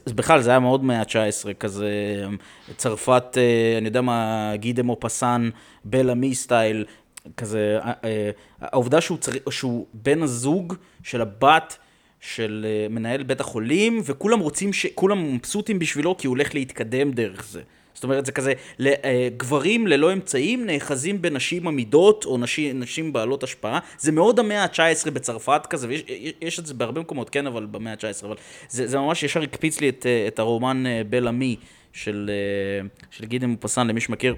בכלל 0.07 0.41
זה 0.41 0.49
היה 0.49 0.59
מאוד 0.59 0.83
מאה 0.83 0.99
ה-19, 0.99 1.53
כזה 1.53 1.89
צרפת, 2.77 3.37
אני 3.77 3.87
יודע 3.87 4.01
מה, 4.01 4.51
גידה 4.55 4.83
מופסן, 4.83 5.49
בלה 5.85 6.13
מי 6.13 6.35
סטייל, 6.35 6.85
כזה, 7.37 7.79
אה, 7.81 7.91
אה, 8.03 8.31
העובדה 8.61 9.01
שהוא, 9.01 9.17
צר... 9.17 9.31
שהוא 9.49 9.85
בן 9.93 10.23
הזוג 10.23 10.73
של 11.03 11.21
הבת 11.21 11.77
של 12.19 12.65
אה, 12.69 12.87
מנהל 12.89 13.23
בית 13.23 13.39
החולים, 13.39 14.01
וכולם 14.05 14.39
רוצים, 14.39 14.73
ש... 14.73 14.85
כולם 14.95 15.35
מבסוטים 15.35 15.79
בשבילו 15.79 16.17
כי 16.17 16.27
הוא 16.27 16.31
הולך 16.35 16.53
להתקדם 16.55 17.11
דרך 17.11 17.45
זה. 17.45 17.61
זאת 17.93 18.03
אומרת, 18.03 18.25
זה 18.25 18.31
כזה, 18.31 18.53
גברים 19.37 19.87
ללא 19.87 20.13
אמצעים 20.13 20.65
נאחזים 20.65 21.21
בנשים 21.21 21.67
עמידות, 21.67 22.25
או 22.25 22.37
נשים, 22.37 22.79
נשים 22.79 23.13
בעלות 23.13 23.43
השפעה. 23.43 23.79
זה 23.97 24.11
מאוד 24.11 24.39
המאה 24.39 24.63
ה-19 24.63 25.11
בצרפת 25.11 25.67
כזה, 25.69 25.87
ויש 25.87 26.59
את 26.59 26.65
זה 26.65 26.73
בהרבה 26.73 27.01
מקומות, 27.01 27.29
כן, 27.29 27.47
אבל 27.47 27.65
במאה 27.65 27.93
ה-19, 27.93 28.25
אבל 28.25 28.35
זה, 28.69 28.87
זה 28.87 28.97
ממש 28.97 29.23
ישר 29.23 29.41
הקפיץ 29.41 29.81
לי 29.81 29.89
את, 29.89 30.05
את 30.27 30.39
הרומן 30.39 30.83
בל 31.09 31.27
עמי 31.27 31.55
של, 31.93 32.31
של 33.11 33.25
גידם 33.25 33.49
מופסן, 33.49 33.87
למי 33.87 34.01
שמכיר. 34.01 34.35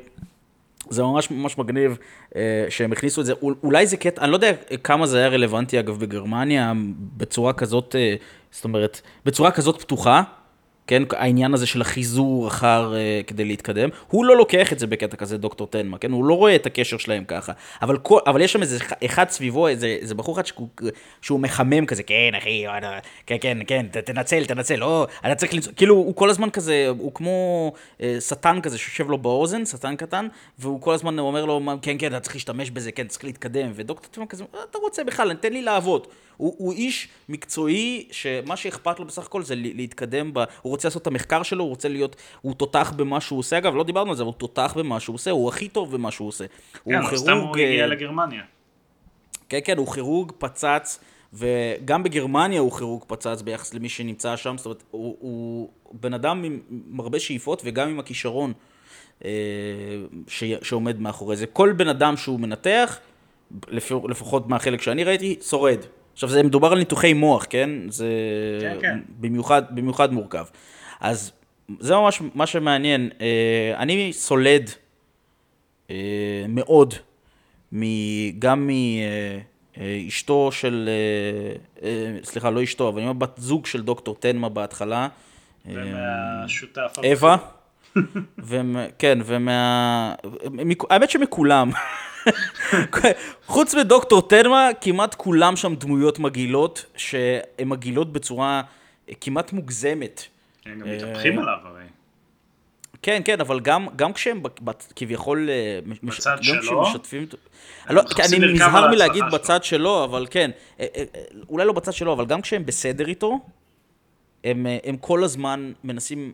זה 0.89 1.03
ממש 1.03 1.32
ממש 1.32 1.58
מגניב 1.58 1.97
אה, 2.36 2.66
שהם 2.70 2.91
הכניסו 2.91 3.22
את 3.22 3.26
זה, 3.26 3.34
אולי 3.64 3.88
זה 3.88 3.97
קטע, 3.97 4.22
אני 4.22 4.32
לא 4.32 4.36
יודע 4.36 4.51
כמה 4.84 5.08
זה 5.08 5.18
היה 5.18 5.28
רלוונטי 5.28 5.80
אגב 5.80 5.99
בגרמניה, 5.99 6.74
בצורה 7.18 7.53
כזאת, 7.53 7.95
אה, 7.95 8.16
זאת 8.51 8.64
אומרת, 8.64 9.01
בצורה 9.26 9.51
כזאת 9.51 9.82
פתוחה, 9.82 10.24
כן, 10.88 11.03
העניין 11.11 11.53
הזה 11.53 11.65
של 11.65 11.81
החיזור 11.81 12.47
אחר 12.47 12.93
uh, 12.93 13.27
כדי 13.27 13.45
להתקדם, 13.45 13.89
הוא 14.07 14.25
לא 14.25 14.38
לוקח 14.38 14.73
את 14.73 14.79
זה 14.79 14.88
בקטע 14.88 15.17
כזה, 15.17 15.38
דוקטור 15.38 15.67
תנמה, 15.67 15.97
כן, 15.97 16.11
הוא 16.11 16.25
לא 16.25 16.33
רואה 16.33 16.55
את 16.55 16.65
הקשר 16.65 16.97
שלהם 16.97 17.23
ככה, 17.27 17.53
אבל, 17.81 17.97
כל, 17.97 18.19
אבל 18.27 18.41
יש 18.41 18.53
שם 18.53 18.61
איזה 18.61 18.77
אחד 19.05 19.29
סביבו, 19.29 19.67
איזה, 19.67 19.88
איזה 19.88 20.15
בחור 20.15 20.36
אחד 20.36 20.45
שהוא, 20.45 20.67
שהוא 21.21 21.39
מחמם 21.39 21.86
כזה, 21.86 22.03
כן 22.03 22.31
אחי, 22.38 22.65
כן, 23.25 23.36
כן, 23.41 23.57
כן, 23.67 23.86
תנצל, 23.88 24.45
תנצל, 24.45 24.75
לא, 24.75 25.07
אתה 25.25 25.36
צריך 25.36 25.53
למצוא, 25.53 25.73
כאילו, 25.75 25.95
הוא 25.95 26.15
כל 26.15 26.29
הזמן 26.29 26.49
כזה, 26.49 26.88
הוא 26.99 27.13
כמו 27.13 27.73
שטן 28.19 28.61
כזה 28.61 28.77
שיושב 28.77 29.09
לו 29.09 29.17
באוזן, 29.17 29.65
שטן 29.65 29.95
קטן, 29.95 30.27
והוא 30.59 30.81
כל 30.81 30.93
הזמן 30.93 31.19
אומר 31.19 31.45
לו, 31.45 31.61
כן, 31.81 31.95
כן, 31.99 32.07
אתה 32.07 32.19
צריך 32.19 32.36
להשתמש 32.36 32.69
בזה, 32.71 32.91
כן, 32.91 33.07
צריך 33.07 33.23
להתקדם, 33.23 33.71
ודוקטור 33.75 34.09
תנמה 34.11 34.27
כזה, 34.27 34.43
אה, 34.55 34.59
אתה 34.71 34.77
רוצה 34.77 35.03
בכלל, 35.03 35.33
תן 35.33 35.53
לי 35.53 35.61
לעבוד. 35.61 36.07
הוא, 36.38 36.55
הוא 36.57 36.73
איש 36.73 37.07
מקצועי, 37.29 38.07
שמה 38.11 38.57
שאכפת 38.57 38.99
לו 38.99 39.05
בסך 39.05 39.25
הכל 39.25 39.43
זה 39.43 39.55
להתקדם, 39.57 40.33
ב, 40.33 40.43
הוא 40.61 40.71
רוצה 40.76 40.88
לעשות 40.88 41.01
את 41.01 41.07
המחקר 41.07 41.43
שלו, 41.43 41.63
הוא 41.63 41.69
רוצה 41.69 41.89
להיות, 41.89 42.15
הוא 42.41 42.53
תותח 42.53 42.93
במה 42.95 43.21
שהוא 43.21 43.39
עושה, 43.39 43.57
אגב, 43.57 43.76
לא 43.76 43.84
דיברנו 43.84 44.09
על 44.09 44.15
זה, 44.15 44.23
אבל 44.23 44.28
הוא 44.28 44.39
תותח 44.39 44.73
במה 44.78 44.99
שהוא 44.99 45.13
עושה, 45.13 45.32
הוא 45.32 45.49
הכי 45.49 45.67
טוב 45.67 45.93
במה 45.93 46.11
שהוא 46.11 46.28
עושה. 46.28 46.45
כן, 46.86 46.95
הוא 46.95 47.17
סתם 47.17 47.38
הוא 47.38 47.49
הגיע 47.51 47.82
אה, 47.82 47.88
לגרמניה. 47.88 48.43
כן, 49.49 49.59
כן, 49.63 49.78
הוא 49.78 49.93
כירורג 49.93 50.32
פצץ, 50.38 50.99
וגם 51.34 52.03
בגרמניה 52.03 52.59
הוא 52.59 52.71
כירורג 52.71 53.03
פצץ 53.07 53.41
ביחס 53.41 53.73
למי 53.73 53.89
שנמצא 53.89 54.36
שם, 54.36 54.57
זאת 54.57 54.65
אומרת, 54.65 54.84
הוא, 54.91 55.17
הוא 55.19 55.69
בן 55.91 56.13
אדם 56.13 56.43
עם 56.43 56.59
הרבה 56.99 57.19
שאיפות 57.19 57.61
וגם 57.65 57.89
עם 57.89 57.99
הכישרון 57.99 58.53
אה, 59.26 59.30
ש, 60.28 60.43
שעומד 60.61 60.99
מאחורי 60.99 61.36
זה. 61.36 61.45
כל 61.45 61.71
בן 61.71 61.88
אדם 61.88 62.17
שהוא 62.17 62.39
מנתח, 62.39 62.99
לפחות 64.09 64.47
מהחלק 64.47 64.82
שאני 64.82 65.03
ראיתי, 65.03 65.36
שורד. 65.41 65.80
עכשיו, 66.16 66.30
זה 66.30 66.43
מדובר 66.43 66.72
על 66.72 66.78
ניתוחי 66.78 67.13
מוח, 67.13 67.45
כן? 67.49 67.70
זה 67.89 68.07
כן, 68.61 68.78
כן. 68.82 68.99
במיוחד, 69.20 69.63
במיוחד 69.70 70.13
מורכב. 70.13 70.45
אז 70.99 71.32
זה 71.80 71.95
ממש 71.95 72.22
מה 72.36 72.45
שמעניין. 72.45 73.09
אה, 73.22 73.74
אני 73.78 74.13
סולד 74.13 74.70
אה, 75.89 75.95
מאוד, 76.49 76.93
גם 78.39 78.70
מאשתו 79.78 80.51
של, 80.51 80.89
אה, 81.84 82.18
סליחה, 82.24 82.49
לא 82.49 82.63
אשתו, 82.63 82.89
אבל 82.89 83.01
עם 83.01 83.07
הבת 83.07 83.38
זוג 83.38 83.66
של 83.66 83.82
דוקטור 83.82 84.16
תנמה 84.20 84.49
בהתחלה. 84.49 85.07
ומהשותף. 85.66 86.95
אווה. 87.11 87.38
כן, 88.99 89.20
ומה... 89.26 90.16
האמת 90.89 91.09
שמכולם. 91.09 91.72
חוץ 93.45 93.76
מדוקטור 93.76 94.28
תנמה, 94.28 94.69
כמעט 94.82 95.15
כולם 95.15 95.55
שם 95.55 95.76
דמויות 95.76 96.19
מגעילות, 96.19 96.86
שהן 96.97 97.67
מגעילות 97.67 98.13
בצורה 98.13 98.61
כמעט 99.21 99.53
מוגזמת. 99.53 100.23
הם 100.65 100.80
גם 100.80 100.91
מתהפכים 100.91 101.39
עליו 101.39 101.57
הרי. 101.63 101.84
כן, 103.01 103.21
כן, 103.26 103.39
אבל 103.39 103.59
גם, 103.59 103.88
גם 103.95 104.13
כשהם 104.13 104.43
כביכול... 104.95 105.49
אה, 105.49 105.80
בצד 106.03 106.38
שלו? 106.41 106.84
כשמשתפים... 106.84 107.26
לא, 107.89 108.01
אני 108.26 108.53
נזהר 108.53 108.91
מלהגיד 108.91 109.23
בצד 109.32 109.63
שלו, 109.63 110.03
אבל 110.03 110.28
כן. 110.30 110.51
אה, 110.80 110.86
אה, 110.95 111.03
אולי 111.49 111.65
לא 111.65 111.73
בצד 111.73 111.93
שלו, 111.93 112.13
אבל 112.13 112.26
גם 112.26 112.41
כשהם 112.41 112.65
בסדר 112.65 113.07
איתו, 113.07 113.39
הם, 114.43 114.65
הם 114.84 114.97
כל 114.97 115.23
הזמן 115.23 115.71
מנסים 115.84 116.34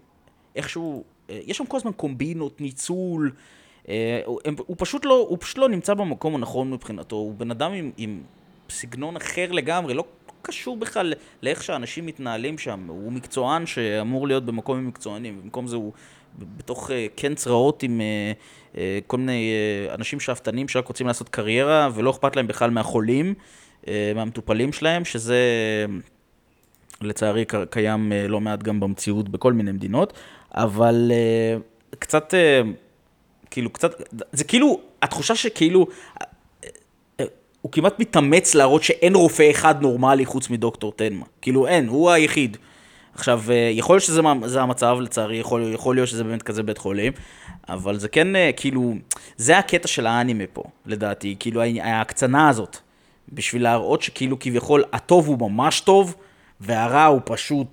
איכשהו... 0.56 1.04
יש 1.30 1.58
שם 1.58 1.66
כל 1.66 1.78
הזמן 1.78 1.92
קומבינות, 1.92 2.62
ניצול. 2.62 3.32
הוא 4.58 4.76
פשוט 4.78 5.06
לא, 5.06 5.26
הוא 5.30 5.38
פשוט 5.42 5.58
לא 5.58 5.70
נמצא 5.70 5.94
במקום 5.94 6.36
הנכון 6.36 6.72
מבחינתו. 6.72 7.16
הוא 7.16 7.34
בן 7.36 7.52
אדם 7.52 7.72
עם, 7.74 7.92
עם 7.98 8.22
סגנון 8.70 9.16
אחר 9.16 9.52
לגמרי, 9.52 9.94
לא 9.94 10.04
קשור 10.42 10.78
בכלל 10.78 11.14
לאיך 11.44 11.64
שאנשים 11.64 12.06
מתנהלים 12.06 12.58
שם. 12.58 12.86
הוא 12.88 13.12
מקצוען 13.12 13.66
שאמור 13.66 14.28
להיות 14.28 14.46
במקום 14.46 14.78
עם 14.78 14.88
מקצוענים, 14.88 15.40
ובמקום 15.40 15.68
זה 15.68 15.76
הוא 15.76 15.94
בתוך 16.40 16.92
אה, 16.92 17.08
קן 17.16 17.36
צרעות 17.36 17.84
עם 17.84 18.02
אה, 18.02 18.32
אה, 18.78 19.00
כל 19.08 19.18
מיני 19.18 19.54
אנשים 19.94 20.20
שאפתנים 20.20 20.68
שרק 20.68 20.88
רוצים 20.88 21.08
לעשות 21.08 21.30
קריירה, 21.30 21.90
ולא 21.96 22.10
אכפת 22.10 22.36
להם 22.36 22.48
בכלל 22.48 22.70
מהחולים, 22.70 23.34
מהמטופלים 24.16 24.74
שלהם, 24.74 25.06
שזה 25.06 25.38
לצערי 27.02 27.46
קיים 27.70 28.12
לא 28.28 28.42
מעט 28.42 28.64
גם 28.64 28.80
במציאות 28.80 29.30
בכל 29.30 29.54
מיני 29.54 29.72
מדינות, 29.72 30.14
אבל 30.56 31.12
קצת, 32.00 32.34
כאילו, 33.52 33.70
קצת, 33.70 34.02
זה 34.32 34.43
כאילו, 34.43 34.80
התחושה 35.02 35.36
שכאילו, 35.36 35.88
הוא 37.62 37.72
כמעט 37.72 37.99
מתאמץ 37.99 38.56
להראות 38.56 38.84
שאין 38.84 39.16
רופא 39.16 39.52
אחד 39.52 39.82
נורמלי 39.82 40.26
חוץ 40.26 40.49
מדוקטור 40.49 40.91
תנמה. 40.95 41.26
כאילו 41.41 41.68
אין, 41.68 41.88
הוא 41.88 42.12
היחיד. 42.12 42.58
עכשיו, 43.14 43.41
אה, 43.49 43.56
יכול 43.74 43.95
להיות 43.95 44.04
שזה 44.04 44.62
המצב, 44.62 44.97
לצערי, 45.02 45.38
יכול, 45.38 45.74
יכול 45.74 45.95
להיות 45.95 46.08
שזה 46.08 46.24
באמת 46.24 46.43
כזה 46.43 46.64
בית 46.64 46.78
חולים, 46.78 47.14
אבל 47.70 47.99
זה 47.99 48.08
כן, 48.08 48.36
אה, 48.36 48.49
כאילו, 48.56 48.93
זה 49.38 49.58
הקטע 49.58 49.88
של 49.88 50.08
האנימה 50.08 50.43
פה, 50.54 50.64
לדעתי, 50.86 51.36
כאילו 51.39 51.62
ההקצנה 51.82 52.49
הזאת, 52.49 52.78
בשביל 53.34 53.64
להראות 53.64 54.02
שכאילו 54.02 54.39
כביכול 54.39 54.84
הטוב 54.93 55.28
הוא 55.28 55.39
ממש 55.39 55.80
טוב, 55.80 56.16
והרע 56.60 57.06
הוא 57.06 57.22
פשוט, 57.26 57.68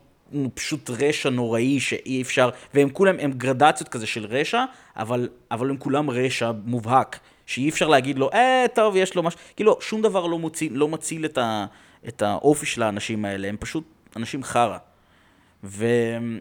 פשוט 0.54 0.90
רשע 0.90 1.30
נוראי 1.30 1.80
שאי 1.80 2.22
אפשר, 2.22 2.50
והם 2.74 2.90
כולם, 2.90 3.14
הם 3.18 3.32
גרדציות 3.32 3.88
כזה 3.88 4.06
של 4.06 4.26
רשע, 4.26 4.64
אבל, 4.96 5.28
אבל 5.50 5.70
הם 5.70 5.76
כולם 5.76 6.10
רשע 6.10 6.52
מובהק. 6.64 7.18
שאי 7.46 7.68
אפשר 7.68 7.88
להגיד 7.88 8.18
לו, 8.18 8.30
אה, 8.32 8.64
טוב, 8.74 8.96
יש 8.96 9.14
לו 9.14 9.22
משהו, 9.22 9.40
כאילו, 9.56 9.76
שום 9.80 10.02
דבר 10.02 10.26
לא, 10.26 10.38
מוציא, 10.38 10.70
לא 10.72 10.88
מציל 10.88 11.24
את, 11.24 11.38
ה, 11.38 11.66
את 12.08 12.22
האופי 12.22 12.66
של 12.66 12.82
האנשים 12.82 13.24
האלה, 13.24 13.48
הם 13.48 13.56
פשוט 13.60 13.84
אנשים 14.16 14.44
חרא. 14.44 14.78
ואני 15.64 16.40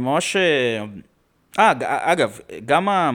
ממש... 0.00 0.36
אה, 1.58 1.72
אגב, 2.12 2.38
גם 2.64 2.88
ה... 2.88 3.10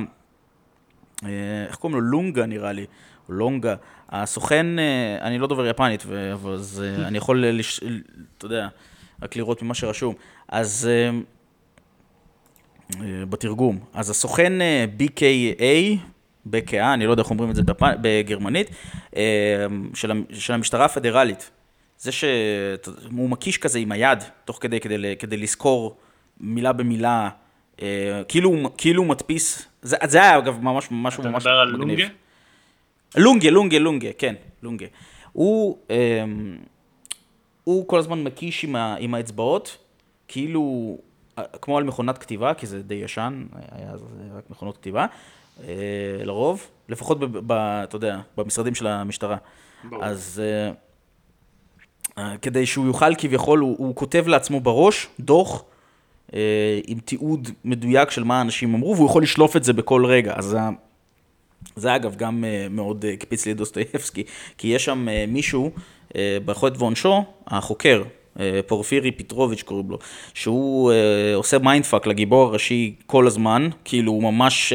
אה, 1.23 1.29
איך 1.67 1.75
קוראים 1.75 1.99
לו? 1.99 2.05
לונגה 2.05 2.45
נראה 2.45 2.71
לי, 2.71 2.85
או 3.29 3.33
לונגה. 3.33 3.75
הסוכן, 4.09 4.79
אה, 4.79 5.17
אני 5.21 5.39
לא 5.39 5.47
דובר 5.47 5.67
יפנית, 5.67 6.05
אז 6.53 6.83
אני 7.05 7.17
יכול. 7.17 7.45
אתה 8.37 8.45
יודע, 8.45 8.67
רק 9.21 9.35
לראות 9.35 9.61
ממה 9.61 9.73
שרשום. 9.73 10.15
אז 10.47 10.89
בתרגום. 13.29 13.79
אז 13.93 14.09
הסוכן 14.09 14.53
BKA, 14.99 15.97
בקעה, 16.45 16.93
אני 16.93 17.05
לא 17.05 17.11
יודע 17.11 17.23
איך 17.23 17.29
אומרים 17.29 17.49
את 17.49 17.55
זה 17.55 17.63
בפ... 17.63 17.79
בגרמנית, 18.01 18.69
של 20.33 20.53
המשטרה 20.53 20.85
הפדרלית. 20.85 21.51
זה 21.97 22.11
שהוא 22.11 23.29
מקיש 23.29 23.57
כזה 23.57 23.79
עם 23.79 23.91
היד, 23.91 24.23
תוך 24.45 24.57
כדי, 24.61 24.79
כדי, 24.79 25.15
כדי 25.19 25.37
לזכור 25.37 25.97
מילה 26.39 26.73
במילה, 26.73 27.29
אה, 27.81 28.21
כאילו, 28.27 28.69
כאילו 28.77 29.01
הוא 29.01 29.09
מדפיס, 29.09 29.67
זה, 29.81 29.97
זה 30.03 30.21
היה 30.21 30.37
אגב 30.37 30.59
ממש 30.61 30.91
ממש 30.91 31.19
אתה 31.19 31.29
ממש 31.29 31.43
מדבר 31.43 31.59
על 31.59 31.71
מגניב. 31.71 31.99
לונגה? 31.99 32.07
לונגה, 33.17 33.49
לונגה, 33.49 33.79
לונגה, 33.79 34.09
כן, 34.17 34.35
לונגה. 34.63 34.85
הוא, 35.31 35.77
אמ, 35.89 36.57
הוא 37.65 37.87
כל 37.87 37.99
הזמן 37.99 38.23
מקיש 38.23 38.63
עם, 38.63 38.75
ה, 38.75 38.95
עם 38.99 39.13
האצבעות, 39.13 39.77
כאילו, 40.27 40.97
אה, 41.37 41.43
כמו 41.61 41.77
על 41.77 41.83
מכונת 41.83 42.17
כתיבה, 42.17 42.53
כי 42.53 42.67
זה 42.67 42.83
די 42.83 42.95
ישן, 42.95 43.45
היה 43.71 43.91
אז 43.91 44.03
רק 44.37 44.43
מכונות 44.49 44.77
כתיבה, 44.77 45.05
אה, 45.63 45.67
לרוב, 46.23 46.67
לפחות, 46.89 47.19
ב, 47.19 47.25
ב, 47.25 47.51
אתה 47.83 47.95
יודע, 47.95 48.19
במשרדים 48.37 48.75
של 48.75 48.87
המשטרה. 48.87 49.37
ברור. 49.83 50.05
אז 50.05 50.41
אה, 50.43 50.71
אה, 52.23 52.37
כדי 52.37 52.65
שהוא 52.65 52.85
יוכל 52.85 53.15
כביכול, 53.15 53.59
הוא, 53.59 53.75
הוא 53.79 53.95
כותב 53.95 54.27
לעצמו 54.27 54.59
בראש 54.59 55.07
דוח 55.19 55.63
אה, 56.33 56.79
עם 56.87 56.99
תיעוד 56.99 57.49
מדויק 57.63 58.11
של 58.11 58.23
מה 58.23 58.37
האנשים 58.37 58.73
אמרו, 58.73 58.95
והוא 58.95 59.09
יכול 59.09 59.23
לשלוף 59.23 59.55
את 59.55 59.63
זה 59.63 59.73
בכל 59.73 60.05
רגע. 60.05 60.33
אז 60.37 60.53
ה- 60.53 60.69
זה 61.75 61.95
אגב 61.95 62.15
גם 62.15 62.43
אה, 62.45 62.67
מאוד 62.69 63.05
אה, 63.05 63.13
הקפיץ 63.13 63.45
לי 63.45 63.51
את 63.51 63.57
דוסטויבסקי, 63.57 64.23
כי 64.57 64.67
יש 64.67 64.85
שם 64.85 65.09
אה, 65.09 65.25
מישהו 65.27 65.71
אה, 66.15 66.37
בחטא 66.45 66.75
ועונשו, 66.77 67.23
החוקר, 67.47 68.03
אה, 68.39 68.59
פורפירי 68.67 69.11
פיטרוביץ' 69.11 69.61
קוראים 69.61 69.91
לו, 69.91 69.97
שהוא 70.33 70.91
אה, 70.91 71.35
עושה 71.35 71.59
mindfuck 71.59 72.07
לגיבור 72.07 72.47
הראשי 72.47 72.95
כל 73.05 73.27
הזמן, 73.27 73.69
כאילו 73.85 74.11
הוא 74.11 74.23
ממש, 74.23 74.73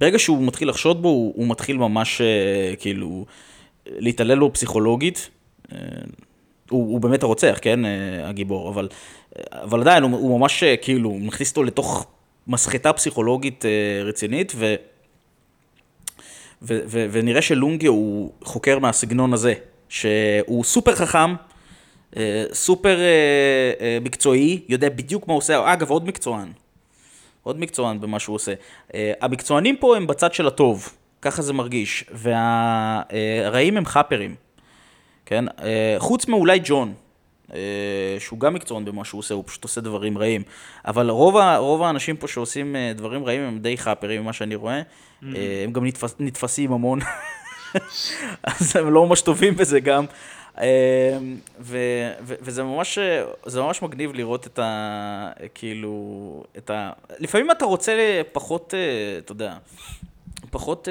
ברגע 0.00 0.18
שהוא 0.18 0.46
מתחיל 0.46 0.68
לחשוד 0.68 1.02
בו, 1.02 1.08
הוא, 1.08 1.46
מתחיל 1.48 1.76
ממש 1.76 2.20
כאילו 2.78 3.26
להתעלל 3.86 4.34
לו 4.34 4.52
פסיכולוגית. 4.52 5.30
הוא, 6.70 6.92
הוא 6.92 7.00
באמת 7.00 7.22
הרוצח, 7.22 7.58
כן, 7.62 7.80
הגיבור, 8.24 8.68
אבל, 8.68 8.88
אבל 9.52 9.80
עדיין 9.80 10.02
הוא, 10.02 10.12
הוא 10.12 10.40
ממש 10.40 10.64
כאילו, 10.82 11.14
מכניס 11.14 11.50
אותו 11.50 11.64
לתוך 11.64 12.06
מסחטה 12.46 12.92
פסיכולוגית 12.92 13.64
רצינית, 14.04 14.52
ו... 14.56 14.74
ו- 16.62 16.80
ו- 16.86 17.06
ונראה 17.12 17.42
שלונגה 17.42 17.88
הוא 17.88 18.32
חוקר 18.44 18.78
מהסגנון 18.78 19.32
הזה, 19.32 19.54
שהוא 19.94 20.64
סופר 20.64 20.94
חכם, 20.94 21.34
אה, 22.16 22.44
סופר 22.52 22.98
אה, 23.00 23.04
אה, 23.80 23.98
מקצועי, 24.02 24.60
יודע 24.68 24.88
בדיוק 24.88 25.26
מה 25.28 25.32
הוא 25.32 25.38
עושה, 25.38 25.72
אגב, 25.72 25.90
עוד 25.90 26.06
מקצוען, 26.06 26.52
עוד 27.42 27.60
מקצוען 27.60 28.00
במה 28.00 28.18
שהוא 28.18 28.34
עושה. 28.34 28.54
המקצוענים 29.20 29.76
פה 29.76 29.96
הם 29.96 30.06
בצד 30.06 30.34
של 30.34 30.46
הטוב, 30.46 30.88
ככה 31.22 31.42
זה 31.42 31.52
מרגיש, 31.52 32.04
והרעים 32.10 33.76
הם 33.76 33.84
חאפרים, 33.86 34.34
כן? 35.26 35.44
חוץ 35.98 36.28
מאולי 36.28 36.58
ג'ון, 36.64 36.94
שהוא 38.18 38.40
גם 38.40 38.54
מקצוען 38.54 38.84
במה 38.84 39.04
שהוא 39.04 39.18
עושה, 39.18 39.34
הוא 39.34 39.44
פשוט 39.46 39.64
עושה 39.64 39.80
דברים 39.80 40.18
רעים. 40.18 40.42
אבל 40.86 41.10
רוב, 41.10 41.36
ה- 41.36 41.56
רוב 41.56 41.82
האנשים 41.82 42.16
פה 42.16 42.28
שעושים 42.28 42.76
דברים 42.94 43.24
רעים 43.24 43.42
הם 43.42 43.58
די 43.58 43.76
חאפרים, 43.78 44.22
ממה 44.22 44.32
שאני 44.32 44.54
רואה. 44.54 44.82
אה, 45.36 45.64
הם 45.64 45.72
גם 45.72 45.86
נתפס, 45.86 46.14
נתפסים 46.20 46.72
המון, 46.72 46.98
אז 48.44 48.76
הם 48.76 48.90
לא 48.90 49.06
ממש 49.06 49.20
טובים 49.20 49.56
בזה 49.56 49.80
גם. 49.80 50.04
אה, 50.58 51.18
ו, 51.60 51.78
ו, 52.22 52.34
וזה 52.40 52.62
ממש, 52.62 52.98
אה, 52.98 53.24
זה 53.46 53.60
ממש 53.60 53.82
מגניב 53.82 54.14
לראות 54.14 54.46
את 54.46 54.58
ה... 54.58 55.30
כאילו, 55.54 56.44
את 56.58 56.70
ה... 56.70 56.92
לפעמים 57.18 57.50
אתה 57.50 57.64
רוצה 57.64 58.22
פחות, 58.32 58.74
אה, 58.74 59.18
אתה 59.18 59.32
יודע, 59.32 59.56
פחות 60.50 60.88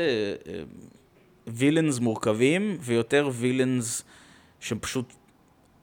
וילאנס 1.47 1.99
מורכבים, 1.99 2.77
ויותר 2.81 3.29
וילאנס 3.33 4.03
שהם 4.59 4.79
פשוט 4.79 5.13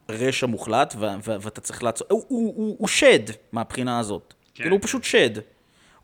רשע 0.08 0.46
מוחלט, 0.46 0.94
ו- 0.98 1.06
ו- 1.24 1.36
ואתה 1.40 1.60
צריך 1.60 1.82
לעצור... 1.82 2.06
הוא, 2.10 2.24
הוא, 2.28 2.54
הוא, 2.56 2.76
הוא 2.78 2.88
שד 2.88 3.20
מהבחינה 3.52 3.98
הזאת. 3.98 4.34
כן. 4.54 4.62
כאילו, 4.62 4.76
הוא 4.76 4.82
פשוט 4.82 5.04
שד. 5.04 5.30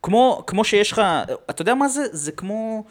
כמו, 0.02 0.44
כמו 0.46 0.64
שיש 0.64 0.92
לך... 0.92 1.02
אתה 1.50 1.62
יודע 1.62 1.74
מה 1.74 1.88
זה? 1.88 2.02
זה 2.12 2.32
כמו... 2.32 2.84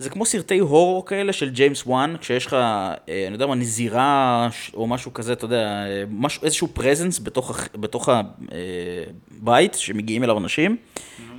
זה 0.00 0.10
כמו 0.10 0.26
סרטי 0.26 0.58
הורור 0.58 1.06
כאלה 1.06 1.32
של 1.32 1.50
ג'יימס 1.50 1.82
וואן, 1.86 2.14
כשיש 2.20 2.46
לך, 2.46 2.54
אה, 2.54 2.94
אני 3.08 3.32
יודע 3.32 3.46
מה, 3.46 3.54
נזירה 3.54 4.48
או 4.74 4.86
משהו 4.86 5.14
כזה, 5.14 5.32
אתה 5.32 5.44
יודע, 5.44 5.56
אה, 5.86 6.04
משהו, 6.10 6.44
איזשהו 6.44 6.68
פרזנס 6.68 7.18
בתוך, 7.18 7.52
בתוך 7.74 8.08
הבית 9.42 9.74
שמגיעים 9.74 10.24
אליו 10.24 10.38
אנשים, 10.38 10.76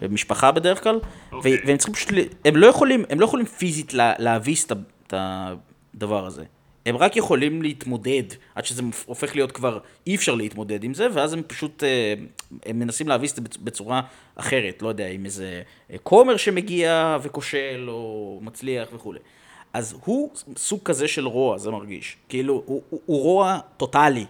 משפחה 0.09 0.51
בדרך 0.51 0.83
כלל, 0.83 0.95
ו- 0.95 1.35
אוקיי. 1.35 1.57
והם 1.65 1.77
צריכים 1.77 1.95
פשוט, 1.95 2.09
הם 2.45 2.55
לא 2.55 2.67
יכולים, 2.67 3.03
הם 3.09 3.19
לא 3.19 3.25
יכולים 3.25 3.45
פיזית 3.45 3.93
לה- 3.93 4.13
להביס 4.19 4.65
את 5.07 5.13
הדבר 5.13 6.25
הזה. 6.25 6.43
הם 6.85 6.97
רק 6.97 7.15
יכולים 7.15 7.61
להתמודד, 7.61 8.23
עד 8.55 8.65
שזה 8.65 8.81
הופך 9.05 9.35
להיות 9.35 9.51
כבר 9.51 9.79
אי 10.07 10.15
אפשר 10.15 10.35
להתמודד 10.35 10.83
עם 10.83 10.93
זה, 10.93 11.07
ואז 11.13 11.33
הם 11.33 11.41
פשוט, 11.47 11.83
אה, 11.83 12.13
הם 12.65 12.79
מנסים 12.79 13.07
להביס 13.07 13.31
את 13.31 13.35
זה 13.35 13.41
בצ- 13.41 13.57
בצורה 13.63 14.01
אחרת, 14.35 14.81
לא 14.81 14.89
יודע, 14.89 15.07
עם 15.07 15.25
איזה 15.25 15.61
אה, 15.91 15.97
כומר 16.03 16.37
שמגיע 16.37 17.17
וכושל, 17.21 17.85
או 17.87 18.39
מצליח 18.43 18.89
וכולי. 18.93 19.19
אז 19.73 19.95
הוא 20.05 20.29
סוג 20.57 20.79
כזה 20.83 21.07
של 21.07 21.27
רוע, 21.27 21.57
זה 21.57 21.71
מרגיש. 21.71 22.17
כאילו, 22.29 22.63
הוא, 22.65 22.81
הוא, 22.89 22.99
הוא 23.05 23.21
רוע 23.21 23.59
טוטאלי. 23.77 24.25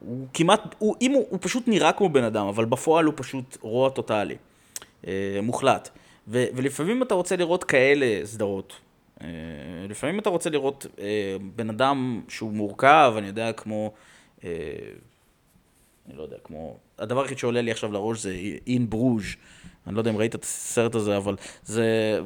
הוא 0.00 0.26
כמעט, 0.34 0.74
הוא, 0.78 0.96
אם 1.00 1.12
הוא, 1.12 1.26
הוא 1.30 1.38
פשוט 1.42 1.68
נראה 1.68 1.92
כמו 1.92 2.08
בן 2.08 2.24
אדם, 2.24 2.46
אבל 2.46 2.64
בפועל 2.64 3.04
הוא 3.04 3.14
פשוט 3.16 3.56
רוע 3.60 3.90
טוטאלי, 3.90 4.36
אה, 5.06 5.12
מוחלט. 5.42 5.88
ו, 6.28 6.44
ולפעמים 6.54 7.02
אתה 7.02 7.14
רוצה 7.14 7.36
לראות 7.36 7.64
כאלה 7.64 8.06
סדרות. 8.26 8.72
אה, 9.22 9.26
לפעמים 9.88 10.18
אתה 10.18 10.30
רוצה 10.30 10.50
לראות 10.50 10.86
אה, 10.98 11.36
בן 11.56 11.70
אדם 11.70 12.22
שהוא 12.28 12.52
מורכב, 12.52 13.14
אני 13.18 13.26
יודע, 13.26 13.52
כמו, 13.52 13.92
אה, 14.44 14.50
אני 16.08 16.18
לא 16.18 16.22
יודע, 16.22 16.36
כמו, 16.44 16.76
הדבר 16.98 17.22
היחיד 17.22 17.38
שעולה 17.38 17.60
לי 17.60 17.70
עכשיו 17.70 17.92
לראש 17.92 18.18
זה 18.22 18.36
אין 18.66 18.90
ברוז'. 18.90 19.24
אני 19.86 19.94
לא 19.94 20.00
יודע 20.00 20.10
אם 20.10 20.16
ראית 20.16 20.34
את 20.34 20.44
הסרט 20.44 20.94
הזה, 20.94 21.16
אבל 21.16 21.36
זה, 21.62 22.18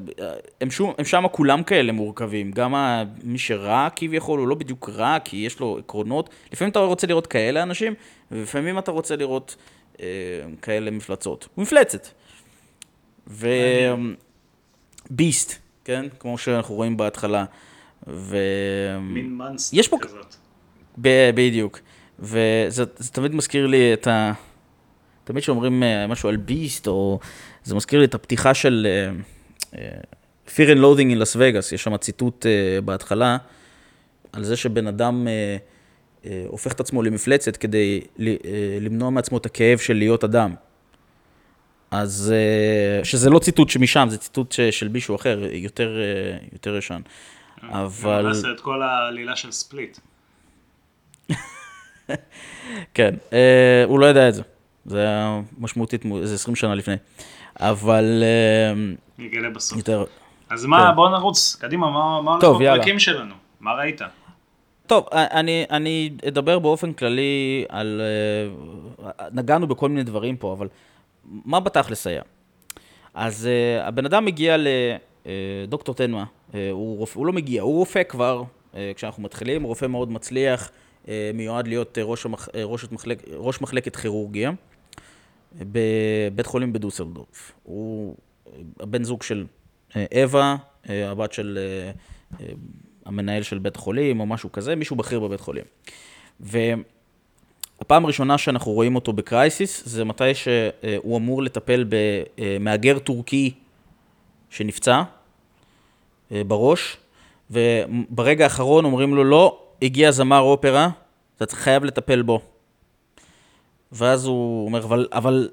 הם, 0.60 0.70
שום, 0.70 0.92
הם 0.98 1.04
שמה 1.04 1.28
כולם 1.28 1.62
כאלה 1.62 1.92
מורכבים. 1.92 2.52
גם 2.52 2.74
ה- 2.74 3.04
מי 3.22 3.38
שרע 3.38 3.88
כביכול, 3.96 4.38
הוא 4.40 4.48
לא 4.48 4.54
בדיוק 4.54 4.88
רע, 4.88 5.18
כי 5.24 5.36
יש 5.36 5.60
לו 5.60 5.78
עקרונות. 5.78 6.30
לפעמים 6.52 6.70
אתה 6.70 6.78
רוצה 6.78 7.06
לראות 7.06 7.26
כאלה 7.26 7.62
אנשים, 7.62 7.94
ולפעמים 8.30 8.78
אתה 8.78 8.90
רוצה 8.90 9.16
לראות 9.16 9.56
אה, 10.00 10.06
כאלה 10.62 10.90
מפלצות. 10.90 11.48
מפלצת. 11.56 12.08
וביסט, 15.10 15.58
כן? 15.84 16.06
כמו 16.18 16.38
שאנחנו 16.38 16.74
רואים 16.74 16.96
בהתחלה. 16.96 17.44
ו... 18.06 18.36
מין 19.00 19.38
מנסטר 19.38 19.76
יש 19.78 19.88
פה- 19.88 19.98
כזאת. 20.00 20.34
ב- 21.00 21.30
בדיוק. 21.34 21.78
וזה 22.18 22.84
זה 22.96 23.10
תמיד 23.12 23.34
מזכיר 23.34 23.66
לי 23.66 23.92
את 23.94 24.06
ה... 24.06 24.32
תמיד 25.24 25.42
כשאומרים 25.42 25.82
אה, 25.82 26.06
משהו 26.06 26.28
על 26.28 26.36
ביסט, 26.36 26.86
או... 26.86 27.18
זה 27.64 27.74
מזכיר 27.74 27.98
לי 27.98 28.04
את 28.04 28.14
הפתיחה 28.14 28.54
של 28.54 28.86
אה, 28.90 29.10
אה, 29.78 29.88
Fear 30.46 30.68
and 30.76 30.78
Loathing 30.78 31.16
in 31.16 31.22
Las 31.22 31.36
Vegas, 31.36 31.74
יש 31.74 31.82
שם 31.82 31.96
ציטוט 31.96 32.46
בהתחלה, 32.84 33.36
על 34.32 34.44
זה 34.44 34.56
שבן 34.56 34.86
אדם 34.86 35.26
הופך 36.48 36.72
את 36.72 36.80
עצמו 36.80 37.02
למפלצת 37.02 37.56
כדי 37.56 38.00
למנוע 38.80 39.10
מעצמו 39.10 39.38
את 39.38 39.46
הכאב 39.46 39.78
של 39.78 39.94
להיות 39.94 40.24
אדם. 40.24 40.54
אז, 41.94 42.34
אה, 42.36 43.04
שזה 43.04 43.30
לא 43.30 43.38
ציטוט 43.38 43.68
שמשם, 43.68 44.06
זה 44.10 44.18
ציטוט 44.18 44.54
של 44.70 44.88
מישהו 44.88 45.16
אחר, 45.16 45.40
יותר, 45.52 45.98
אה, 46.00 46.36
יותר 46.52 46.76
ישן. 46.76 47.00
אבל... 47.62 48.22
גם 48.22 48.26
נעשה 48.28 48.50
את 48.50 48.60
כל 48.60 48.82
העלילה 48.82 49.36
של 49.36 49.52
ספליט. 49.52 49.98
כן, 52.94 53.14
אה, 53.32 53.84
הוא 53.86 54.00
לא 54.00 54.06
ידע 54.06 54.28
את 54.28 54.34
זה. 54.34 54.42
זה 54.86 54.98
היה 54.98 55.40
משמעותית, 55.58 56.04
זה 56.22 56.34
20 56.34 56.56
שנה 56.56 56.74
לפני. 56.74 56.94
אבל 57.60 58.22
אה, 58.22 58.94
נגלה 59.18 59.50
בסוף. 59.50 59.78
יותר... 59.78 60.04
אז 60.50 60.64
מה, 60.64 60.88
כן. 60.88 60.96
בוא 60.96 61.08
נרוץ, 61.08 61.56
קדימה, 61.60 61.90
מה 61.90 62.22
מה 62.22 62.30
הולך. 62.34 62.60
בפרקים 62.60 62.98
שלנו? 62.98 63.34
מה 63.60 63.72
ראית? 63.72 64.00
טוב, 64.86 65.06
אני, 65.12 65.64
אני 65.70 66.10
אדבר 66.28 66.58
באופן 66.58 66.92
כללי 66.92 67.64
על... 67.68 68.00
אה, 69.04 69.10
נגענו 69.32 69.66
בכל 69.66 69.88
מיני 69.88 70.02
דברים 70.02 70.36
פה, 70.36 70.52
אבל 70.52 70.68
מה 71.26 71.60
בתכלס 71.60 72.06
היה? 72.06 72.22
אז 73.14 73.46
אה, 73.46 73.88
הבן 73.88 74.06
אדם 74.06 74.24
מגיע 74.24 74.56
לדוקטור 75.66 75.94
תנואה, 75.94 76.24
אה, 76.54 76.70
הוא, 76.70 76.98
רופא, 76.98 77.18
הוא 77.18 77.26
לא 77.26 77.32
מגיע, 77.32 77.62
הוא 77.62 77.78
רופא 77.78 78.02
כבר, 78.02 78.42
אה, 78.74 78.92
כשאנחנו 78.96 79.22
מתחילים, 79.22 79.62
הוא 79.62 79.68
רופא 79.68 79.86
מאוד 79.86 80.10
מצליח, 80.10 80.70
אה, 81.08 81.30
מיועד 81.34 81.68
להיות 81.68 81.98
אה, 81.98 82.02
ראש, 82.02 82.26
המח, 82.26 82.48
אה, 82.54 82.64
ראש, 82.64 82.84
מחלק, 82.92 83.22
ראש 83.36 83.60
מחלקת 83.60 83.96
כירורגיה 83.96 84.52
בבית 85.58 86.46
חולים 86.46 86.72
בדוסלדורף. 86.72 87.52
הוא 87.62 88.16
אה, 88.46 88.52
הבן 88.80 89.04
זוג 89.04 89.22
של 89.22 89.46
אה, 89.96 90.04
אווה, 90.22 90.56
אה, 90.88 91.10
הבת 91.10 91.32
של 91.32 91.58
אה, 91.60 91.90
אה, 92.40 92.52
המנהל 93.04 93.42
של 93.42 93.58
בית 93.58 93.76
החולים 93.76 94.20
או 94.20 94.26
משהו 94.26 94.52
כזה, 94.52 94.76
מישהו 94.76 94.96
בכיר 94.96 95.20
בבית 95.20 95.40
חולים. 95.40 95.64
והפעם 97.78 98.04
הראשונה 98.04 98.38
שאנחנו 98.38 98.72
רואים 98.72 98.94
אותו 98.94 99.12
בקרייסיס, 99.12 99.82
זה 99.86 100.04
מתי 100.04 100.34
שהוא 100.34 101.16
אמור 101.16 101.42
לטפל 101.42 101.84
במהגר 101.88 102.98
טורקי 102.98 103.52
שנפצע 104.50 105.02
אה, 106.32 106.44
בראש, 106.44 106.96
וברגע 107.50 108.44
האחרון 108.44 108.84
אומרים 108.84 109.14
לו, 109.14 109.24
לא, 109.24 109.58
הגיע 109.82 110.10
זמר 110.10 110.40
אופרה, 110.40 110.88
אתה 111.36 111.56
חייב 111.56 111.84
לטפל 111.84 112.22
בו. 112.22 112.40
ואז 113.92 114.26
הוא 114.26 114.66
אומר, 114.66 114.84
אבל, 114.84 115.08
אבל 115.12 115.48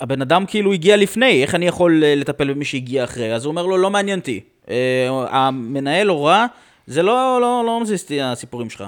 הבן 0.00 0.22
אדם 0.22 0.46
כאילו 0.46 0.72
הגיע 0.72 0.96
לפני, 0.96 1.42
איך 1.42 1.54
אני 1.54 1.66
יכול 1.66 2.04
אה, 2.04 2.14
לטפל 2.14 2.52
במי 2.52 2.64
שהגיע 2.64 3.04
אחרי? 3.04 3.34
אז 3.34 3.44
הוא 3.44 3.50
אומר 3.50 3.66
לו, 3.66 3.76
לא 3.76 3.90
מעניין 3.90 4.18
אותי. 4.18 4.40
אה, 4.70 5.08
המנהל 5.30 6.08
הורה, 6.08 6.46
זה 6.86 7.02
לא, 7.02 7.38
לא, 7.40 7.62
לא 7.66 7.80
מזיז 7.80 8.02
אותי 8.02 8.22
הסיפורים 8.22 8.70
שלך. 8.70 8.84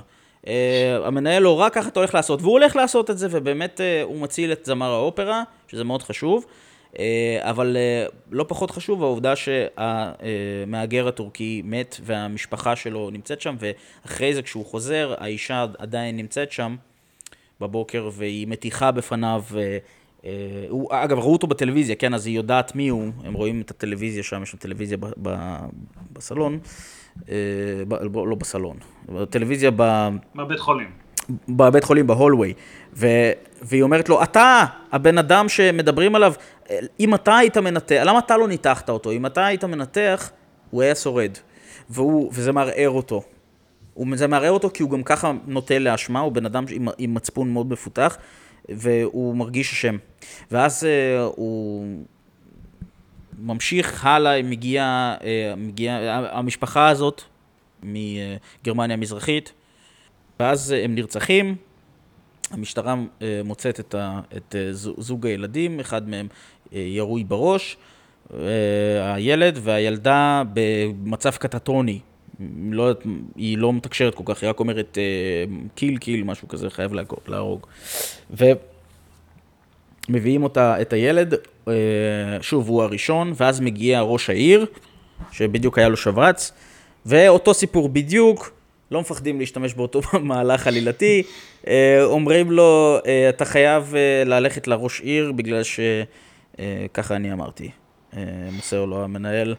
אה, 0.49 1.07
המנהל 1.07 1.45
הורה, 1.45 1.71
ככה 1.71 1.89
אתה 1.89 2.01
הולך 2.01 2.15
לעשות. 2.15 2.43
והוא 2.43 2.53
הולך 2.53 2.77
לעשות 2.77 3.11
את 3.11 3.19
זה, 3.19 3.27
ובאמת 3.31 3.81
הוא 4.03 4.21
מציל 4.21 4.53
את 4.53 4.65
זמר 4.65 4.91
האופרה, 4.91 5.43
שזה 5.69 5.85
מאוד 5.85 6.03
חשוב. 6.03 6.47
אבל 7.41 7.77
לא 8.31 8.45
פחות 8.49 8.71
חשוב 8.71 9.03
העובדה 9.03 9.35
שהמהגר 9.37 11.09
הטורקי 11.09 11.63
מת 11.65 11.97
והמשפחה 12.05 12.77
שלו 12.77 13.11
נמצאת 13.11 13.41
שם, 13.41 13.57
ואחרי 13.59 14.35
זה 14.35 14.43
כשהוא 14.43 14.67
חוזר, 14.67 15.15
האישה 15.19 15.67
עדיין 15.79 16.17
נמצאת 16.17 16.53
שם 16.53 16.77
בבוקר, 17.61 18.11
והיא 18.13 18.47
מתיחה 18.47 18.91
בפניו 18.91 19.43
אה, 20.25 20.67
הוא, 20.69 20.89
אגב, 20.93 21.19
ראו 21.19 21.33
אותו 21.33 21.47
בטלוויזיה, 21.47 21.95
כן, 21.95 22.15
אז 22.15 22.27
היא 22.27 22.37
יודעת 22.37 22.75
מי 22.75 22.89
הוא, 22.89 23.11
הם 23.25 23.35
רואים 23.35 23.61
את 23.61 23.71
הטלוויזיה 23.71 24.23
שם, 24.23 24.43
יש 24.43 24.51
שם 24.51 24.59
טלוויזיה 24.59 24.97
ב, 24.97 25.07
ב, 25.23 25.57
בסלון, 26.13 26.53
אה, 26.53 26.59
לא 28.15 28.35
בסלון, 28.39 28.77
בטלוויזיה 29.09 29.71
ב... 29.77 30.09
בבית 30.35 30.61
חולים. 30.61 30.89
בבית 31.49 31.85
חולים, 31.85 32.07
בהולווי, 32.07 32.55
ו, 32.95 33.07
והיא 33.63 33.83
אומרת 33.83 34.09
לו, 34.09 34.23
אתה, 34.23 34.65
הבן 34.93 35.19
אדם 35.19 35.49
שמדברים 35.49 36.15
עליו, 36.15 36.33
אם 37.01 37.15
אתה 37.15 37.37
היית 37.37 37.57
מנתח, 37.57 38.03
למה 38.05 38.19
אתה 38.19 38.37
לא 38.37 38.49
ניתחת 38.49 38.91
אותו? 38.91 39.11
אם 39.11 39.27
אתה 39.27 39.47
היית 39.47 39.65
מנתח, 39.65 40.31
הוא 40.71 40.83
היה 40.83 40.95
שורד, 40.95 41.31
והוא, 41.91 42.31
וזה 42.33 42.53
מערער 42.53 42.91
אותו. 42.91 43.23
זה 44.15 44.27
מערער 44.27 44.51
אותו 44.51 44.71
כי 44.75 44.83
הוא 44.83 44.91
גם 44.91 45.03
ככה 45.03 45.33
נוטה 45.47 45.79
לאשמה, 45.79 46.21
הוא 46.21 46.33
בן 46.33 46.47
אדם 46.47 46.65
עם, 46.71 46.89
עם 46.99 47.15
מצפון 47.15 47.53
מאוד 47.53 47.71
מפותח, 47.73 48.17
והוא 48.69 49.37
מרגיש 49.37 49.73
אשם. 49.73 49.97
ואז 50.51 50.83
uh, 50.85 50.87
הוא 51.37 51.87
ממשיך 53.39 54.05
הלאה, 54.05 54.43
מגיע, 54.43 55.15
uh, 55.21 55.23
מגיע 55.57 56.21
המשפחה 56.33 56.89
הזאת 56.89 57.23
מגרמניה 57.83 58.97
המזרחית, 58.97 59.53
ואז 60.41 60.73
uh, 60.73 60.85
הם 60.85 60.95
נרצחים. 60.95 61.57
המשטרה 62.51 62.95
uh, 62.95 63.23
מוצאת 63.45 63.81
את, 63.81 63.95
ה, 63.95 64.21
את 64.37 64.55
זוג 64.99 65.27
הילדים, 65.27 65.81
אחד 65.81 66.09
מהם 66.09 66.29
ירוי 66.73 67.25
בראש, 67.25 67.77
הילד 69.01 69.59
והילדה 69.63 70.43
במצב 70.53 71.31
קטטוני. 71.31 72.01
לא, 72.71 72.93
היא 73.37 73.59
לא 73.59 73.73
מתקשרת 73.73 74.15
כל 74.15 74.23
כך, 74.27 74.43
היא 74.43 74.51
רק 74.51 74.61
אומרת 74.61 74.99
קיל 75.75 75.99
קיל, 75.99 76.25
משהו 76.25 76.49
כזה, 76.49 76.71
חייב 76.71 76.93
להרוג. 77.29 77.67
ומביאים 80.09 80.43
אותה, 80.43 80.81
את 80.81 80.93
הילד, 80.93 81.35
אה, 81.35 81.39
שוב, 82.41 82.69
הוא 82.69 82.83
הראשון, 82.83 83.33
ואז 83.37 83.61
מגיע 83.61 84.01
ראש 84.01 84.31
העיר, 84.31 84.67
שבדיוק 85.33 85.79
היה 85.79 85.89
לו 85.89 85.97
שברץ, 85.97 86.53
ואותו 87.07 87.55
סיפור 87.55 87.89
בדיוק, 87.89 88.53
לא 88.91 89.01
מפחדים 89.01 89.41
להשתמש 89.41 89.75
באותו 89.75 90.01
מהלך 90.21 90.67
עלילתי, 90.67 91.23
אה, 91.67 92.05
אומרים 92.05 92.51
לו, 92.51 92.99
אה, 93.07 93.29
אתה 93.29 93.45
חייב 93.45 93.95
ללכת 94.27 94.69
לראש 94.69 95.01
עיר, 95.01 95.33
בגלל 95.33 95.63
שככה 95.63 97.17
אני 97.17 97.33
אמרתי, 97.33 97.71
מוסר 98.53 98.85
לו 98.85 99.05
המנהל. 99.05 99.55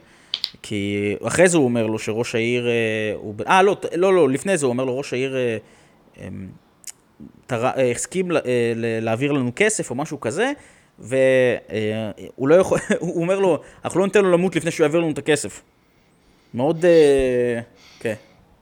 כי 0.61 1.15
אחרי 1.23 1.49
זה 1.49 1.57
הוא 1.57 1.65
אומר 1.65 1.87
לו 1.87 1.99
שראש 1.99 2.35
העיר, 2.35 2.67
הוא... 3.15 3.35
אה, 3.47 3.61
לא, 3.61 3.77
לא, 3.95 4.13
לא, 4.13 4.29
לפני 4.29 4.57
זה 4.57 4.65
הוא 4.65 4.71
אומר 4.71 4.85
לו, 4.85 4.97
ראש 4.97 5.13
העיר 5.13 5.35
אמ, 6.17 6.47
אה, 7.51 7.91
הסכים 7.91 8.31
אה, 8.31 8.37
להעביר 9.01 9.31
לנו 9.31 9.51
כסף 9.55 9.89
או 9.89 9.95
משהו 9.95 10.19
כזה, 10.19 10.51
והוא 10.99 11.19
אה, 11.71 12.11
לא 12.39 12.55
יכול, 12.55 12.79
הוא 12.99 13.21
אומר 13.21 13.39
לו, 13.39 13.59
אנחנו 13.85 13.99
לא 13.99 14.05
ניתן 14.05 14.23
לו 14.23 14.31
למות 14.31 14.55
לפני 14.55 14.71
שהוא 14.71 14.85
יעביר 14.85 14.99
לנו 14.99 15.11
את 15.11 15.17
הכסף. 15.17 15.61
מאוד, 16.53 16.85
כן, 17.99 18.13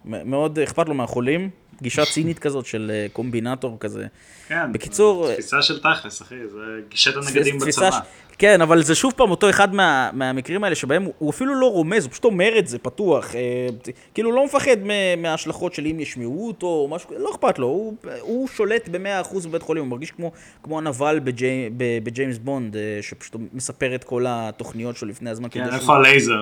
מאוד 0.06 0.60
אכפת 0.60 0.88
לו 0.88 0.94
מהחולים, 0.94 1.50
גישה 1.82 2.06
צינית 2.06 2.40
כזאת 2.40 2.66
של 2.66 2.92
קומבינטור 3.14 3.78
כזה. 3.80 4.06
כן, 4.48 4.74
בקיצור... 4.74 5.34
תפיסה 5.34 5.62
של 5.62 5.80
תכלס, 5.80 6.22
אחי, 6.22 6.36
זה 6.48 6.60
גישת 6.90 7.16
הנגדים 7.16 7.60
בצבא. 7.60 8.00
כן, 8.38 8.62
אבל 8.62 8.84
זה 8.84 8.96
שוב 8.96 9.14
פעם 9.16 9.32
אותו 9.32 9.50
אחד 9.50 9.76
מה, 9.76 10.10
מהמקרים 10.14 10.64
האלה 10.64 10.76
שבהם 10.76 11.04
הוא, 11.04 11.14
הוא 11.18 11.30
אפילו 11.30 11.56
לא 11.56 11.72
רומז, 11.72 12.04
הוא 12.04 12.12
פשוט 12.12 12.26
אומר 12.26 12.60
את 12.60 12.68
זה 12.68 12.80
פתוח. 12.80 13.36
אה, 13.36 13.68
כאילו 14.14 14.32
לא 14.32 14.46
מפחד 14.46 14.78
מההשלכות 15.18 15.74
של 15.74 15.86
אם 15.86 16.00
ישמעו 16.00 16.48
אותו 16.48 16.68
או 16.68 16.88
משהו, 16.88 17.10
לא 17.20 17.32
אכפת 17.32 17.60
לו, 17.60 17.68
הוא, 17.68 17.96
הוא 18.22 18.48
שולט 18.48 18.90
במאה 18.90 19.22
אחוז 19.22 19.46
בבית 19.46 19.62
חולים, 19.62 19.84
הוא 19.84 19.92
מרגיש 19.92 20.12
כמו, 20.12 20.32
כמו 20.64 20.78
הנבל 20.78 21.20
בג'י, 21.24 21.70
בג'יימס 22.04 22.38
בונד, 22.38 22.76
אה, 22.76 23.00
שפשוט 23.02 23.36
מספר 23.54 23.96
את 23.96 24.04
כל 24.04 24.26
התוכניות 24.28 24.98
שלו 24.98 25.10
לפני 25.10 25.30
הזמן. 25.30 25.48
כן, 25.52 25.74
איפה 25.74 25.96
הלייזר? 25.96 26.42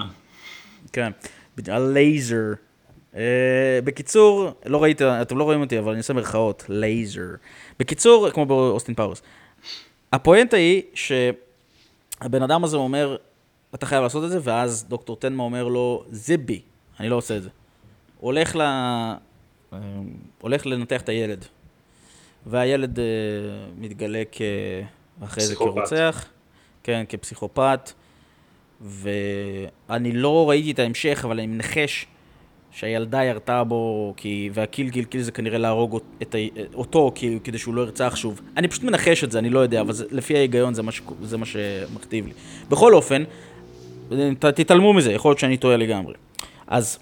כן, 0.94 1.12
הלייזר. 1.68 2.54
Uh, 3.16 3.18
בקיצור, 3.84 4.52
לא 4.66 4.84
ראית, 4.84 5.02
אתם 5.02 5.38
לא 5.38 5.44
רואים 5.44 5.62
אותי, 5.62 5.80
אבל 5.80 5.92
אני 5.92 5.98
עושה 5.98 6.14
מרכאות, 6.14 6.66
לייזר. 6.70 7.22
בקיצור, 7.80 8.30
כמו 8.30 8.46
באוסטין 8.46 8.96
פאורס. 8.96 9.22
הפואנטה 10.14 10.58
היא 10.58 10.82
ש... 10.94 11.12
הבן 12.22 12.42
אדם 12.42 12.64
הזה 12.64 12.78
אומר, 12.78 13.18
אתה 13.76 13.86
חייב 13.86 14.04
לעשות 14.04 14.24
את 14.24 14.30
זה, 14.30 14.40
ואז 14.44 14.86
דוקטור 14.90 15.16
טנמה 15.16 15.44
אומר 15.44 15.68
לו, 15.68 16.04
זה 16.10 16.38
בי, 16.38 16.62
אני 17.00 17.10
לא 17.10 17.16
עושה 17.16 17.38
את 17.38 17.44
זה. 17.44 17.50
הולך, 18.20 18.56
ל... 18.56 18.62
אה, 18.62 19.18
הולך 20.42 20.66
לנתח 20.66 21.02
את 21.02 21.10
הילד, 21.10 21.46
והילד 22.46 22.98
uh, 22.98 23.02
מתגלה 23.78 24.24
כ... 24.32 24.42
אחרי 25.24 25.44
זה 25.46 25.56
כרוצח, 25.56 26.26
כן, 26.84 27.04
כפסיכופת, 27.10 27.92
ואני 28.82 30.12
לא 30.12 30.50
ראיתי 30.50 30.72
את 30.72 30.80
ההמשך, 30.80 31.22
אבל 31.24 31.40
אני 31.40 31.48
מנחש 31.48 32.08
שהילדה 32.76 33.24
ירתה 33.24 33.64
בו, 33.64 34.14
כי, 34.18 34.50
והקיל 34.54 34.90
קיל 34.90 35.04
קיל 35.04 35.22
זה 35.22 35.32
כנראה 35.32 35.58
להרוג 35.58 36.00
את, 36.22 36.36
אותו, 36.74 37.12
כי, 37.16 37.40
כדי 37.44 37.58
שהוא 37.58 37.76
לא 37.76 37.82
ירצח 37.82 38.16
שוב. 38.16 38.42
אני 38.58 38.68
פשוט 38.68 38.84
מנחש 38.84 39.24
את 39.24 39.32
זה, 39.32 39.40
אני 39.40 39.50
לא 39.50 39.60
יודע, 39.60 39.82
אבל 39.82 39.94
זה, 39.94 40.06
לפי 40.12 40.38
ההיגיון 40.38 40.74
זה 40.74 40.84
מה, 40.84 40.92
ש, 40.92 41.02
זה 41.24 41.38
מה 41.38 41.46
שמכתיב 41.46 42.28
לי. 42.28 42.34
בכל 42.70 42.94
אופן, 42.94 43.24
ת, 44.40 44.46
תתעלמו 44.46 44.94
מזה, 44.94 45.12
יכול 45.12 45.30
להיות 45.30 45.40
שאני 45.40 45.58
טועה 45.58 45.78
לגמרי. 45.78 46.14
אז 46.68 47.00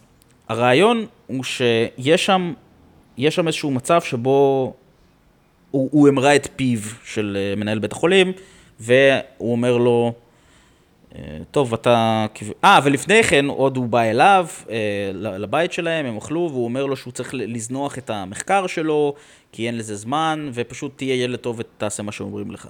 הרעיון 0.49 1.05
הוא 1.27 1.43
שיש 1.43 2.25
שם, 2.25 2.53
יש 3.17 3.35
שם 3.35 3.47
איזשהו 3.47 3.71
מצב 3.71 4.01
שבו 4.01 4.73
הוא, 5.71 5.89
הוא 5.91 6.07
המרה 6.07 6.35
את 6.35 6.47
פיו 6.55 6.79
של 7.05 7.37
אה, 7.39 7.55
מנהל 7.55 7.79
בית 7.79 7.91
החולים, 7.91 8.31
והוא 8.79 9.51
אומר 9.51 9.77
לו, 9.77 10.13
טוב, 11.51 11.73
אתה... 11.73 12.25
אה, 12.63 12.79
ולפני 12.83 13.23
כן 13.23 13.45
עוד 13.45 13.77
הוא 13.77 13.87
בא 13.87 14.01
אליו, 14.01 14.47
אה, 14.69 15.11
לבית 15.13 15.73
שלהם, 15.73 16.05
הם 16.05 16.17
אכלו, 16.17 16.49
והוא 16.51 16.63
אומר 16.63 16.85
לו 16.85 16.95
שהוא 16.95 17.13
צריך 17.13 17.33
לזנוח 17.33 17.97
את 17.97 18.09
המחקר 18.09 18.67
שלו, 18.67 19.13
כי 19.51 19.67
אין 19.67 19.77
לזה 19.77 19.95
זמן, 19.95 20.49
ופשוט 20.53 20.97
תהיה 20.97 21.23
ילד 21.23 21.39
טוב 21.39 21.59
ותעשה 21.59 22.03
מה 22.03 22.11
שאומרים 22.11 22.51
לך. 22.51 22.67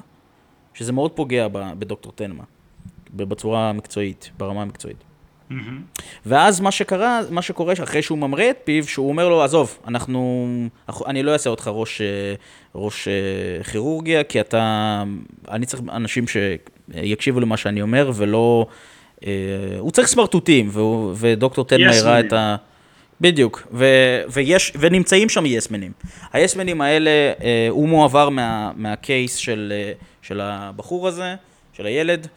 שזה 0.73 0.91
מאוד 0.91 1.11
פוגע 1.11 1.47
בדוקטור 1.51 2.11
טנמה, 2.11 2.43
בצורה 3.13 3.69
המקצועית, 3.69 4.31
ברמה 4.37 4.61
המקצועית. 4.61 5.03
Mm-hmm. 5.51 6.01
ואז 6.25 6.59
מה 6.59 6.71
שקרה, 6.71 7.21
מה 7.29 7.41
שקורה 7.41 7.73
אחרי 7.83 8.01
שהוא 8.01 8.17
ממרה 8.17 8.49
את 8.49 8.57
פיו, 8.63 8.87
שהוא 8.87 9.09
אומר 9.09 9.29
לו, 9.29 9.43
עזוב, 9.43 9.77
אנחנו, 9.87 10.47
אני 11.05 11.23
לא 11.23 11.33
אעשה 11.33 11.49
אותך 11.49 11.71
ראש, 11.73 12.01
אה, 12.01 12.33
ראש 12.75 13.07
אה, 13.07 13.63
כירורגיה, 13.63 14.23
כי 14.23 14.41
אתה, 14.41 15.03
אני 15.49 15.65
צריך 15.65 15.83
אנשים 15.89 16.25
שיקשיבו 16.91 17.39
למה 17.39 17.57
שאני 17.57 17.81
אומר, 17.81 18.11
ולא, 18.15 18.65
אה, 19.25 19.31
הוא 19.79 19.91
צריך 19.91 20.07
סמרטוטים, 20.07 20.69
ודוקטור 21.15 21.65
טנמה 21.65 21.91
הראה 21.95 22.19
את 22.19 22.33
ה... 22.33 22.55
בדיוק, 23.21 23.67
ו, 23.71 23.85
ויש, 24.29 24.73
ונמצאים 24.79 25.29
שם 25.29 25.45
יסמנים. 25.45 25.91
היסמנים 26.33 26.81
האלה, 26.81 27.11
הוא 27.69 27.89
מועבר 27.89 28.29
מה, 28.29 28.71
מהקייס 28.75 29.35
של, 29.35 29.73
של 30.21 30.41
הבחור 30.41 31.07
הזה, 31.07 31.35
של 31.73 31.85
הילד, 31.85 32.27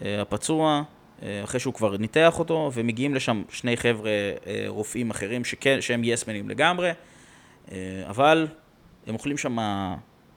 הפצוע, 0.00 0.82
אה, 1.22 1.44
אחרי 1.44 1.60
שהוא 1.60 1.74
כבר 1.74 1.96
ניתח 1.96 2.38
אותו, 2.38 2.70
ומגיעים 2.74 3.14
לשם 3.14 3.42
שני 3.50 3.76
חבר'ה 3.76 4.10
אה, 4.10 4.64
רופאים 4.68 5.10
אחרים 5.10 5.44
שכן, 5.44 5.80
שהם 5.80 6.04
יסמנים 6.04 6.48
לגמרי, 6.48 6.90
אה, 7.72 7.76
אבל 8.08 8.46
הם 9.06 9.14
אוכלים 9.14 9.38
שם 9.38 9.56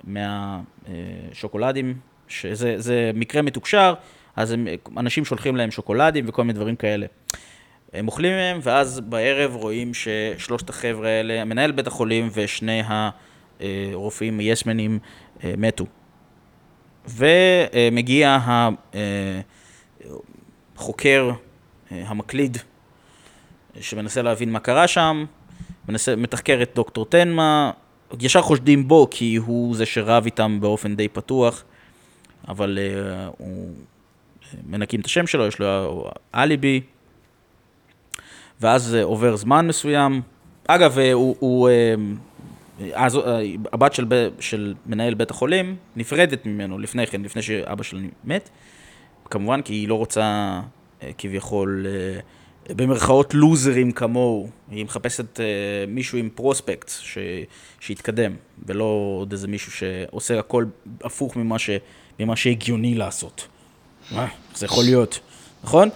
מהשוקולדים, 0.03 1.97
שזה 2.30 3.11
מקרה 3.13 3.41
מתוקשר, 3.41 3.93
אז 4.36 4.51
הם, 4.51 4.67
אנשים 4.97 5.25
שולחים 5.25 5.55
להם 5.55 5.71
שוקולדים 5.71 6.25
וכל 6.27 6.43
מיני 6.43 6.53
דברים 6.53 6.75
כאלה. 6.75 7.05
הם 7.93 8.07
אוכלים 8.07 8.32
מהם, 8.32 8.59
ואז 8.63 8.99
בערב 8.99 9.55
רואים 9.55 9.91
ששלושת 9.93 10.69
החבר'ה 10.69 11.09
האלה, 11.09 11.45
מנהל 11.45 11.71
בית 11.71 11.88
החולים 11.88 12.30
ושני 12.34 12.82
הרופאים 13.59 14.39
יסמנים 14.41 14.99
מתו. 15.43 15.86
ומגיע. 17.07 18.39
החוקר, 20.80 21.32
אה, 21.91 22.03
המקליד, 22.07 22.57
שמנסה 23.80 24.21
להבין 24.21 24.51
מה 24.51 24.59
קרה 24.59 24.88
שם, 24.88 25.25
מנסה, 25.89 26.15
מתחקר 26.15 26.59
את 26.61 26.71
דוקטור 26.75 27.05
תנמה, 27.05 27.71
ישר 28.19 28.41
חושדים 28.41 28.88
בו 28.88 29.07
כי 29.11 29.36
הוא 29.36 29.75
זה 29.75 29.86
שרב 29.86 30.25
איתם 30.25 30.57
באופן 30.61 30.95
די 30.95 31.07
פתוח, 31.07 31.63
אבל 32.49 32.77
uh, 32.77 33.33
הוא 33.37 33.73
מנקים 34.67 34.99
את 34.99 35.05
השם 35.05 35.27
שלו, 35.27 35.47
יש 35.47 35.59
לו 35.59 36.09
אליבי, 36.35 36.81
ואז 38.61 38.97
uh, 38.99 39.03
עובר 39.03 39.35
זמן 39.35 39.67
מסוים. 39.67 40.21
אגב, 40.67 40.97
uh, 40.97 41.13
הוא, 41.13 41.35
הוא 41.39 41.69
uh, 41.69 42.83
אז, 42.93 43.15
uh, 43.15 43.19
הבת 43.73 43.93
של, 43.93 44.05
של 44.39 44.73
מנהל 44.85 45.13
בית 45.13 45.31
החולים 45.31 45.75
נפרדת 45.95 46.45
ממנו 46.45 46.79
לפני 46.79 47.07
כן, 47.07 47.21
לפני 47.21 47.41
שאבא 47.41 47.83
שלה 47.83 47.99
מת, 48.23 48.49
כמובן 49.29 49.61
כי 49.61 49.73
היא 49.73 49.87
לא 49.87 49.95
רוצה 49.95 50.59
uh, 51.01 51.03
כביכול... 51.17 51.85
Uh, 52.70 52.74
במרכאות 52.74 53.34
לוזרים 53.34 53.91
כמוהו, 53.91 54.49
היא 54.72 54.86
מחפשת 54.86 55.38
uh, 55.38 55.41
מישהו 55.88 56.17
עם 56.17 56.30
פרוספקט 56.36 56.91
ש... 57.01 57.17
שיתקדם, 57.80 58.36
ולא 58.65 59.15
עוד 59.20 59.32
איזה 59.32 59.47
מישהו 59.47 59.72
שעושה 59.72 60.39
הכל 60.39 60.65
הפוך 61.03 61.36
ממה, 61.36 61.59
ש... 61.59 61.70
ממה 62.20 62.36
שהגיוני 62.36 62.95
לעשות. 62.95 63.47
מה? 64.11 64.28
זה 64.55 64.65
יכול 64.65 64.84
להיות, 64.84 65.20
נכון? 65.63 65.89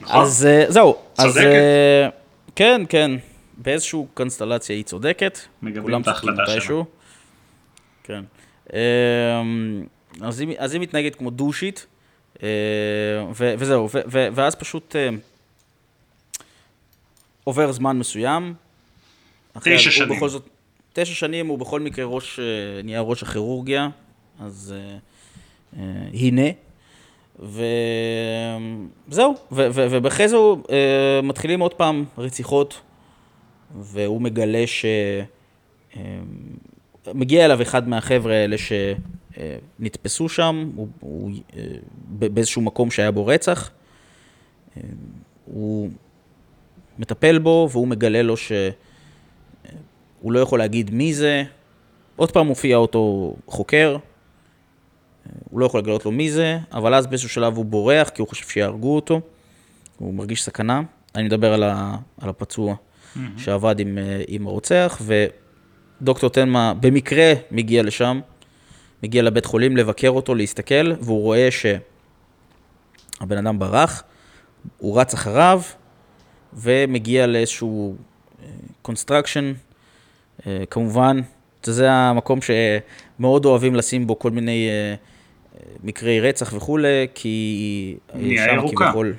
נכון. 0.00 0.20
אז 0.20 0.48
uh, 0.68 0.72
זהו. 0.72 0.96
צודקת. 1.14 1.36
אז, 1.36 1.36
uh, 1.36 2.50
כן, 2.56 2.82
כן, 2.88 3.10
באיזושהי 3.56 4.00
קונסטלציה 4.14 4.76
היא 4.76 4.84
צודקת. 4.84 5.38
מגבים 5.62 6.02
את 6.02 6.08
ההחלטה 6.08 6.42
שלה. 6.46 6.54
מתישהו. 6.56 6.84
כן. 8.04 8.22
Um, 8.68 8.72
אז 10.20 10.40
היא, 10.40 10.54
אז 10.58 10.72
היא 10.72 10.80
מתנהגת 10.80 11.14
כמו 11.14 11.30
דושית, 11.30 11.86
uh, 12.34 12.40
ו- 13.36 13.54
וזהו, 13.58 13.88
ו- 13.94 14.00
ו- 14.12 14.28
ואז 14.32 14.54
פשוט... 14.54 14.96
Uh, 17.46 17.48
עובר 17.48 17.72
זמן 17.72 17.98
מסוים. 17.98 18.54
תשע 19.62 19.90
שנים. 19.90 20.16
בכל 20.16 20.28
זאת, 20.28 20.48
תשע 20.92 21.14
שנים 21.14 21.46
הוא 21.46 21.58
בכל 21.58 21.80
מקרה 21.80 22.04
ראש, 22.04 22.38
אה, 22.38 22.82
נהיה 22.82 23.00
ראש 23.00 23.22
הכירורגיה, 23.22 23.88
אז 24.40 24.74
אה, 24.76 24.98
אה, 25.78 26.08
הנה. 26.12 26.50
וזהו, 29.08 29.34
ובאחרי 29.52 30.28
זה 30.28 30.36
הוא, 30.36 30.58
אה, 30.70 31.20
מתחילים 31.22 31.60
עוד 31.60 31.74
פעם 31.74 32.04
רציחות, 32.18 32.80
והוא 33.80 34.22
מגלה 34.22 34.66
ש... 34.66 34.84
אה, 35.96 36.00
מגיע 37.14 37.44
אליו 37.44 37.62
אחד 37.62 37.88
מהחבר'ה 37.88 38.34
האלה 38.34 38.56
שנתפסו 38.58 40.28
שם, 40.28 40.70
הוא, 40.76 40.88
הוא 41.00 41.30
באיזשהו 42.08 42.62
מקום 42.62 42.90
שהיה 42.90 43.10
בו 43.10 43.26
רצח. 43.26 43.70
הוא 45.44 45.90
מטפל 46.98 47.38
בו, 47.38 47.68
והוא 47.72 47.88
מגלה 47.88 48.22
לו 48.22 48.36
שהוא 48.36 48.72
לא 50.32 50.38
יכול 50.38 50.58
להגיד 50.58 50.90
מי 50.90 51.14
זה. 51.14 51.44
עוד 52.16 52.30
פעם 52.30 52.46
מופיע 52.46 52.76
אותו 52.76 53.34
חוקר, 53.46 53.96
הוא 55.50 55.60
לא 55.60 55.66
יכול 55.66 55.80
לגלות 55.80 56.04
לו 56.04 56.10
מי 56.10 56.30
זה, 56.30 56.58
אבל 56.72 56.94
אז 56.94 57.06
באיזשהו 57.06 57.28
שלב 57.28 57.56
הוא 57.56 57.64
בורח, 57.64 58.08
כי 58.08 58.22
הוא 58.22 58.28
חושב 58.28 58.48
שיהרגו 58.48 58.96
אותו, 58.96 59.20
הוא 59.98 60.14
מרגיש 60.14 60.42
סכנה. 60.42 60.82
אני 61.14 61.24
מדבר 61.24 61.52
על, 61.52 61.62
ה, 61.62 61.96
על 62.20 62.28
הפצוע 62.28 62.74
שעבד 63.36 63.80
עם, 63.80 63.98
אה, 63.98 64.22
עם 64.28 64.46
הרוצח, 64.46 65.02
ודוקטור 66.00 66.30
תנמה 66.30 66.74
במקרה 66.80 67.32
מגיע 67.50 67.82
לשם, 67.82 68.20
מגיע 69.02 69.22
לבית 69.22 69.46
חולים 69.46 69.76
לבקר 69.76 70.08
אותו, 70.08 70.34
להסתכל, 70.34 70.92
והוא 71.00 71.22
רואה 71.22 71.48
שהבן 71.50 73.38
אדם 73.38 73.58
ברח, 73.58 74.02
הוא 74.78 75.00
רץ 75.00 75.14
אחריו, 75.14 75.62
ומגיע 76.56 77.26
לאיזשהו 77.26 77.94
construction, 78.82 79.52
כמובן, 80.70 81.20
זה 81.62 81.90
המקום 81.92 82.38
שמאוד 82.42 83.44
אוהבים 83.44 83.74
לשים 83.74 84.06
בו 84.06 84.18
כל 84.18 84.30
מיני 84.30 84.68
אה, 84.68 84.94
אה, 84.94 84.96
מקרי 85.84 86.20
רצח 86.20 86.52
וכולי, 86.56 87.06
כי 87.14 87.96
אה, 88.14 88.18
בנייה 88.18 88.52
ירוקה. 88.54 88.84
כביכול... 88.84 89.14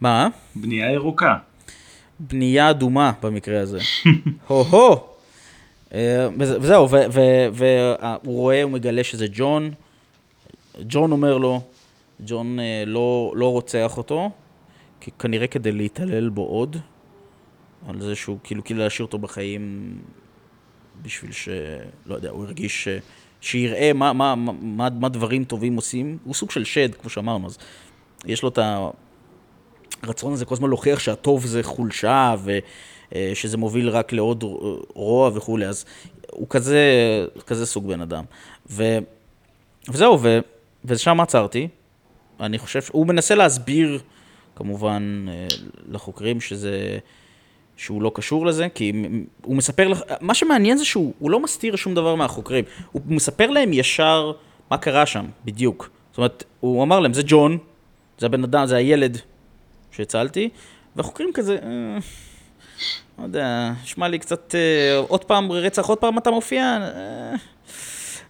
מה? 0.00 0.28
בנייה 0.56 0.92
ירוקה. 0.92 1.36
בנייה 2.20 2.70
אדומה 2.70 3.12
במקרה 3.22 3.60
הזה. 3.60 3.78
הו-הו! 4.46 4.96
אה, 5.94 6.28
וזה- 6.38 6.60
וזהו, 6.60 6.88
והוא 7.52 8.10
רואה, 8.24 8.62
הוא 8.62 8.70
מגלה 8.72 9.04
שזה 9.04 9.26
ג'ון. 9.32 9.70
ג'ון 10.80 11.12
אומר 11.12 11.38
לו, 11.38 11.60
ג'ון 12.26 12.60
אה, 12.60 12.84
לא, 12.86 13.32
לא 13.36 13.52
רוצח 13.52 13.98
אותו, 13.98 14.30
כנראה 15.18 15.46
כדי 15.46 15.72
להתעלל 15.72 16.28
בו 16.28 16.46
עוד, 16.46 16.76
על 17.88 18.00
זה 18.00 18.16
שהוא 18.16 18.38
כאילו, 18.44 18.64
כאילו 18.64 18.80
להשאיר 18.80 19.06
אותו 19.06 19.18
בחיים 19.18 19.94
בשביל 21.02 21.32
ש... 21.32 21.48
לא 22.06 22.14
יודע, 22.14 22.30
הוא 22.30 22.44
הרגיש 22.44 22.84
ש... 22.84 22.88
שיראה 23.40 23.92
מה, 23.92 24.12
מה, 24.12 24.34
מה, 24.34 24.88
מה, 24.90 25.08
דברים 25.08 25.44
טובים 25.44 25.76
עושים. 25.76 26.18
הוא 26.24 26.34
סוג 26.34 26.50
של 26.50 26.64
שד, 26.64 26.94
כמו 26.94 27.10
שאמרנו, 27.10 27.46
אז 27.46 27.58
יש 28.24 28.42
לו 28.42 28.48
את. 28.48 28.58
הרצון 30.02 30.32
הזה 30.32 30.44
כל 30.44 30.54
הזמן 30.54 30.68
להוכיח 30.68 30.98
שהטוב 30.98 31.46
זה 31.46 31.62
חולשה, 31.62 32.34
ושזה 33.12 33.56
מוביל 33.56 33.88
רק 33.88 34.12
לעוד 34.12 34.44
רוע 34.94 35.30
וכולי, 35.34 35.66
אז 35.66 35.84
הוא 36.30 36.46
כזה, 36.50 36.80
כזה 37.46 37.66
סוג 37.66 37.88
בן 37.88 38.00
אדם. 38.00 38.24
ו, 38.70 38.98
וזהו, 39.88 40.22
ו, 40.22 40.38
ושם 40.84 41.20
עצרתי. 41.20 41.68
אני 42.40 42.58
חושב, 42.58 42.80
הוא 42.92 43.06
מנסה 43.06 43.34
להסביר, 43.34 44.00
כמובן, 44.60 45.26
אה, 45.28 45.46
לחוקרים 45.88 46.40
שזה, 46.40 46.98
שהוא 47.76 48.02
לא 48.02 48.12
קשור 48.14 48.46
לזה, 48.46 48.68
כי 48.74 48.92
הוא 49.42 49.56
מספר 49.56 49.88
לך, 49.88 50.02
מה 50.20 50.34
שמעניין 50.34 50.78
זה 50.78 50.84
שהוא 50.84 51.12
הוא 51.18 51.30
לא 51.30 51.40
מסתיר 51.40 51.76
שום 51.76 51.94
דבר 51.94 52.14
מהחוקרים, 52.14 52.64
הוא 52.92 53.02
מספר 53.06 53.50
להם 53.50 53.72
ישר 53.72 54.32
מה 54.70 54.78
קרה 54.78 55.06
שם, 55.06 55.26
בדיוק. 55.44 55.90
זאת 56.10 56.18
אומרת, 56.18 56.44
הוא 56.60 56.82
אמר 56.82 57.00
להם, 57.00 57.12
זה 57.14 57.22
ג'ון, 57.26 57.58
זה 58.18 58.26
הבן 58.26 58.44
אדם, 58.44 58.66
זה 58.66 58.76
הילד 58.76 59.18
שהצלתי, 59.90 60.48
והחוקרים 60.96 61.30
כזה, 61.34 61.58
אה, 61.62 61.98
לא 63.18 63.24
יודע, 63.24 63.72
נשמע 63.82 64.08
לי 64.08 64.18
קצת, 64.18 64.54
אה, 64.54 64.98
עוד 65.08 65.24
פעם 65.24 65.52
רצח, 65.52 65.86
עוד 65.86 65.98
פעם 65.98 66.18
אתה 66.18 66.30
מופיע, 66.30 66.62
אה, 66.62 67.34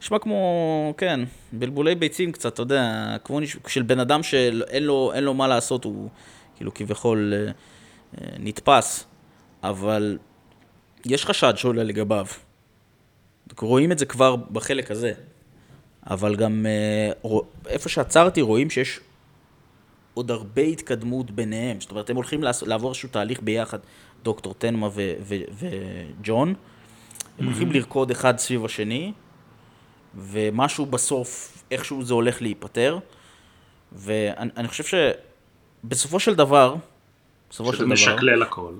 נשמע 0.01 0.19
כמו, 0.19 0.95
כן, 0.97 1.21
בלבולי 1.53 1.95
ביצים 1.95 2.33
קצת, 2.33 2.55
אתה 2.55 2.63
יודע, 2.63 3.17
כמו 3.25 3.41
של 3.67 3.83
בן 3.83 4.01
אדם 4.01 4.23
שאין 4.23 4.83
לו, 4.83 5.13
לו 5.21 5.35
מה 5.35 5.49
לעשות, 5.49 5.85
הוא 5.85 6.09
כאילו 6.57 6.75
כביכול 6.75 7.33
אה, 7.37 7.53
אה, 8.21 8.37
נתפס, 8.39 9.07
אבל 9.63 10.19
יש 11.05 11.27
חשד 11.27 11.53
שעולה 11.57 11.85
לגביו. 11.85 12.27
רואים 13.59 13.93
את 13.93 13.99
זה 13.99 14.07
כבר 14.07 14.37
בחלק 14.37 14.91
הזה, 14.91 15.13
אבל 16.07 16.37
גם 16.37 16.67
אה, 16.67 17.31
איפה 17.67 17.89
שעצרתי 17.89 18.41
רואים 18.41 18.71
שיש 18.71 19.01
עוד 20.15 20.31
הרבה 20.31 20.63
התקדמות 20.63 21.31
ביניהם. 21.31 21.81
זאת 21.81 21.91
אומרת, 21.91 22.11
הם 22.11 22.17
הולכים 22.17 22.43
לעבור 22.67 22.91
איזשהו 22.91 23.09
תהליך 23.09 23.43
ביחד, 23.43 23.79
דוקטור 24.23 24.55
תנמה 24.59 24.89
וג'ון. 25.59 26.55
הם 27.39 27.45
הולכים 27.45 27.73
לרקוד 27.73 28.11
אחד 28.11 28.39
סביב 28.39 28.65
השני, 28.65 29.13
ומשהו 30.15 30.87
בסוף, 30.87 31.59
איכשהו 31.71 32.05
זה 32.05 32.15
הולך 32.15 32.43
להיפתר. 32.43 32.99
ואני 33.93 34.51
אני 34.57 34.69
חושב 34.69 34.85
שבסופו 35.85 36.21
של 36.21 36.35
דבר, 36.35 36.75
בסופו 37.51 37.73
של 37.73 37.79
דבר, 37.79 37.93
משקלל 37.93 38.43
הכל. 38.43 38.73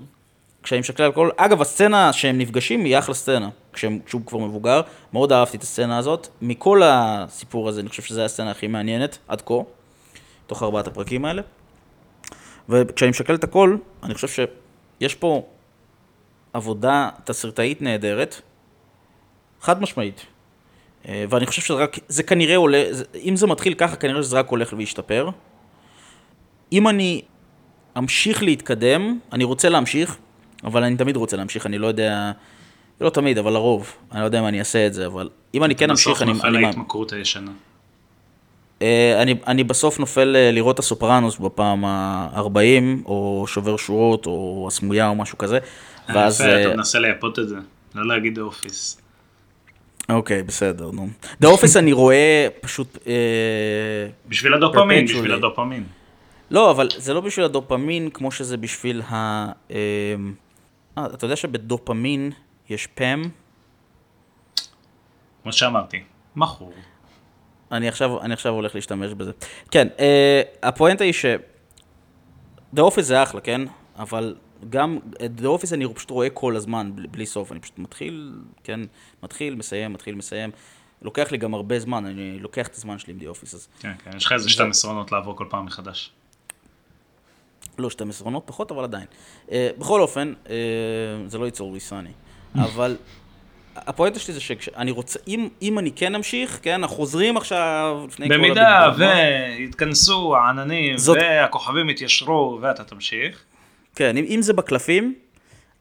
כשאני 0.63 0.79
משקלל 0.79 1.05
על 1.05 1.11
כל... 1.11 1.29
אגב, 1.37 1.61
הסצנה 1.61 2.13
שהם 2.13 2.37
נפגשים 2.37 2.85
היא 2.85 2.97
אחלה 2.99 3.15
סצנה, 3.15 3.49
כשהם, 3.73 3.99
כשהוא 4.05 4.21
כבר 4.25 4.39
מבוגר. 4.39 4.81
מאוד 5.13 5.31
אהבתי 5.31 5.57
את 5.57 5.63
הסצנה 5.63 5.97
הזאת. 5.97 6.27
מכל 6.41 6.81
הסיפור 6.85 7.69
הזה, 7.69 7.81
אני 7.81 7.89
חושב 7.89 8.03
שזו 8.03 8.21
הסצנה 8.21 8.51
הכי 8.51 8.67
מעניינת 8.67 9.17
עד 9.27 9.41
כה, 9.41 9.53
תוך 10.47 10.63
ארבעת 10.63 10.87
הפרקים 10.87 11.25
האלה. 11.25 11.41
וכשאני 12.69 13.09
משקלל 13.09 13.35
את 13.35 13.43
הכל, 13.43 13.77
אני 14.03 14.13
חושב 14.13 14.45
שיש 15.01 15.15
פה 15.15 15.45
עבודה 16.53 17.09
תסריטאית 17.23 17.81
נהדרת, 17.81 18.41
חד 19.61 19.81
משמעית. 19.81 20.25
אה, 21.07 21.25
ואני 21.29 21.45
חושב 21.45 21.61
שזה 21.61 21.73
רק, 21.73 21.99
זה 22.07 22.23
כנראה 22.23 22.55
עולה, 22.55 22.83
אם 23.23 23.35
זה 23.35 23.47
מתחיל 23.47 23.73
ככה, 23.73 23.95
כנראה 23.95 24.23
שזה 24.23 24.39
רק 24.39 24.47
הולך 24.47 24.73
וישתפר. 24.77 25.29
אם 26.71 26.87
אני 26.87 27.21
אמשיך 27.97 28.43
להתקדם, 28.43 29.19
אני 29.33 29.43
רוצה 29.43 29.69
להמשיך, 29.69 30.17
אבל 30.63 30.83
אני 30.83 30.97
תמיד 30.97 31.15
רוצה 31.15 31.37
להמשיך, 31.37 31.65
אני 31.65 31.77
לא 31.77 31.87
יודע, 31.87 32.31
לא 33.01 33.09
תמיד, 33.09 33.37
אבל 33.37 33.53
לרוב, 33.53 33.93
אני 34.11 34.19
לא 34.19 34.25
יודע 34.25 34.39
אם 34.39 34.45
אני 34.45 34.59
אעשה 34.59 34.87
את 34.87 34.93
זה, 34.93 35.05
אבל 35.05 35.29
אם 35.53 35.63
אני 35.63 35.75
כן 35.75 35.89
אמשיך, 35.89 36.07
בסוף 36.07 36.21
אני... 36.21 36.33
נופל 36.33 36.55
אני, 36.55 36.65
ההתמכרות 36.65 37.13
הישנה. 37.13 37.51
אה, 38.81 39.21
אני, 39.21 39.35
אני 39.47 39.63
בסוף 39.63 39.99
נופל 39.99 40.35
אה, 40.35 40.51
לראות 40.51 40.73
את 40.73 40.79
הסופרנוס 40.79 41.37
בפעם 41.37 41.85
ה-40, 41.85 43.05
או 43.05 43.45
שובר 43.47 43.77
שורות, 43.77 44.25
או 44.25 44.65
הסמויה, 44.67 45.07
או 45.07 45.15
משהו 45.15 45.37
כזה, 45.37 45.59
ואז... 46.09 46.41
יפה, 46.41 46.61
אתה 46.61 46.75
מנסה 46.75 46.99
לייפות 46.99 47.39
את 47.39 47.49
זה. 47.49 47.55
לא 47.95 48.07
להגיד 48.07 48.39
אופיס. 48.39 49.00
אוקיי, 50.09 50.43
בסדר, 50.43 50.91
נו. 50.91 51.07
דה 51.41 51.47
אופיס 51.47 51.77
אני 51.77 51.93
רואה 51.93 52.47
פשוט... 52.61 52.97
אה, 53.07 53.13
בשביל 54.27 54.53
הדופמין. 54.53 55.05
בשביל 55.05 55.33
הדופמין. 55.33 55.83
לא, 56.51 56.71
אבל 56.71 56.87
זה 56.97 57.13
לא 57.13 57.21
בשביל 57.21 57.45
הדופמין 57.45 58.09
כמו 58.09 58.31
שזה 58.31 58.57
בשביל 58.57 59.01
ה... 59.01 59.15
אה, 59.71 59.75
אה, 60.97 61.05
אתה 61.05 61.25
יודע 61.25 61.35
שבדופמין 61.35 62.31
יש 62.69 62.87
פאם? 62.87 63.29
כמו 65.43 65.53
שאמרתי, 65.53 66.03
מכור. 66.35 66.73
אני 67.71 67.87
עכשיו, 67.87 68.21
אני 68.21 68.33
עכשיו 68.33 68.53
הולך 68.53 68.75
להשתמש 68.75 69.13
בזה. 69.13 69.31
כן, 69.71 69.87
אה, 69.99 70.41
הפואנטה 70.63 71.03
היא 71.03 71.13
ש... 71.13 71.25
The 72.75 72.79
Office 72.79 73.01
זה 73.01 73.23
אחלה, 73.23 73.41
כן? 73.41 73.61
אבל 73.99 74.35
גם 74.69 74.99
את 75.25 75.31
The 75.39 75.43
Office 75.43 75.73
אני 75.73 75.93
פשוט 75.93 76.09
רואה 76.09 76.29
כל 76.29 76.55
הזמן, 76.55 76.91
בלי, 77.11 77.25
סוף. 77.25 77.51
אני 77.51 77.59
פשוט 77.59 77.79
מתחיל, 77.79 78.33
כן? 78.63 78.79
מתחיל, 79.23 79.55
מסיים, 79.55 79.93
מתחיל, 79.93 80.15
מסיים. 80.15 80.49
לוקח 81.01 81.31
לי 81.31 81.37
גם 81.37 81.53
הרבה 81.53 81.79
זמן, 81.79 82.05
אני 82.05 82.39
לוקח 82.39 82.67
את 82.67 82.75
הזמן 82.75 82.99
שלי 82.99 83.13
עם 83.13 83.19
The 83.19 83.35
Office, 83.37 83.55
אז... 83.55 83.67
כן, 83.79 83.91
כן, 84.03 84.17
יש 84.17 84.25
לך 84.25 84.31
איזה 84.31 84.49
שתי 84.49 84.63
מסרונות 84.63 85.11
לעבור 85.11 85.37
כל 85.37 85.45
פעם 85.49 85.65
מחדש. 85.65 86.11
לא 87.77 87.89
שתי 87.89 88.03
מסרונות 88.03 88.43
פחות, 88.45 88.71
אבל 88.71 88.83
עדיין. 88.83 89.05
Uh, 89.47 89.51
בכל 89.77 90.01
אופן, 90.01 90.33
uh, 90.45 90.49
זה 91.27 91.37
לא 91.37 91.45
ייצור 91.45 91.73
ריסני. 91.73 92.09
אבל 92.55 92.97
הפואנטה 93.75 94.19
שלי 94.19 94.33
זה 94.33 94.39
שאני 94.39 94.91
רוצה, 94.91 95.19
אם, 95.27 95.49
אם 95.61 95.79
אני 95.79 95.91
כן 95.91 96.15
אמשיך, 96.15 96.59
כן, 96.61 96.73
אנחנו 96.73 96.95
חוזרים 96.95 97.37
עכשיו 97.37 98.05
לפני 98.07 98.27
כל 98.29 98.37
במידה. 98.37 98.91
ויתכנסו 98.97 100.35
העננים 100.37 100.97
זאת- 100.97 101.17
והכוכבים 101.17 101.89
יתיישרו 101.89 102.59
ואתה 102.61 102.83
תמשיך. 102.83 103.43
כן, 103.95 104.17
אם, 104.17 104.25
אם 104.27 104.41
זה 104.41 104.53
בקלפים, 104.53 105.15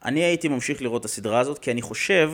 אני 0.04 0.20
הייתי 0.20 0.48
ממשיך 0.48 0.82
לראות 0.82 1.00
את 1.00 1.04
הסדרה 1.04 1.40
הזאת, 1.40 1.58
כי 1.58 1.70
אני 1.70 1.82
חושב 1.82 2.32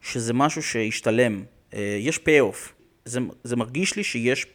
שזה 0.00 0.32
משהו 0.34 0.62
שהשתלם. 0.62 1.44
אה, 1.74 1.96
יש 2.00 2.18
פי-אוף. 2.18 2.72
זה, 3.04 3.20
זה 3.44 3.56
מרגיש 3.56 3.96
לי 3.96 4.04
שיש 4.04 4.46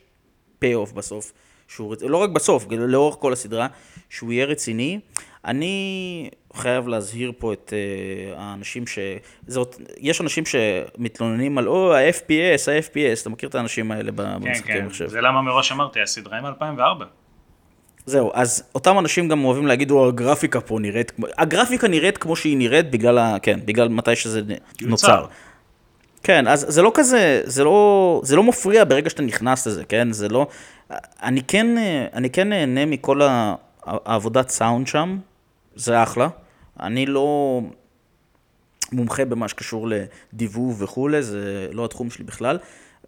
פי-אוף 0.60 0.92
בסוף. 0.92 1.34
שהוא, 1.68 1.96
לא 2.02 2.18
רק 2.18 2.30
בסוף, 2.30 2.66
לאורך 2.72 3.16
כל 3.20 3.34
הסדרה, 3.34 3.68
שהוא 4.10 4.32
יהיה 4.32 4.46
רציני. 4.46 5.00
אני 5.46 6.30
חייב 6.54 6.88
להזהיר 6.88 7.32
פה 7.38 7.54
את 7.54 7.74
uh, 7.74 8.40
האנשים 8.40 8.88
ש... 8.88 9.00
זאת, 9.48 9.76
יש 9.98 10.22
אנשים 10.22 10.44
שמתלוננים 10.46 11.58
על, 11.58 11.68
או, 11.68 11.94
ה-FPS, 11.94 12.72
ה-FPS, 12.72 13.22
אתה 13.22 13.30
מכיר 13.30 13.50
את 13.50 13.56
האנשים 13.56 13.92
האלה 13.92 14.12
כן, 14.12 14.16
במשחקי 14.16 14.74
כן, 14.74 14.86
מחשב. 14.86 15.08
זה 15.08 15.22
למה 15.22 15.42
מראש 15.42 15.72
אמרתי, 15.72 16.02
הסדרה 16.02 16.38
היא 16.38 16.44
מ-2004. 16.44 17.04
זהו, 18.06 18.32
אז 18.34 18.64
אותם 18.76 19.00
אנשים 19.00 19.28
גם 19.28 19.46
אוהבים 19.46 19.68
להגיד, 19.68 19.92
או, 19.92 20.08
הגרפיקה 20.08 20.62
פה 20.62 20.80
נראית. 20.80 21.12
הגרפיקה 21.38 21.88
נראית 21.88 22.18
כמו 22.18 22.36
שהיא 22.36 22.58
נראית 22.58 22.92
בגלל 22.92 23.18
ה... 23.18 23.38
כן, 23.42 23.60
בגלל 23.66 23.90
מתי 23.90 24.16
שזה 24.16 24.42
נ- 24.42 24.88
נוצר. 24.90 25.26
כן, 26.24 26.48
אז 26.48 26.66
זה 26.70 26.82
לא 26.82 26.92
כזה, 26.94 27.42
זה 27.46 27.64
לא, 27.64 28.22
זה 28.24 28.36
לא 28.36 28.44
מפריע 28.44 28.84
ברגע 28.84 29.10
שאתה 29.10 29.22
נכנס 29.24 29.68
לזה, 29.68 29.84
כן? 29.86 30.12
זה 30.12 30.30
לא... 30.30 30.48
אני 31.24 31.42
כן, 31.48 31.68
אני 32.14 32.30
כן 32.30 32.50
נהנה 32.50 32.86
מכל 32.86 33.22
ה- 33.22 33.56
העבודת 33.86 34.50
סאונד 34.50 34.88
שם, 34.88 35.18
זה 35.76 36.04
אחלה. 36.04 36.28
אני 36.80 37.06
לא 37.06 37.62
מומחה 38.92 39.26
במה 39.26 39.48
שקשור 39.48 39.88
לדיבוב 40.34 40.82
וכולי, 40.82 41.24
זה 41.24 41.68
לא 41.72 41.86
התחום 41.86 42.10
שלי 42.10 42.26
בכלל. 42.26 42.60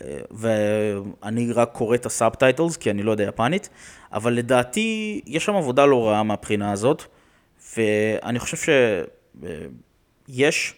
אה, 0.02 0.18
ואני 0.32 1.52
רק 1.52 1.70
קורא 1.72 1.96
את 1.96 2.06
ה 2.06 2.12
subtitles, 2.12 2.78
כי 2.78 2.92
אני 2.92 3.04
לא 3.04 3.12
יודע 3.12 3.24
יפנית, 3.24 3.70
אבל 4.14 4.34
לדעתי 4.34 5.22
יש 5.26 5.46
שם 5.46 5.56
עבודה 5.56 5.86
לא 5.86 6.08
רעה 6.08 6.24
מהבחינה 6.24 6.72
הזאת, 6.72 7.04
ואני 7.78 8.40
חושב 8.40 8.58
שיש 10.30 10.74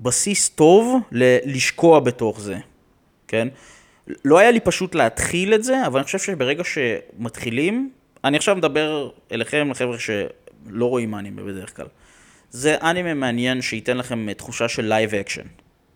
בסיס 0.00 0.48
טוב 0.48 1.00
ל- 1.12 1.54
לשקוע 1.54 2.00
בתוך 2.00 2.40
זה, 2.40 2.56
כן? 3.28 3.48
לא 4.24 4.38
היה 4.38 4.50
לי 4.50 4.60
פשוט 4.60 4.94
להתחיל 4.94 5.54
את 5.54 5.64
זה, 5.64 5.86
אבל 5.86 5.98
אני 5.98 6.04
חושב 6.04 6.18
שברגע 6.18 6.62
שמתחילים, 6.64 7.90
אני 8.24 8.36
עכשיו 8.36 8.56
מדבר 8.56 9.10
אליכם, 9.32 9.70
לחבר'ה 9.70 9.98
שלא 9.98 10.86
רואים 10.86 11.14
אנימה 11.14 11.42
בדרך 11.42 11.76
כלל. 11.76 11.86
זה 12.50 12.76
אנימה 12.82 13.14
מעניין 13.14 13.62
שייתן 13.62 13.96
לכם 13.96 14.32
תחושה 14.32 14.68
של 14.68 14.84
live 14.84 15.14
action. 15.14 15.46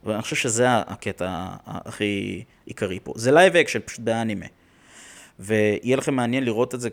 ואני 0.04 0.22
חושב 0.22 0.36
שזה 0.36 0.66
הקטע 0.68 1.48
הכי 1.66 2.44
עיקרי 2.66 3.00
פה. 3.02 3.12
זה 3.16 3.32
live 3.32 3.56
action, 3.56 3.78
פשוט 3.84 4.00
באנימה. 4.00 4.46
ויהיה 5.38 5.96
לכם 5.96 6.14
מעניין 6.14 6.44
לראות 6.44 6.74
את 6.74 6.80
זה 6.80 6.88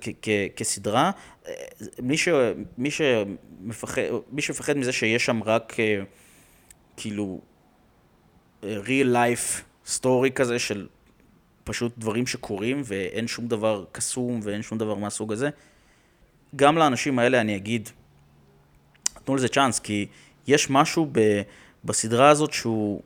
כסדרה. 0.56 1.12
אה, 1.48 1.54
מי, 2.02 2.18
ש, 2.18 2.28
מי, 2.78 2.92
שמפחד, 2.92 4.02
מי 4.32 4.42
שמפחד 4.42 4.78
מזה 4.78 4.92
שיש 4.92 5.26
שם 5.26 5.44
רק 5.44 5.80
אה, 5.80 6.02
כאילו 6.98 7.42
אה, 8.64 8.78
real 8.84 9.16
life 9.16 9.62
story 9.88 10.30
כזה 10.36 10.60
של 10.60 10.88
פשוט 11.64 11.98
דברים 11.98 12.28
שקורים 12.28 12.82
ואין 12.86 13.28
שום 13.28 13.48
דבר 13.48 13.86
קסום 13.92 14.40
ואין 14.44 14.62
שום 14.62 14.78
דבר 14.78 14.96
מהסוג 14.96 15.34
הזה, 15.34 15.50
גם 16.56 16.78
לאנשים 16.78 17.20
האלה 17.20 17.42
אני 17.42 17.56
אגיד, 17.56 17.90
תנו 19.26 19.36
לזה 19.36 19.48
צ'אנס, 19.48 19.80
כי 19.80 20.08
יש 20.48 20.70
משהו 20.70 21.10
ב, 21.12 21.42
בסדרה 21.84 22.30
הזאת 22.30 22.54
שהוא, 22.54 23.02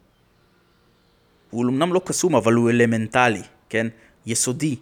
הוא 1.50 1.66
אמנם 1.66 1.94
לא 1.94 2.02
קסום, 2.06 2.36
אבל 2.36 2.54
הוא 2.54 2.70
אלמנטלי, 2.70 3.42
כן? 3.70 3.88
יסודי. 4.26 4.76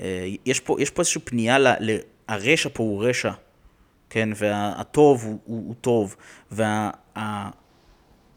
אה, 0.00 0.28
יש 0.46 0.60
פה, 0.60 0.76
יש 0.78 0.90
פה 0.90 1.02
איזושהי 1.02 1.20
פנייה, 1.20 1.58
ל, 1.58 1.68
ל, 1.80 1.98
הרשע 2.28 2.68
פה 2.72 2.82
הוא 2.82 3.04
רשע, 3.04 3.32
כן? 4.10 4.28
והטוב 4.36 5.24
הוא, 5.24 5.38
הוא, 5.44 5.66
הוא 5.66 5.74
טוב. 5.80 6.16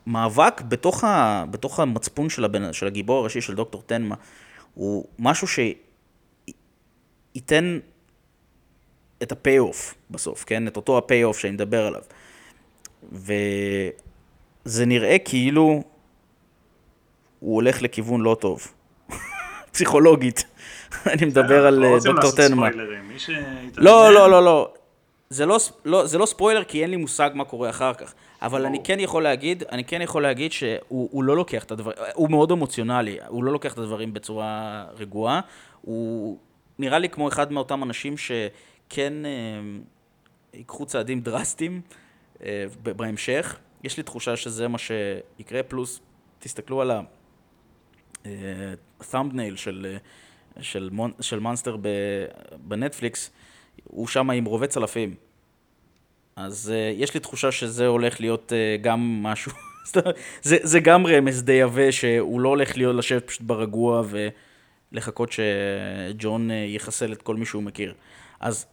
והמאבק 0.05 0.61
בתוך, 0.61 1.03
ה, 1.03 1.45
בתוך 1.51 1.79
המצפון 1.79 2.29
של, 2.29 2.45
הבן, 2.45 2.73
של 2.73 2.87
הגיבור 2.87 3.19
הראשי, 3.19 3.41
של 3.41 3.55
דוקטור 3.55 3.83
תנמה, 3.85 4.15
הוא 4.73 5.05
משהו 5.19 5.47
שייתן 7.33 7.79
את 9.23 9.31
ה 9.31 9.40
payoff 9.40 9.95
בסוף, 10.11 10.43
כן? 10.43 10.67
את 10.67 10.77
אותו 10.77 10.97
ה 10.97 11.03
payoff 11.03 11.39
שאני 11.39 11.53
מדבר 11.53 11.87
עליו. 11.87 12.03
וזה 14.65 14.85
נראה 14.85 15.19
כאילו 15.19 15.83
הוא 17.39 17.55
הולך 17.55 17.81
לכיוון 17.81 18.21
לא 18.21 18.37
טוב. 18.39 18.67
פסיכולוגית. 19.71 20.43
אני 21.13 21.25
מדבר 21.25 21.65
על 21.67 21.73
אנחנו 21.85 21.89
לא 21.89 21.93
אה, 21.95 21.99
דוקטור 22.13 22.29
שיתעניין- 22.29 22.73
לא, 23.77 24.13
לא, 24.13 24.31
לא, 24.31 24.45
לא. 24.45 24.73
זה 25.29 25.45
לא, 25.45 25.57
לא, 25.85 26.05
זה 26.07 26.17
לא 26.17 26.25
ספוילר 26.25 26.63
כי 26.63 26.81
אין 26.83 26.89
לי 26.89 26.95
מושג 26.97 27.29
מה 27.33 27.45
קורה 27.45 27.69
אחר 27.69 27.93
כך. 27.93 28.13
אבל 28.41 28.65
אני 28.65 28.83
כן 28.83 28.99
יכול 28.99 29.23
להגיד, 29.23 29.63
אני 29.71 29.83
כן 29.83 30.01
יכול 30.01 30.23
להגיד 30.23 30.51
שהוא 30.51 30.77
הוא 31.11 31.23
לא 31.23 31.35
לוקח 31.35 31.63
את 31.63 31.71
הדברים, 31.71 31.97
הוא 32.13 32.29
מאוד 32.29 32.51
אמוציונלי, 32.51 33.17
הוא 33.27 33.43
לא 33.43 33.51
לוקח 33.51 33.73
את 33.73 33.77
הדברים 33.77 34.13
בצורה 34.13 34.85
רגועה. 34.97 35.41
הוא 35.81 36.37
נראה 36.79 36.99
לי 36.99 37.09
כמו 37.09 37.27
אחד 37.27 37.51
מאותם 37.51 37.83
אנשים 37.83 38.15
שכן 38.17 39.13
אה, 39.25 39.31
ייקחו 40.53 40.85
צעדים 40.85 41.19
דרסטיים 41.21 41.81
אה, 42.43 42.65
בהמשך. 42.83 43.57
יש 43.83 43.97
לי 43.97 44.03
תחושה 44.03 44.35
שזה 44.35 44.67
מה 44.67 44.77
שיקרה, 44.77 45.63
פלוס 45.63 45.99
תסתכלו 46.39 46.81
על 46.81 46.91
ה-thumbnail 48.25 49.55
של, 49.55 49.97
אה, 50.57 50.63
של, 50.63 50.89
מון, 50.91 51.11
של 51.19 51.39
מונסטר 51.39 51.77
בנטפליקס, 52.57 53.31
הוא 53.83 54.07
שם 54.07 54.29
עם 54.29 54.45
רובה 54.45 54.67
צלפים. 54.67 55.15
אז 56.35 56.73
uh, 56.73 57.01
יש 57.01 57.13
לי 57.13 57.19
תחושה 57.19 57.51
שזה 57.51 57.87
הולך 57.87 58.19
להיות 58.19 58.51
uh, 58.51 58.81
גם 58.81 59.23
משהו, 59.23 59.51
זה, 60.41 60.57
זה 60.61 60.79
גם 60.79 61.07
רמז 61.07 61.43
די 61.43 61.61
עבה 61.61 61.91
שהוא 61.91 62.41
לא 62.41 62.49
הולך 62.49 62.77
להיות 62.77 62.95
לשבת 62.95 63.27
פשוט 63.27 63.41
ברגוע 63.41 64.03
ולחכות 64.91 65.29
שג'ון 65.31 66.49
uh, 66.49 66.53
יחסל 66.53 67.13
את 67.13 67.21
כל 67.21 67.35
מי 67.35 67.45
שהוא 67.45 67.63
מכיר. 67.63 67.93
אז 68.39 68.65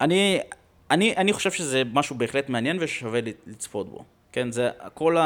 אני, 0.00 0.40
אני, 0.92 1.16
אני 1.16 1.32
חושב 1.32 1.50
שזה 1.52 1.82
משהו 1.92 2.16
בהחלט 2.16 2.48
מעניין 2.48 2.76
ושווה 2.80 3.20
לצפות 3.46 3.88
בו. 3.88 4.04
כן, 4.32 4.50
זה, 4.52 4.70
כל 4.94 5.16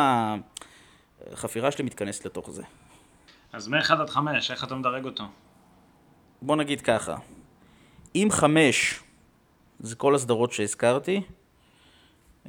החפירה 1.32 1.70
שלי 1.70 1.84
מתכנסת 1.84 2.26
לתוך 2.26 2.50
זה. 2.50 2.62
אז 3.52 3.68
מ-1 3.68 3.92
עד 3.92 4.10
5, 4.10 4.50
איך 4.50 4.64
אתה 4.64 4.74
מדרג 4.74 5.04
אותו? 5.04 5.24
בוא 6.42 6.56
נגיד 6.56 6.80
ככה, 6.80 7.16
אם 8.14 8.28
חמש 8.30 9.00
זה 9.80 9.96
כל 9.96 10.14
הסדרות 10.14 10.52
שהזכרתי, 10.52 11.20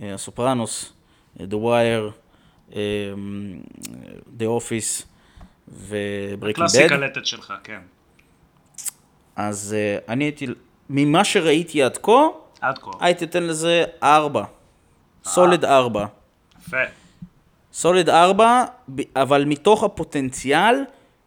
אה, 0.02 0.14
הסופרנוס, 0.14 0.94
אה, 1.40 1.46
The 1.46 1.56
Wire, 1.56 2.12
אה, 2.76 2.80
The 4.40 4.44
Office 4.44 5.06
וברייקינג 5.68 6.68
בד, 6.80 6.88
קלטת 6.90 7.26
שלך, 7.26 7.54
כן. 7.64 7.80
אז 9.36 9.76
אני 10.08 10.24
הייתי, 10.24 10.48
ממה 10.90 11.24
שראיתי 11.24 11.84
עד 11.84 11.98
כה, 11.98 12.28
עד 12.68 12.78
כה. 12.78 12.92
הייתי 13.00 13.26
נותן 13.26 13.44
לזה 13.44 13.86
ארבע. 14.04 14.44
סוליד 15.24 15.66
ארבע. 15.66 16.06
יפה. 16.60 16.78
סוליד 17.74 18.10
ארבע, 18.10 18.66
אבל 19.16 19.46
מתוך 19.46 19.84
הפוטנציאל 19.84 20.76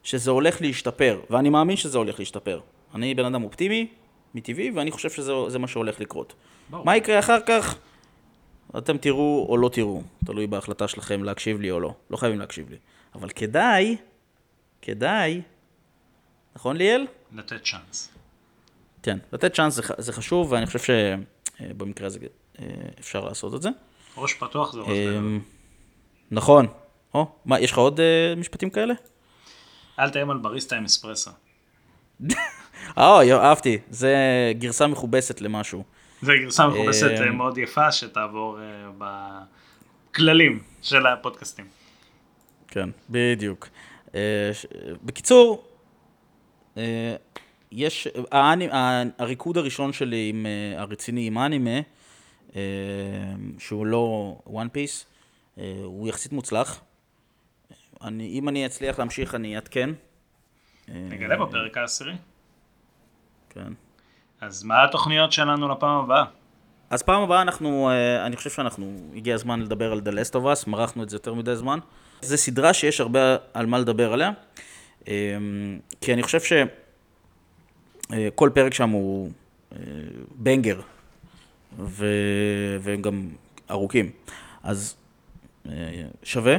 שזה 0.03 0.31
הולך 0.31 0.61
להשתפר, 0.61 1.21
ואני 1.31 1.51
מאמין 1.51 1.77
שזה 1.77 1.99
הולך 1.99 2.19
להשתפר. 2.19 2.61
אני 2.95 3.15
בן 3.15 3.25
אדם 3.25 3.45
אופטימי, 3.45 3.87
מטבעי, 4.35 4.71
ואני 4.71 4.91
חושב 4.91 5.11
שזה 5.11 5.33
זה 5.49 5.59
מה 5.59 5.69
שהולך 5.69 6.01
לקרות. 6.01 6.35
ברור. 6.71 6.85
מה 6.85 6.97
יקרה 6.97 7.19
אחר 7.19 7.41
כך? 7.47 7.77
אתם 8.79 8.99
תראו 8.99 9.47
או 9.49 9.57
לא 9.57 9.69
תראו, 9.69 10.03
תלוי 10.27 10.47
בהחלטה 10.47 10.89
שלכם 10.89 11.25
להקשיב 11.25 11.61
לי 11.61 11.71
או 11.71 11.81
לא. 11.81 11.95
לא 12.11 12.17
חייבים 12.17 12.39
להקשיב 12.39 12.71
לי. 12.71 12.77
אבל 13.15 13.29
כדאי, 13.29 13.97
כדאי, 14.83 15.43
נכון 16.57 16.77
ליאל? 16.77 17.07
לתת 17.33 17.65
צ'אנס. 17.65 18.20
כן, 19.03 19.19
לתת 19.33 19.55
צ'אנס 19.55 19.75
זה, 19.75 19.83
זה 19.99 20.13
חשוב, 20.13 20.53
ואני 20.53 20.67
חושב 20.67 20.79
שבמקרה 20.79 22.07
הזה 22.07 22.19
אה, 22.61 22.65
אפשר 23.01 23.25
לעשות 23.25 23.55
את 23.55 23.63
זה. 23.63 23.69
ראש 24.17 24.35
פתוח 24.35 24.73
זה 24.73 24.81
ראש 24.81 24.89
גדול. 24.89 25.17
אמ, 25.17 25.41
נכון. 26.31 26.67
או, 27.15 27.27
מה, 27.45 27.61
יש 27.61 27.73
לך 27.73 27.79
עוד 27.79 28.01
אה, 28.01 28.35
משפטים 28.37 28.71
כאלה? 28.71 28.95
אל 29.99 30.11
תאיים 30.11 30.31
על 30.31 30.39
בריסטה 30.39 30.77
עם 30.77 30.85
אספרסו. 30.85 31.31
אה, 32.99 33.25
יו, 33.25 33.39
אהבתי. 33.41 33.79
זה 33.91 34.15
גרסה 34.59 34.87
מכובסת 34.87 35.41
למשהו. 35.41 35.85
זו 36.23 36.33
גרסה 36.45 36.67
מכובסת 36.67 37.07
אה, 37.11 37.25
אה, 37.27 37.31
מאוד 37.31 37.59
יפה 37.59 37.93
שתעבור 37.93 38.59
אה, 38.61 39.09
בכללים 40.11 40.63
של 40.83 41.07
הפודקאסטים. 41.07 41.65
כן, 42.69 42.89
בדיוק. 43.11 43.69
אה, 44.15 44.21
ש- 44.53 44.67
בקיצור, 45.03 45.65
אה, 46.77 47.15
יש, 47.73 48.09
האני- 48.33 48.71
ה- 48.71 49.03
הריקוד 49.19 49.59
הראשון 49.59 49.93
שלי 49.93 50.29
עם, 50.29 50.47
אה, 50.47 50.81
הרציני 50.81 51.27
עם 51.27 51.39
אנימה, 51.39 51.81
אה, 52.57 52.61
שהוא 53.59 53.87
לא 53.87 54.37
piece, 54.67 55.05
אה, 55.59 55.81
הוא 55.85 56.09
יחסית 56.09 56.33
מוצלח. 56.33 56.81
אני, 58.05 58.27
אם 58.27 58.49
אני 58.49 58.67
אצליח 58.67 58.99
להמשיך, 58.99 59.35
אני 59.35 59.57
אעדכן. 59.57 59.91
נגלה 60.89 61.37
בפרק 61.37 61.77
העשירי. 61.77 62.13
כן. 63.51 63.73
אז 64.41 64.65
מה 64.65 64.85
התוכניות 64.85 65.33
שלנו 65.33 65.69
לפעם 65.69 66.05
הבאה? 66.05 66.25
אז 66.91 67.03
פעם 67.03 67.23
הבאה 67.23 67.43
אנחנו, 67.43 67.91
אני 68.27 68.37
חושב 68.37 68.51
שאנחנו, 68.51 68.97
הגיע 69.17 69.35
הזמן 69.35 69.61
לדבר 69.63 69.93
על 69.93 69.99
The 69.99 70.11
Last 70.13 70.33
of 70.33 70.45
Us, 70.65 70.71
מרחנו 70.71 71.03
את 71.03 71.11
זה 71.11 71.17
יותר 71.17 71.35
מדי 71.35 71.57
זמן. 71.57 71.79
זו 72.23 72.37
סדרה 72.37 72.75
שיש 72.75 73.01
הרבה 73.01 73.37
על 73.55 73.67
מה 73.67 73.79
לדבר 73.79 74.13
עליה, 74.13 74.31
כי 76.01 76.13
אני 76.13 76.23
חושב 76.23 76.41
שכל 78.15 78.51
פרק 78.55 78.75
שם 78.75 78.91
הוא 78.91 79.31
אה, 79.73 79.79
בנגר, 80.35 80.81
ו... 81.79 82.07
והם 82.81 83.03
גם 83.03 83.29
ארוכים. 83.71 84.11
אז 84.63 84.97
אה, 85.69 85.73
שווה 86.23 86.57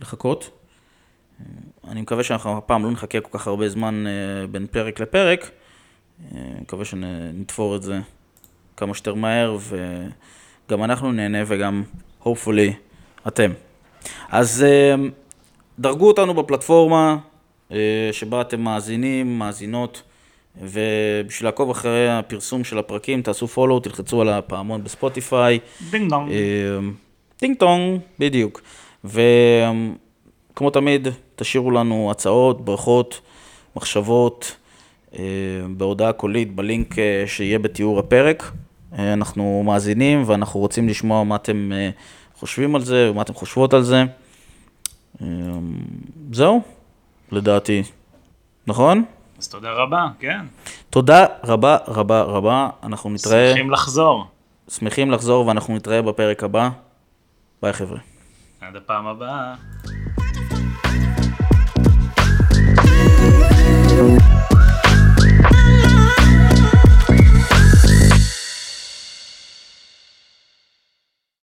לחכות. 0.00 0.50
אה, 1.40 1.44
אני 1.88 2.00
מקווה 2.00 2.24
שאנחנו 2.24 2.58
הפעם 2.58 2.84
לא 2.84 2.90
נחכה 2.90 3.20
כל 3.20 3.38
כך 3.38 3.46
הרבה 3.46 3.68
זמן 3.68 4.04
אה, 4.06 4.46
בין 4.46 4.66
פרק 4.66 5.00
לפרק. 5.00 5.50
אה, 6.34 6.40
מקווה 6.60 6.84
שנתפור 6.84 7.76
את 7.76 7.82
זה 7.82 8.00
כמה 8.76 8.94
שיותר 8.94 9.14
מהר, 9.14 9.56
וגם 9.60 10.84
אנחנו 10.84 11.12
נהנה 11.12 11.38
וגם, 11.46 11.82
hopefully, 12.22 12.72
אתם. 13.28 13.52
אז 14.28 14.64
אה, 14.68 14.94
דרגו 15.78 16.08
אותנו 16.08 16.34
בפלטפורמה 16.34 17.16
אה, 17.72 18.08
שבה 18.12 18.40
אתם 18.40 18.60
מאזינים, 18.60 19.38
מאזינות, 19.38 20.02
ובשביל 20.56 21.48
לעקוב 21.48 21.70
אחרי 21.70 22.08
הפרסום 22.08 22.64
של 22.64 22.78
הפרקים, 22.78 23.22
תעשו 23.22 23.46
follow, 23.46 23.82
תלחצו 23.82 24.20
על 24.20 24.28
הפעמון 24.28 24.84
בספוטיפיי. 24.84 25.58
דינג 25.90 26.10
דונג. 26.10 26.32
אה, 26.32 26.36
טינג 27.36 27.56
טונג, 27.56 28.00
בדיוק. 28.18 28.62
וכמו 29.04 30.70
תמיד, 30.72 31.08
תשאירו 31.36 31.70
לנו 31.70 32.10
הצעות, 32.10 32.64
ברכות, 32.64 33.20
מחשבות, 33.76 34.56
אה, 35.18 35.24
בהודעה 35.76 36.12
קולית, 36.12 36.54
בלינק 36.54 36.98
אה, 36.98 37.24
שיהיה 37.26 37.58
בתיאור 37.58 37.98
הפרק. 37.98 38.52
אנחנו 38.98 39.62
מאזינים 39.66 40.22
ואנחנו 40.26 40.60
רוצים 40.60 40.88
לשמוע 40.88 41.24
מה 41.24 41.36
אתם 41.36 41.70
חושבים 42.38 42.76
על 42.76 42.82
זה 42.82 43.10
ומה 43.10 43.22
אתם 43.22 43.34
חושבות 43.34 43.74
על 43.74 43.82
זה. 43.82 44.04
זהו, 46.32 46.60
לדעתי. 47.32 47.82
נכון? 48.66 49.04
אז 49.40 49.48
תודה 49.48 49.72
רבה, 49.72 50.08
כן. 50.18 50.46
תודה 50.90 51.26
רבה 51.44 51.76
רבה 51.88 52.22
רבה, 52.22 52.70
אנחנו 52.82 53.10
נתראה... 53.10 53.50
שמחים 53.50 53.70
לחזור. 53.70 54.26
שמחים 54.68 55.10
לחזור 55.10 55.46
ואנחנו 55.46 55.76
נתראה 55.76 56.02
בפרק 56.02 56.44
הבא. 56.44 56.68
ביי 57.62 57.72
חבר'ה. 57.72 57.98
עד 58.60 58.76
הפעם 58.76 59.06
הבאה. 59.06 59.54
thank 63.60 63.90
you 63.90 64.69